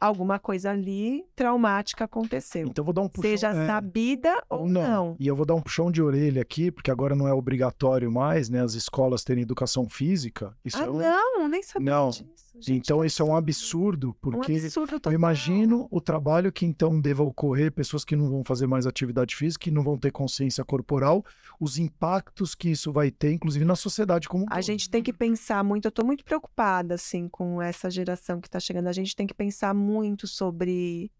Alguma 0.00 0.38
coisa 0.38 0.70
ali 0.70 1.22
traumática 1.36 2.04
aconteceu. 2.04 2.66
Então 2.66 2.82
vou 2.82 2.94
dar 2.94 3.02
um 3.02 3.08
puxão. 3.08 3.30
Seja 3.30 3.48
é, 3.50 3.66
sabida 3.66 4.42
ou 4.48 4.60
ou 4.60 4.68
não. 4.68 4.82
não. 4.82 5.16
E 5.20 5.26
eu 5.26 5.36
vou 5.36 5.44
dar 5.44 5.54
um 5.54 5.60
puxão 5.60 5.90
de 5.92 6.00
orelha 6.02 6.40
aqui, 6.40 6.70
porque 6.70 6.90
agora 6.90 7.14
não 7.14 7.28
é 7.28 7.34
obrigatório 7.34 8.10
mais, 8.10 8.48
né? 8.48 8.62
As 8.62 8.72
escolas 8.74 9.22
terem 9.22 9.42
educação 9.42 9.88
física. 9.88 10.56
Isso 10.64 10.78
Ah, 10.78 10.86
é 10.86 10.90
um... 10.90 10.98
não, 10.98 11.48
nem 11.48 11.62
sabia 11.62 11.90
Não. 11.90 12.08
disso. 12.08 12.24
Gente. 12.60 12.78
Então 12.78 13.04
isso 13.04 13.22
é 13.22 13.24
um 13.24 13.36
absurdo, 13.36 14.16
porque 14.20 14.52
um 14.52 14.56
absurdo 14.56 15.00
Eu 15.06 15.12
imagino 15.12 15.88
o 15.90 16.00
trabalho 16.00 16.52
que 16.52 16.66
então 16.66 17.00
deva 17.00 17.22
ocorrer, 17.22 17.72
pessoas 17.72 18.04
que 18.04 18.16
não 18.16 18.28
vão 18.28 18.44
fazer 18.44 18.66
mais 18.66 18.86
atividade 18.86 19.34
física, 19.36 19.64
que 19.64 19.70
não 19.70 19.82
vão 19.82 19.98
ter 19.98 20.10
consciência 20.10 20.64
corporal, 20.64 21.24
os 21.58 21.78
impactos 21.78 22.54
que 22.54 22.70
isso 22.70 22.92
vai 22.92 23.10
ter, 23.10 23.32
inclusive 23.32 23.64
na 23.64 23.76
sociedade 23.76 24.28
como 24.28 24.44
um 24.44 24.46
A 24.48 24.54
todo. 24.54 24.62
gente 24.62 24.88
tem 24.90 25.02
que 25.02 25.12
pensar 25.12 25.62
muito, 25.64 25.86
eu 25.86 25.90
estou 25.90 26.04
muito 26.04 26.24
preocupada 26.24 26.94
assim 26.94 27.28
com 27.28 27.60
essa 27.60 27.90
geração 27.90 28.40
que 28.40 28.48
está 28.48 28.60
chegando. 28.60 28.88
A 28.88 28.92
gente 28.92 29.14
tem 29.14 29.26
que 29.26 29.34
pensar 29.34 29.74
muito 29.74 30.26
sobre 30.26 31.10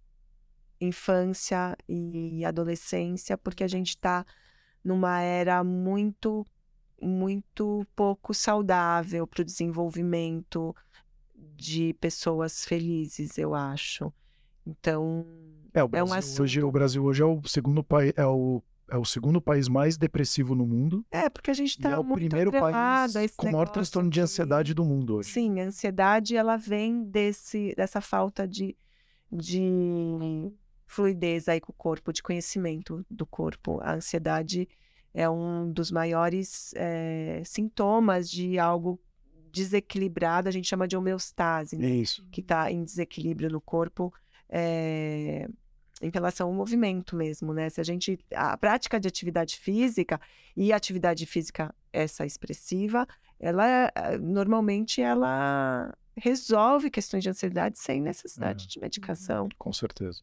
infância 0.80 1.76
e 1.88 2.44
adolescência, 2.44 3.36
porque 3.36 3.62
a 3.62 3.68
gente 3.68 3.90
está 3.90 4.24
numa 4.82 5.20
era 5.20 5.62
muito, 5.62 6.46
muito 7.00 7.86
pouco 7.94 8.32
saudável 8.32 9.26
para 9.26 9.42
o 9.42 9.44
desenvolvimento 9.44 10.74
de 11.60 11.94
pessoas 11.94 12.64
felizes, 12.64 13.36
eu 13.38 13.54
acho. 13.54 14.12
Então, 14.66 15.26
É, 15.74 15.82
o 15.82 15.86
é 15.92 16.02
um 16.02 16.06
Brasil, 16.06 16.14
assunto- 16.18 16.42
hoje, 16.42 16.62
o 16.62 16.70
Brasil 16.72 17.04
hoje 17.04 17.22
é 17.22 17.24
o 17.26 17.40
segundo 17.46 17.82
país, 17.84 18.12
é 18.16 18.26
o, 18.26 18.62
é 18.90 18.96
o 18.96 19.04
segundo 19.04 19.40
país 19.40 19.68
mais 19.68 19.96
depressivo 19.96 20.54
no 20.54 20.66
mundo 20.66 21.04
é 21.10 21.28
porque 21.28 21.50
a 21.50 21.54
gente 21.54 21.74
e 21.76 21.86
é 21.86 21.88
está 21.88 22.00
o 22.00 22.04
muito 22.04 22.18
primeiro 22.28 22.50
país 22.50 23.12
com 23.36 23.46
o 23.48 23.52
maior 23.52 23.68
transtorno 23.68 24.10
de 24.10 24.14
de- 24.14 24.20
ansiedade 24.20 24.74
do 24.74 24.84
mundo 24.84 25.16
hoje. 25.16 25.30
Sim, 25.32 25.60
a 25.60 25.64
ansiedade 25.64 26.36
ela 26.36 26.56
vem 26.56 27.04
desse, 27.04 27.72
dessa 27.76 28.00
falta 28.00 28.46
de, 28.48 28.76
de 29.30 29.60
fluidez 30.86 31.48
aí 31.48 31.60
com 31.60 31.70
o 31.72 31.74
corpo, 31.74 32.12
de 32.12 32.22
conhecimento 32.22 33.04
do 33.10 33.24
corpo. 33.24 33.78
A 33.82 33.94
ansiedade 33.94 34.68
é 35.14 35.28
um 35.28 35.70
dos 35.72 35.90
maiores 35.90 36.72
eh, 36.76 37.42
sintomas 37.44 38.28
de 38.30 38.58
algo 38.58 39.00
desequilibrado, 39.52 40.48
a 40.48 40.52
gente 40.52 40.68
chama 40.68 40.86
de 40.88 40.96
homeostase, 40.96 41.76
né? 41.76 41.86
É 41.90 41.94
isso. 41.94 42.26
que 42.30 42.40
está 42.40 42.70
em 42.70 42.82
desequilíbrio 42.84 43.50
no 43.50 43.60
corpo 43.60 44.12
eh, 44.48 45.48
em 46.02 46.10
relação 46.10 46.48
ao 46.48 46.54
movimento 46.54 47.14
mesmo, 47.16 47.52
né? 47.52 47.68
Se 47.68 47.80
a 47.80 47.84
gente 47.84 48.18
a 48.34 48.56
prática 48.56 48.98
de 48.98 49.06
atividade 49.08 49.56
física 49.56 50.20
e 50.56 50.72
atividade 50.72 51.26
física 51.26 51.74
essa 51.92 52.24
expressiva, 52.24 53.06
ela 53.38 53.92
normalmente 54.20 55.00
ela 55.02 55.94
resolve 56.16 56.90
questões 56.90 57.22
de 57.22 57.30
ansiedade 57.30 57.78
sem 57.78 58.00
necessidade 58.00 58.64
É. 58.64 58.68
de 58.68 58.80
medicação. 58.80 59.48
Com 59.58 59.72
certeza. 59.72 60.22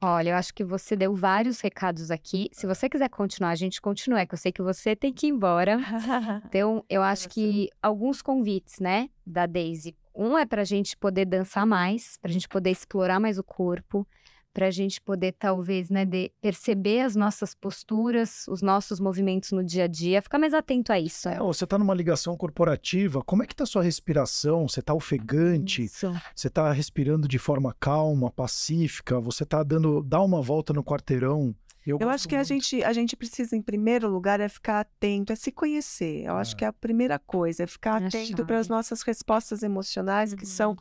Olha, 0.00 0.30
eu 0.30 0.36
acho 0.36 0.52
que 0.52 0.62
você 0.62 0.94
deu 0.94 1.14
vários 1.14 1.60
recados 1.60 2.10
aqui. 2.10 2.48
Se 2.52 2.66
você 2.66 2.88
quiser 2.88 3.08
continuar, 3.08 3.50
a 3.50 3.54
gente 3.54 3.80
continua, 3.80 4.20
é 4.20 4.26
que 4.26 4.34
eu 4.34 4.38
sei 4.38 4.52
que 4.52 4.60
você 4.62 4.94
tem 4.94 5.12
que 5.12 5.26
ir 5.26 5.30
embora. 5.30 5.78
Então, 6.46 6.84
eu 6.88 7.02
acho 7.02 7.28
que 7.28 7.68
alguns 7.82 8.22
convites, 8.22 8.78
né, 8.78 9.08
da 9.26 9.46
Daisy. 9.46 9.96
Um 10.14 10.38
é 10.38 10.46
para 10.46 10.62
a 10.62 10.64
gente 10.64 10.96
poder 10.96 11.24
dançar 11.24 11.66
mais, 11.66 12.16
para 12.18 12.30
a 12.30 12.32
gente 12.32 12.48
poder 12.48 12.70
explorar 12.70 13.18
mais 13.18 13.38
o 13.38 13.42
corpo, 13.42 14.06
para 14.54 14.68
a 14.68 14.70
gente 14.70 15.00
poder, 15.00 15.32
talvez, 15.32 15.90
né, 15.90 16.04
de- 16.04 16.30
perceber 16.40 17.00
as 17.00 17.16
nossas 17.16 17.54
posturas, 17.56 18.46
os 18.48 18.62
nossos 18.62 19.00
movimentos 19.00 19.50
no 19.50 19.64
dia 19.64 19.84
a 19.84 19.86
dia, 19.88 20.22
ficar 20.22 20.38
mais 20.38 20.54
atento 20.54 20.92
a 20.92 20.98
isso. 21.00 21.28
É, 21.28 21.38
você 21.38 21.66
tá 21.66 21.76
numa 21.76 21.92
ligação 21.92 22.36
corporativa, 22.36 23.20
como 23.22 23.42
é 23.42 23.46
que 23.46 23.54
tá 23.56 23.64
a 23.64 23.66
sua 23.66 23.82
respiração? 23.82 24.68
Você 24.68 24.80
tá 24.80 24.94
ofegante? 24.94 25.82
Isso. 25.82 26.10
Você 26.34 26.48
tá 26.48 26.70
respirando 26.72 27.26
de 27.26 27.38
forma 27.38 27.74
calma, 27.80 28.30
pacífica? 28.30 29.18
Você 29.20 29.44
tá 29.44 29.62
dando, 29.64 30.02
dá 30.02 30.22
uma 30.22 30.40
volta 30.40 30.72
no 30.72 30.84
quarteirão? 30.84 31.54
Eu 31.86 31.98
gosto 31.98 32.10
acho 32.14 32.28
que 32.28 32.36
a 32.36 32.42
gente, 32.44 32.82
a 32.82 32.94
gente 32.94 33.14
precisa, 33.14 33.54
em 33.54 33.60
primeiro 33.60 34.08
lugar, 34.08 34.40
é 34.40 34.48
ficar 34.48 34.80
atento, 34.80 35.32
é 35.32 35.36
se 35.36 35.52
conhecer. 35.52 36.24
Eu 36.24 36.36
acho 36.36 36.54
É. 36.54 36.58
que 36.58 36.64
é 36.64 36.68
a 36.68 36.72
primeira 36.72 37.18
coisa, 37.18 37.64
é 37.64 37.66
ficar 37.66 38.00
É 38.00 38.06
atento 38.06 38.46
para 38.46 38.58
as 38.58 38.68
nossas 38.68 39.02
respostas 39.02 39.62
emocionais 39.62 40.32
que 40.32 40.44
Uhum. 40.44 40.48
são 40.50 40.76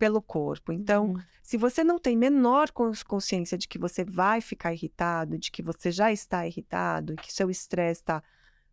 pelo 0.00 0.22
corpo. 0.22 0.72
Então, 0.72 1.10
Uhum. 1.10 1.20
se 1.42 1.58
você 1.58 1.84
não 1.84 1.98
tem 1.98 2.16
menor 2.16 2.70
cons- 2.72 3.02
consciência 3.02 3.58
de 3.58 3.68
que 3.68 3.78
você 3.78 4.02
vai 4.02 4.40
ficar 4.40 4.72
irritado, 4.72 5.38
de 5.38 5.50
que 5.50 5.62
você 5.62 5.92
já 5.92 6.10
está 6.10 6.46
irritado, 6.46 7.16
que 7.16 7.30
seu 7.30 7.50
estresse 7.50 8.00
está 8.00 8.22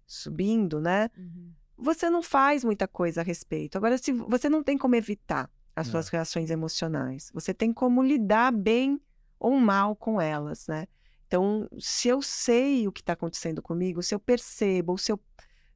subindo, 0.05 0.79
né? 0.79 1.09
Uhum. 1.17 1.51
Você 1.77 2.09
não 2.09 2.23
faz 2.23 2.63
muita 2.63 2.87
coisa 2.87 3.19
a 3.19 3.23
respeito. 3.25 3.77
Agora, 3.77 3.97
se 3.97 4.13
você 4.13 4.47
não 4.47 4.63
tem 4.63 4.77
como 4.77 4.95
evitar 4.95 5.51
as 5.75 5.89
É. 5.89 5.91
suas 5.91 6.07
reações 6.07 6.49
emocionais, 6.49 7.29
você 7.33 7.53
tem 7.53 7.73
como 7.73 8.01
lidar 8.01 8.51
bem 8.53 8.99
ou 9.37 9.59
mal 9.59 9.95
com 9.95 10.19
elas, 10.21 10.65
né? 10.67 10.87
Então, 11.27 11.67
se 11.77 12.07
eu 12.07 12.21
sei 12.21 12.87
o 12.87 12.91
que 12.91 13.01
está 13.01 13.13
acontecendo 13.13 13.61
comigo, 13.61 14.01
se 14.01 14.15
eu 14.15 14.19
percebo, 14.19 14.93
ou 14.93 14.97
se 14.97 15.11
eu 15.11 15.19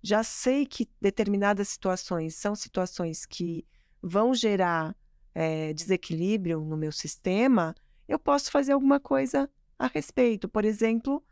já 0.01 0.23
sei 0.23 0.65
que 0.65 0.89
determinadas 1.01 1.67
situações 1.67 2.35
são 2.35 2.55
situações 2.55 3.25
que 3.25 3.65
vão 4.01 4.33
gerar 4.33 4.95
eh, 5.33 5.73
desequilíbrio 5.73 6.61
no 6.61 6.77
meu 6.77 6.91
sistema, 6.91 7.75
eu 8.07 8.19
posso 8.19 8.51
fazer 8.51 8.73
alguma 8.73 8.99
coisa 8.99 9.49
a 9.77 9.87
respeito. 9.87 10.47
Por 10.47 10.65
exemplo, 10.65 11.23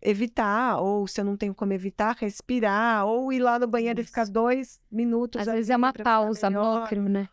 evitar, 0.00 0.78
ou 0.80 1.06
se 1.06 1.20
eu 1.20 1.24
não 1.24 1.36
tenho 1.36 1.54
como 1.54 1.72
evitar, 1.72 2.14
respirar, 2.16 3.06
ou 3.06 3.32
ir 3.32 3.40
lá 3.40 3.58
no 3.58 3.66
banheiro 3.66 4.00
e 4.00 4.04
ficar 4.04 4.24
Isso. 4.24 4.32
dois 4.32 4.80
minutos. 4.90 5.40
Às 5.40 5.46
vezes 5.46 5.70
é 5.70 5.76
uma 5.76 5.92
pausa, 5.92 6.50
micro, 6.50 7.08
né? 7.08 7.28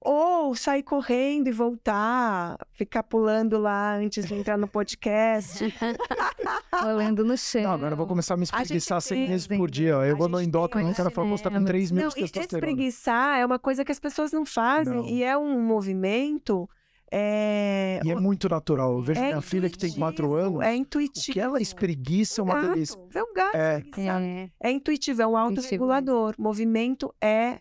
Ou 0.00 0.54
sair 0.54 0.82
correndo 0.82 1.48
e 1.48 1.52
voltar, 1.52 2.56
ficar 2.72 3.02
pulando 3.02 3.58
lá 3.58 3.96
antes 3.96 4.26
de 4.26 4.34
entrar 4.34 4.56
no 4.56 4.68
podcast. 4.68 5.64
Rolando 6.72 7.24
no 7.24 7.36
chão. 7.36 7.62
Não, 7.62 7.70
agora 7.72 7.92
eu 7.94 7.96
vou 7.96 8.06
começar 8.06 8.34
a 8.34 8.36
me 8.36 8.44
espreguiçar 8.44 9.00
seis 9.00 9.28
vezes 9.28 9.46
por 9.46 9.70
dia. 9.70 9.92
Eu 9.94 10.14
A 10.14 10.18
vou 10.18 10.28
no 10.28 10.40
endócrino, 10.40 10.90
o 10.90 10.94
cara 10.94 11.10
fala, 11.10 11.28
pô, 11.28 11.36
você 11.36 11.42
tá 11.44 11.50
com 11.50 11.56
esse 11.56 11.64
3 11.66 11.90
mil 11.90 12.02
Não, 12.04 12.08
de 12.10 12.14
testosterona. 12.16 12.58
espreguiçar 12.72 13.38
é 13.38 13.46
uma 13.46 13.58
coisa 13.58 13.84
que 13.84 13.90
as 13.92 13.98
pessoas 13.98 14.32
não 14.32 14.44
fazem. 14.44 14.94
Não. 14.96 15.04
E 15.06 15.24
é 15.24 15.36
um 15.36 15.60
movimento. 15.60 16.68
É, 17.10 18.00
E 18.04 18.10
é 18.10 18.14
muito 18.16 18.48
natural. 18.48 18.92
Eu 18.94 19.02
vejo 19.02 19.20
é 19.20 19.28
minha 19.28 19.40
filha 19.40 19.70
que 19.70 19.78
tem 19.78 19.92
4 19.92 20.24
intuitivo, 20.26 20.36
anos. 20.56 20.60
É 20.66 20.74
intuitivo. 20.74 21.32
que 21.32 21.40
ela 21.40 21.60
espreguiça 21.62 22.40
é 22.40 22.44
uma 22.44 22.60
delícia. 22.60 22.98
Vê 23.10 23.22
um 23.22 23.32
gato 23.32 23.56
É. 23.56 23.82
É. 23.96 24.50
É 24.60 24.70
intuitivo, 24.70 25.22
é 25.22 25.26
um 25.26 25.36
autorregulador. 25.36 26.34
Movimento 26.38 27.14
é 27.20 27.60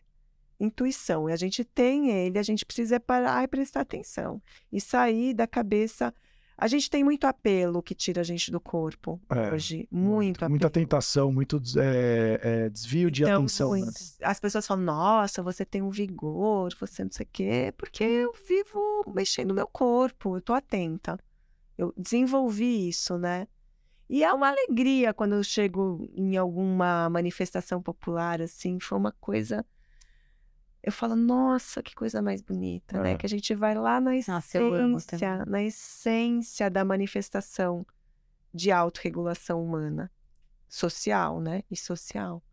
intuição. 0.60 1.30
E 1.30 1.34
a 1.34 1.36
gente 1.36 1.64
tem 1.64 2.10
ele, 2.10 2.40
a 2.40 2.44
gente 2.44 2.66
precisa 2.66 3.00
parar 3.00 3.44
e 3.44 3.48
prestar 3.48 3.82
atenção. 3.82 4.42
E 4.72 4.80
sair 4.80 5.34
da 5.34 5.48
cabeça. 5.48 6.14
A 6.58 6.68
gente 6.70 6.90
tem 6.90 7.04
muito 7.04 7.28
apelo 7.28 7.84
que 7.84 7.94
tira 7.94 8.22
a 8.22 8.24
gente 8.24 8.50
do 8.50 8.62
corpo 8.62 9.20
É, 9.30 9.54
hoje. 9.54 9.88
Muito 9.92 10.38
apelo. 10.38 10.52
Muita 10.52 10.70
tentação, 10.70 11.30
muito 11.30 11.62
é, 11.78 12.40
é, 12.42 12.70
desvio 12.70 13.12
de 13.12 13.24
Então, 13.24 13.40
atenção. 13.40 13.72
né? 13.74 13.80
muito. 13.80 14.00
As 14.22 14.40
pessoas 14.40 14.66
falam, 14.66 14.86
nossa, 14.86 15.44
você 15.44 15.66
tem 15.66 15.82
um 15.82 15.90
vigor, 15.90 16.74
você 16.80 17.04
não 17.04 17.12
sei 17.12 17.26
o 17.26 17.30
quê, 17.30 17.74
porque 17.78 18.04
eu 18.06 18.34
vivo 18.48 19.04
mexendo 19.14 19.50
no 19.50 19.54
meu 19.56 19.68
corpo, 19.68 20.38
eu 20.38 20.42
tô 20.42 20.54
atenta. 20.54 21.20
Eu 21.78 21.94
desenvolvi 21.98 22.88
isso, 22.88 23.18
né? 23.18 23.48
E 24.10 24.24
é 24.24 24.32
uma 24.32 24.48
alegria 24.50 25.14
quando 25.14 25.34
eu 25.34 25.44
chego 25.44 26.10
em 26.16 26.38
alguma 26.38 27.10
manifestação 27.10 27.82
popular, 27.82 28.42
assim, 28.42 28.80
foi 28.80 28.98
uma 28.98 29.12
coisa. 29.12 29.66
Eu 30.86 30.92
falo, 30.92 31.16
nossa, 31.16 31.82
que 31.82 31.96
coisa 31.96 32.22
mais 32.22 32.42
bonita, 32.44 32.98
É. 32.98 33.02
né? 33.02 33.18
Que 33.18 33.26
a 33.26 33.30
gente 33.30 33.56
vai 33.56 33.74
lá 33.74 34.00
na 34.00 34.12
Nossa, 34.12 34.60
essência, 34.60 35.18
também. 35.40 35.52
na 35.52 35.64
essência 35.64 36.70
da 36.70 36.86
manifestação 36.86 37.84
de 38.54 38.72
autorregulação 38.72 39.64
humana, 39.64 40.12
social, 40.70 41.42
né? 41.42 41.64
E 41.72 41.76
social. 41.76 42.44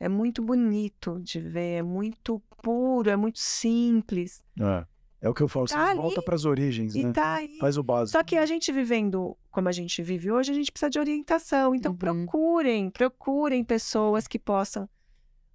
É 0.00 0.08
muito 0.08 0.42
bonito 0.42 1.20
de 1.22 1.40
ver, 1.40 1.78
é 1.78 1.82
muito 1.82 2.40
puro, 2.62 3.10
é 3.10 3.16
muito 3.16 3.38
simples. 3.38 4.42
É. 4.58 4.86
É 5.20 5.28
o 5.28 5.32
que 5.32 5.42
eu 5.42 5.48
falo, 5.48 5.66
Tá 5.66 5.86
você 5.88 5.94
volta 5.94 6.20
para 6.22 6.34
as 6.34 6.44
origens, 6.44 6.94
E 6.94 7.02
né? 7.04 7.12
tá. 7.12 7.38
Faz 7.58 7.78
o 7.78 7.82
básico. 7.82 8.12
Só 8.18 8.22
que 8.22 8.36
a 8.36 8.44
gente 8.44 8.70
vivendo 8.70 9.34
como 9.50 9.68
a 9.70 9.72
gente 9.72 10.02
vive 10.02 10.30
hoje, 10.30 10.50
a 10.52 10.54
gente 10.54 10.70
precisa 10.70 10.90
de 10.90 10.98
orientação. 10.98 11.74
Então 11.74 11.92
Uhum. 11.92 11.98
procurem, 11.98 12.90
procurem 12.90 13.64
pessoas 13.64 14.26
que 14.26 14.38
possam 14.38 14.86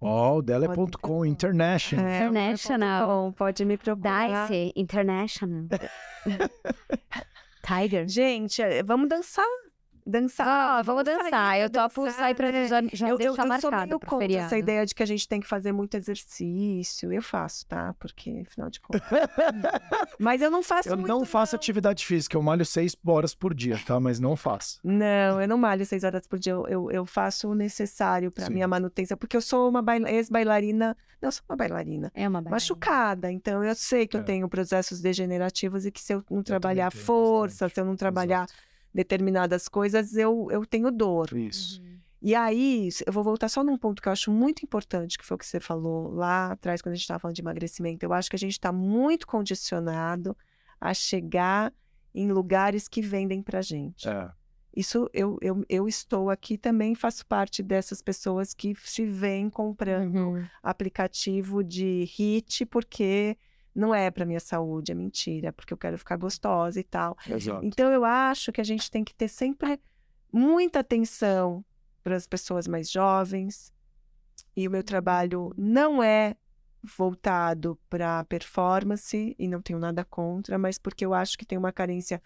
Ó, 0.00 0.36
o 0.36 0.42
dela 0.42 0.66
é 0.66 0.68
Pode 0.68 0.78
ponto 0.78 0.96
.com, 1.00 1.26
international. 1.26 2.06
É, 2.06 2.26
International. 2.26 3.08
.com, 3.08 3.32
pode 3.32 3.64
me 3.64 3.76
procurar. 3.76 4.48
Dice 4.48 4.72
International. 4.76 5.66
Tiger. 7.66 8.08
Gente, 8.08 8.62
é, 8.62 8.80
vamos 8.84 9.08
dançar. 9.08 9.44
Dançar. 10.08 10.46
Ah, 10.48 10.82
vamos 10.82 11.04
sair 11.04 11.16
dançar. 11.22 11.58
Eu 11.60 11.68
topo 11.70 12.04
dançar, 12.04 12.18
sair 12.20 12.34
pra 12.34 12.50
já, 12.66 12.80
já 12.92 13.08
eu, 13.08 13.10
eu, 13.12 13.16
deixar 13.18 13.30
eu 13.30 13.34
sou 13.36 13.46
marcado 13.70 13.86
meio 13.88 14.00
pro 14.00 14.18
feriado. 14.18 14.46
essa 14.46 14.56
ideia 14.56 14.86
de 14.86 14.94
que 14.94 15.02
a 15.02 15.06
gente 15.06 15.28
tem 15.28 15.38
que 15.38 15.46
fazer 15.46 15.70
muito 15.72 15.94
exercício. 15.96 17.12
Eu 17.12 17.20
faço, 17.22 17.66
tá? 17.66 17.94
Porque, 17.98 18.42
afinal 18.46 18.70
de 18.70 18.80
contas. 18.80 19.02
Mas 20.18 20.40
eu 20.42 20.50
não 20.50 20.62
faço 20.62 20.88
Eu 20.88 20.96
muito, 20.96 21.08
não 21.08 21.24
faço 21.24 21.54
atividade 21.56 22.04
física, 22.06 22.36
eu 22.36 22.42
malho 22.42 22.64
seis 22.64 22.96
horas 23.06 23.34
por 23.34 23.52
dia, 23.54 23.78
tá? 23.86 23.98
Mas 24.00 24.18
não 24.18 24.34
faço. 24.36 24.80
Não, 24.82 25.40
eu 25.40 25.46
não 25.48 25.58
malho 25.58 25.84
seis 25.84 26.04
horas 26.04 26.26
por 26.26 26.38
dia. 26.38 26.52
Eu, 26.52 26.66
eu, 26.68 26.90
eu 26.90 27.06
faço 27.06 27.48
o 27.50 27.54
necessário 27.54 28.30
para 28.30 28.46
Sim. 28.46 28.54
minha 28.54 28.66
manutenção, 28.68 29.16
porque 29.16 29.36
eu 29.36 29.40
sou 29.42 29.68
uma 29.68 29.82
baila- 29.82 30.10
ex-bailarina. 30.10 30.96
Não, 31.20 31.28
eu 31.28 31.32
sou 31.32 31.42
uma 31.48 31.56
bailarina. 31.56 32.10
É 32.14 32.22
uma 32.28 32.40
bailarina. 32.40 32.50
Machucada, 32.56 33.30
então 33.30 33.62
eu 33.64 33.74
sei 33.74 34.06
que 34.06 34.16
eu 34.16 34.20
É. 34.20 34.24
tenho 34.24 34.48
processos 34.48 35.00
degenerativos 35.00 35.84
e 35.84 35.90
que 35.90 36.00
se 36.00 36.14
eu 36.14 36.24
não 36.30 36.42
trabalhar 36.42 36.90
tenho 36.92 37.04
força, 37.04 37.64
bastante. 37.66 37.74
se 37.74 37.80
eu 37.80 37.84
não 37.84 37.96
trabalhar 37.96 38.46
determinadas 38.98 39.68
coisas, 39.68 40.16
eu, 40.16 40.48
eu 40.50 40.66
tenho 40.66 40.90
dor. 40.90 41.32
Isso. 41.36 41.80
Uhum. 41.80 41.98
E 42.20 42.34
aí, 42.34 42.88
eu 43.06 43.12
vou 43.12 43.22
voltar 43.22 43.48
só 43.48 43.62
num 43.62 43.78
ponto 43.78 44.02
que 44.02 44.08
eu 44.08 44.12
acho 44.12 44.28
muito 44.32 44.64
importante, 44.64 45.16
que 45.16 45.24
foi 45.24 45.36
o 45.36 45.38
que 45.38 45.46
você 45.46 45.60
falou 45.60 46.10
lá 46.12 46.50
atrás, 46.50 46.82
quando 46.82 46.94
a 46.94 46.96
gente 46.96 47.04
estava 47.04 47.20
falando 47.20 47.36
de 47.36 47.42
emagrecimento. 47.42 48.04
Eu 48.04 48.12
acho 48.12 48.28
que 48.28 48.34
a 48.34 48.38
gente 48.38 48.54
está 48.54 48.72
muito 48.72 49.24
condicionado 49.24 50.36
a 50.80 50.92
chegar 50.92 51.72
em 52.12 52.32
lugares 52.32 52.88
que 52.88 53.00
vendem 53.00 53.40
pra 53.40 53.62
gente. 53.62 54.08
É. 54.08 54.28
Isso 54.76 55.08
eu, 55.12 55.38
eu, 55.40 55.64
eu 55.68 55.86
estou 55.86 56.28
aqui 56.28 56.58
também, 56.58 56.94
faço 56.96 57.24
parte 57.24 57.62
dessas 57.62 58.02
pessoas 58.02 58.52
que 58.52 58.74
se 58.82 59.04
veem 59.04 59.48
comprando 59.48 60.16
Uhum. 60.16 60.44
aplicativo 60.60 61.62
de 61.62 62.04
HIT 62.04 62.66
porque 62.66 63.36
não 63.78 63.94
é 63.94 64.10
para 64.10 64.26
minha 64.26 64.40
saúde, 64.40 64.90
é 64.90 64.94
mentira, 64.94 65.52
porque 65.52 65.72
eu 65.72 65.78
quero 65.78 65.96
ficar 65.96 66.16
gostosa 66.16 66.80
e 66.80 66.84
tal. 66.84 67.16
Exato. 67.28 67.64
Então 67.64 67.92
eu 67.92 68.04
acho 68.04 68.50
que 68.50 68.60
a 68.60 68.64
gente 68.64 68.90
tem 68.90 69.04
que 69.04 69.14
ter 69.14 69.28
sempre 69.28 69.80
muita 70.32 70.80
atenção 70.80 71.64
para 72.02 72.16
as 72.16 72.26
pessoas 72.26 72.66
mais 72.66 72.90
jovens. 72.90 73.72
E 74.56 74.66
o 74.66 74.70
meu 74.70 74.82
trabalho 74.82 75.54
não 75.56 76.02
é 76.02 76.36
voltado 76.82 77.78
para 77.88 78.24
performance 78.24 79.34
e 79.38 79.48
não 79.48 79.62
tenho 79.62 79.78
nada 79.78 80.04
contra, 80.04 80.58
mas 80.58 80.76
porque 80.78 81.04
eu 81.04 81.14
acho 81.14 81.38
que 81.38 81.46
tem 81.46 81.56
uma 81.56 81.72
carência 81.72 82.20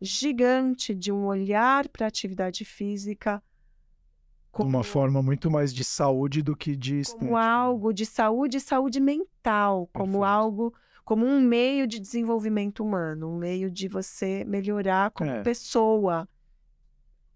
gigante 0.00 0.94
de 0.94 1.12
um 1.12 1.26
olhar 1.26 1.88
para 1.88 2.06
a 2.06 2.08
atividade 2.08 2.64
física 2.64 3.42
como, 4.50 4.70
uma 4.70 4.84
forma 4.84 5.22
muito 5.22 5.50
mais 5.50 5.72
de 5.72 5.84
saúde 5.84 6.42
do 6.42 6.56
que 6.56 6.74
de 6.74 7.00
estética. 7.00 7.24
como 7.26 7.36
algo 7.36 7.92
de 7.92 8.04
saúde 8.04 8.56
e 8.56 8.60
saúde 8.60 8.98
mental, 8.98 9.88
como 9.92 10.20
Perfeito. 10.20 10.24
algo 10.24 10.74
como 11.08 11.24
um 11.24 11.40
meio 11.40 11.86
de 11.86 11.98
desenvolvimento 11.98 12.84
humano, 12.84 13.30
um 13.30 13.38
meio 13.38 13.70
de 13.70 13.88
você 13.88 14.44
melhorar 14.44 15.10
como 15.10 15.30
É. 15.30 15.42
pessoa, 15.42 16.28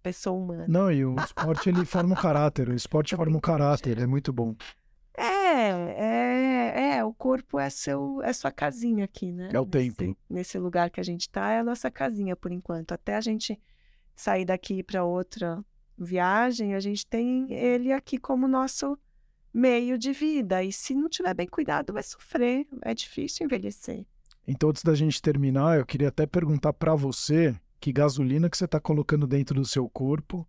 pessoa 0.03 0.39
humana. 0.39 0.67
Não, 0.69 0.93
e 0.93 1.03
o 1.07 1.17
esporte 1.17 1.71
ele 1.71 1.87
forma 1.87 2.13
um 2.13 2.21
caráter, 2.21 2.69
o 2.69 2.75
esporte 2.75 3.17
forma 3.17 3.35
um 3.35 3.41
caráter, 3.41 3.99
é 3.99 4.07
muito 4.07 4.31
bom. 4.31 4.55
é, 5.17 6.97
é, 6.97 7.05
o 7.05 7.15
corpo 7.15 7.59
é 7.59 7.71
seu, 7.71 8.21
é 8.23 8.35
sua 8.35 8.51
casinha 8.53 9.07
aqui, 9.07 9.33
né? 9.33 9.49
É 9.51 9.59
o 9.59 9.65
nesse, 9.65 9.97
templo. 9.97 10.23
Nesse 10.29 10.59
lugar 10.59 10.91
que 10.91 11.01
a 11.01 11.03
gente 11.03 11.31
tá, 11.31 11.53
é 11.53 11.61
a 11.61 11.65
nossa 11.65 11.91
casinha 11.91 12.37
por 12.37 12.53
enquanto. 12.53 12.93
Até 12.93 13.17
a 13.17 13.23
gente 13.23 13.59
sair 14.15 14.45
daqui 14.45 14.83
para 14.83 15.03
outra 15.03 15.65
viagem, 15.97 16.75
a 16.75 16.81
gente 16.81 17.07
tem 17.07 17.51
ele 17.51 17.91
aqui 17.91 18.19
como 18.19 18.47
nosso 18.47 18.99
meio 19.53 19.99
de 19.99 20.13
vida. 20.13 20.63
E 20.63 20.73
se 20.73 20.95
não 20.95 21.09
tiver 21.09 21.35
bem 21.35 21.47
cuidado, 21.47 21.93
vai 21.93 22.03
sofrer. 22.03 22.67
É 22.83 22.95
difícil 22.95 23.47
envelhecer. 23.47 24.05
Então, 24.47 24.71
antes 24.71 24.83
da 24.83 24.95
gente 24.95 25.21
terminar, 25.23 25.79
eu 25.79 25.87
queria 25.87 26.09
até 26.09 26.27
perguntar 26.27 26.73
para 26.73 26.95
você 26.95 27.55
que 27.81 27.93
gasolina 27.93 28.49
que 28.49 28.57
você 28.57 28.65
está 28.65 28.81
colocando 28.81 29.27
dentro 29.27 29.55
do 29.61 29.65
seu 29.65 29.89
corpo. 29.89 30.47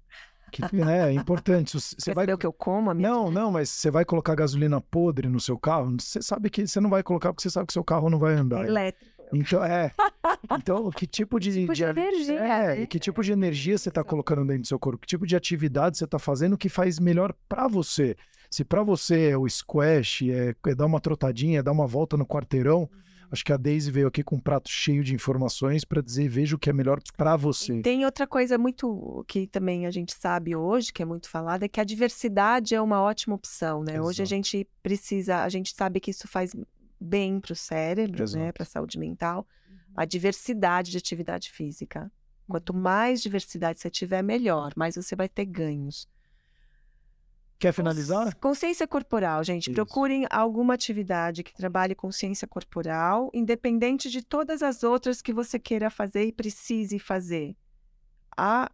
Que 0.51 0.61
né, 0.75 1.09
é 1.09 1.13
importante. 1.13 1.79
Você 1.79 1.95
Quer 2.05 2.13
vai 2.13 2.23
saber 2.23 2.33
o 2.33 2.37
que 2.37 2.45
eu 2.45 2.53
como? 2.53 2.91
A 2.91 2.93
minha 2.93 3.09
Não, 3.09 3.31
não, 3.31 3.51
mas 3.51 3.69
você 3.69 3.89
vai 3.89 4.05
colocar 4.05 4.35
gasolina 4.35 4.79
podre 4.79 5.27
no 5.27 5.39
seu 5.39 5.57
carro? 5.57 5.95
Você 5.99 6.21
sabe 6.21 6.49
que 6.49 6.67
você 6.67 6.79
não 6.79 6.91
vai 6.91 7.01
colocar 7.01 7.33
porque 7.33 7.41
você 7.41 7.49
sabe 7.49 7.67
que 7.67 7.73
seu 7.73 7.83
carro 7.83 8.07
não 8.09 8.19
vai 8.19 8.35
andar. 8.35 8.63
elétrico. 8.65 9.11
Então, 9.33 9.63
é. 9.63 9.91
Então, 10.59 10.91
que 10.91 11.07
tipo 11.07 11.39
de, 11.39 11.51
Tipo 11.51 11.73
de 11.73 11.83
energia, 11.83 12.39
É, 12.39 12.75
né? 12.79 12.85
que 12.85 12.99
tipo 12.99 13.23
de 13.23 13.31
energia 13.31 13.77
você 13.77 13.89
está 13.89 14.03
colocando 14.03 14.45
dentro 14.45 14.61
do 14.61 14.67
seu 14.67 14.77
corpo? 14.77 14.99
Que 14.99 15.07
tipo 15.07 15.25
de 15.25 15.35
atividade 15.35 15.97
você 15.97 16.05
está 16.05 16.19
fazendo 16.19 16.57
que 16.57 16.69
faz 16.69 16.99
melhor 16.99 17.33
para 17.49 17.67
você? 17.67 18.15
Se 18.53 18.63
para 18.63 18.83
você 18.83 19.29
é 19.29 19.37
o 19.37 19.49
squash, 19.49 20.29
é, 20.29 20.55
é 20.67 20.75
dar 20.75 20.85
uma 20.85 20.99
trotadinha, 20.99 21.57
é 21.57 21.63
dar 21.63 21.71
uma 21.71 21.87
volta 21.87 22.15
no 22.15 22.23
quarteirão, 22.23 22.87
acho 23.31 23.43
que 23.43 23.51
a 23.51 23.57
Daisy 23.57 23.89
veio 23.89 24.07
aqui 24.07 24.23
com 24.23 24.35
um 24.35 24.39
prato 24.39 24.69
cheio 24.69 25.03
de 25.03 25.15
informações 25.15 25.83
para 25.83 26.03
dizer, 26.03 26.29
veja 26.29 26.55
o 26.55 26.59
que 26.59 26.69
é 26.69 26.73
melhor 26.73 26.99
para 27.17 27.35
você. 27.35 27.81
Tem 27.81 28.05
outra 28.05 28.27
coisa 28.27 28.55
muito 28.55 29.25
que 29.27 29.47
também 29.47 29.87
a 29.87 29.89
gente 29.89 30.13
sabe 30.13 30.55
hoje, 30.55 30.93
que 30.93 31.01
é 31.01 31.05
muito 31.05 31.27
falada, 31.31 31.65
é 31.65 31.67
que 31.67 31.81
a 31.81 31.83
diversidade 31.83 32.75
é 32.75 32.79
uma 32.79 33.01
ótima 33.01 33.33
opção, 33.33 33.83
né? 33.83 33.99
Hoje 33.99 34.21
a 34.21 34.23
Exato. 34.23 34.29
gente 34.29 34.67
precisa, 34.83 35.43
a 35.43 35.49
gente 35.49 35.73
sabe 35.73 35.99
que 35.99 36.11
isso 36.11 36.27
faz 36.27 36.55
bem 37.01 37.39
para 37.39 37.53
o 37.53 37.55
cérebro, 37.55 38.19
né? 38.19 38.23
Exato. 38.23 38.53
Para 38.53 38.63
a 38.63 38.67
saúde 38.67 38.99
mental, 38.99 39.47
a 39.95 40.05
diversidade 40.05 40.91
de 40.91 40.97
atividade 40.99 41.49
física. 41.49 42.11
Quanto 42.47 42.71
mais 42.71 43.19
diversidade 43.19 43.79
você 43.79 43.89
tiver, 43.89 44.21
melhor, 44.21 44.73
mais 44.75 44.95
você 44.95 45.15
vai 45.15 45.27
ter 45.27 45.45
ganhos. 45.45 46.07
Quer 47.63 47.71
finalizar? 47.71 48.25
Cons- 48.25 48.53
Consciência 48.53 48.85
corporal, 48.85 49.41
gente. 49.41 49.67
Isso. 49.67 49.73
Procurem 49.73 50.25
alguma 50.29 50.73
atividade 50.73 51.43
que 51.43 51.53
trabalhe 51.53 51.95
consciência 51.95 52.45
corporal, 52.45 53.31
independente 53.33 54.09
de 54.09 54.21
todas 54.21 54.61
as 54.61 54.83
outras 54.83 55.21
que 55.21 55.31
você 55.31 55.57
queira 55.57 55.89
fazer 55.89 56.25
e 56.25 56.31
precise 56.33 56.99
fazer. 56.99 57.55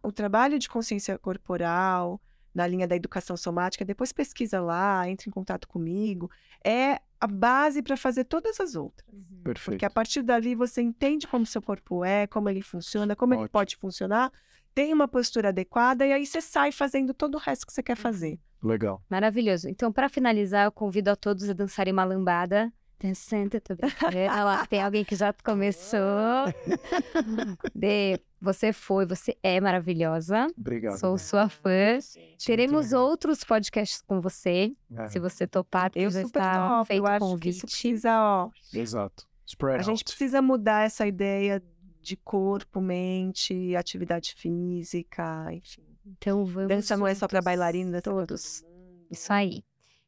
O 0.02 0.10
trabalho 0.10 0.58
de 0.58 0.68
consciência 0.68 1.16
corporal, 1.18 2.20
na 2.52 2.66
linha 2.66 2.88
da 2.88 2.96
educação 2.96 3.36
somática, 3.36 3.84
depois 3.84 4.12
pesquisa 4.12 4.60
lá, 4.60 5.08
entre 5.08 5.28
em 5.28 5.32
contato 5.32 5.68
comigo, 5.68 6.28
é 6.64 6.98
a 7.20 7.26
base 7.28 7.82
para 7.82 7.96
fazer 7.96 8.24
todas 8.24 8.58
as 8.58 8.74
outras. 8.74 9.08
Perfeito. 9.44 9.70
Porque 9.76 9.84
a 9.84 9.90
partir 9.90 10.22
dali 10.22 10.54
você 10.56 10.82
entende 10.82 11.28
como 11.28 11.46
seu 11.46 11.62
corpo 11.62 12.04
é, 12.04 12.26
como 12.26 12.48
ele 12.48 12.62
funciona, 12.62 13.14
como 13.14 13.34
ele 13.34 13.42
Ótimo. 13.42 13.52
pode 13.52 13.76
funcionar, 13.76 14.32
tem 14.74 14.92
uma 14.92 15.08
postura 15.08 15.48
adequada 15.50 16.06
e 16.06 16.12
aí 16.12 16.26
você 16.26 16.40
sai 16.40 16.72
fazendo 16.72 17.12
todo 17.14 17.34
o 17.34 17.38
resto 17.38 17.66
que 17.66 17.72
você 17.72 17.82
quer 17.82 17.96
fazer. 17.96 18.38
Legal. 18.62 19.02
Maravilhoso. 19.08 19.68
Então, 19.68 19.90
para 19.92 20.08
finalizar, 20.08 20.66
eu 20.66 20.72
convido 20.72 21.10
a 21.10 21.16
todos 21.16 21.48
a 21.48 21.52
dançarem 21.52 21.92
uma 21.92 22.04
lambada. 22.04 22.72
Dançando, 23.02 23.58
tô 23.60 23.74
brincando. 23.74 24.14
Olha 24.30 24.44
lá, 24.44 24.66
tem 24.66 24.82
alguém 24.82 25.02
que 25.04 25.14
já 25.16 25.32
começou. 25.32 25.98
De, 27.74 28.20
você 28.40 28.72
foi, 28.72 29.06
você 29.06 29.36
é 29.42 29.60
maravilhosa. 29.60 30.46
Obrigado. 30.58 30.98
Sou 30.98 31.16
sua 31.18 31.48
fã. 31.48 31.98
Teremos 32.44 32.92
outros 32.92 33.42
podcasts 33.44 34.02
com 34.02 34.20
você, 34.20 34.72
É, 34.94 35.06
se 35.08 35.18
você 35.18 35.46
topar, 35.46 35.90
Eu 35.94 36.10
já 36.10 36.22
super 36.22 36.38
está 36.40 36.68
topo, 36.68 36.84
feito 36.84 37.00
eu 37.00 37.04
o 37.04 37.06
acho 37.08 37.18
que 37.18 37.30
convite. 37.30 37.48
isso 37.56 37.66
precisa, 37.66 38.10
ó, 38.20 38.50
Exato. 38.74 39.28
Spread 39.46 39.80
a 39.80 39.82
gente 39.82 40.00
out. 40.02 40.04
precisa 40.04 40.40
mudar 40.40 40.86
essa 40.86 41.06
ideia 41.06 41.60
de 42.00 42.16
corpo, 42.16 42.80
mente, 42.80 43.74
atividade 43.76 44.34
física, 44.36 45.52
enfim. 45.52 45.82
Então 46.06 46.44
vamos. 46.44 46.68
Dança 46.68 46.96
não 46.96 47.06
é 47.06 47.14
só 47.14 47.28
para 47.28 47.42
bailarina, 47.42 48.00
Todos. 48.00 48.64
Isso 49.10 49.32
aí. 49.32 49.62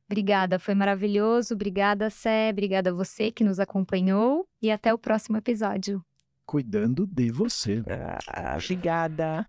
Obrigada, 0.07 0.59
foi 0.59 0.75
maravilhoso. 0.75 1.55
Obrigada, 1.55 2.11
Sé. 2.11 2.51
Obrigada 2.51 2.91
a 2.91 2.93
você 2.93 3.31
que 3.31 3.43
nos 3.43 3.59
acompanhou. 3.59 4.47
E 4.61 4.71
até 4.71 4.93
o 4.93 4.99
próximo 4.99 5.37
episódio. 5.37 6.05
Cuidando 6.45 7.07
de 7.07 7.31
você. 7.31 7.83
Ah, 8.29 8.57
obrigada. 8.57 9.49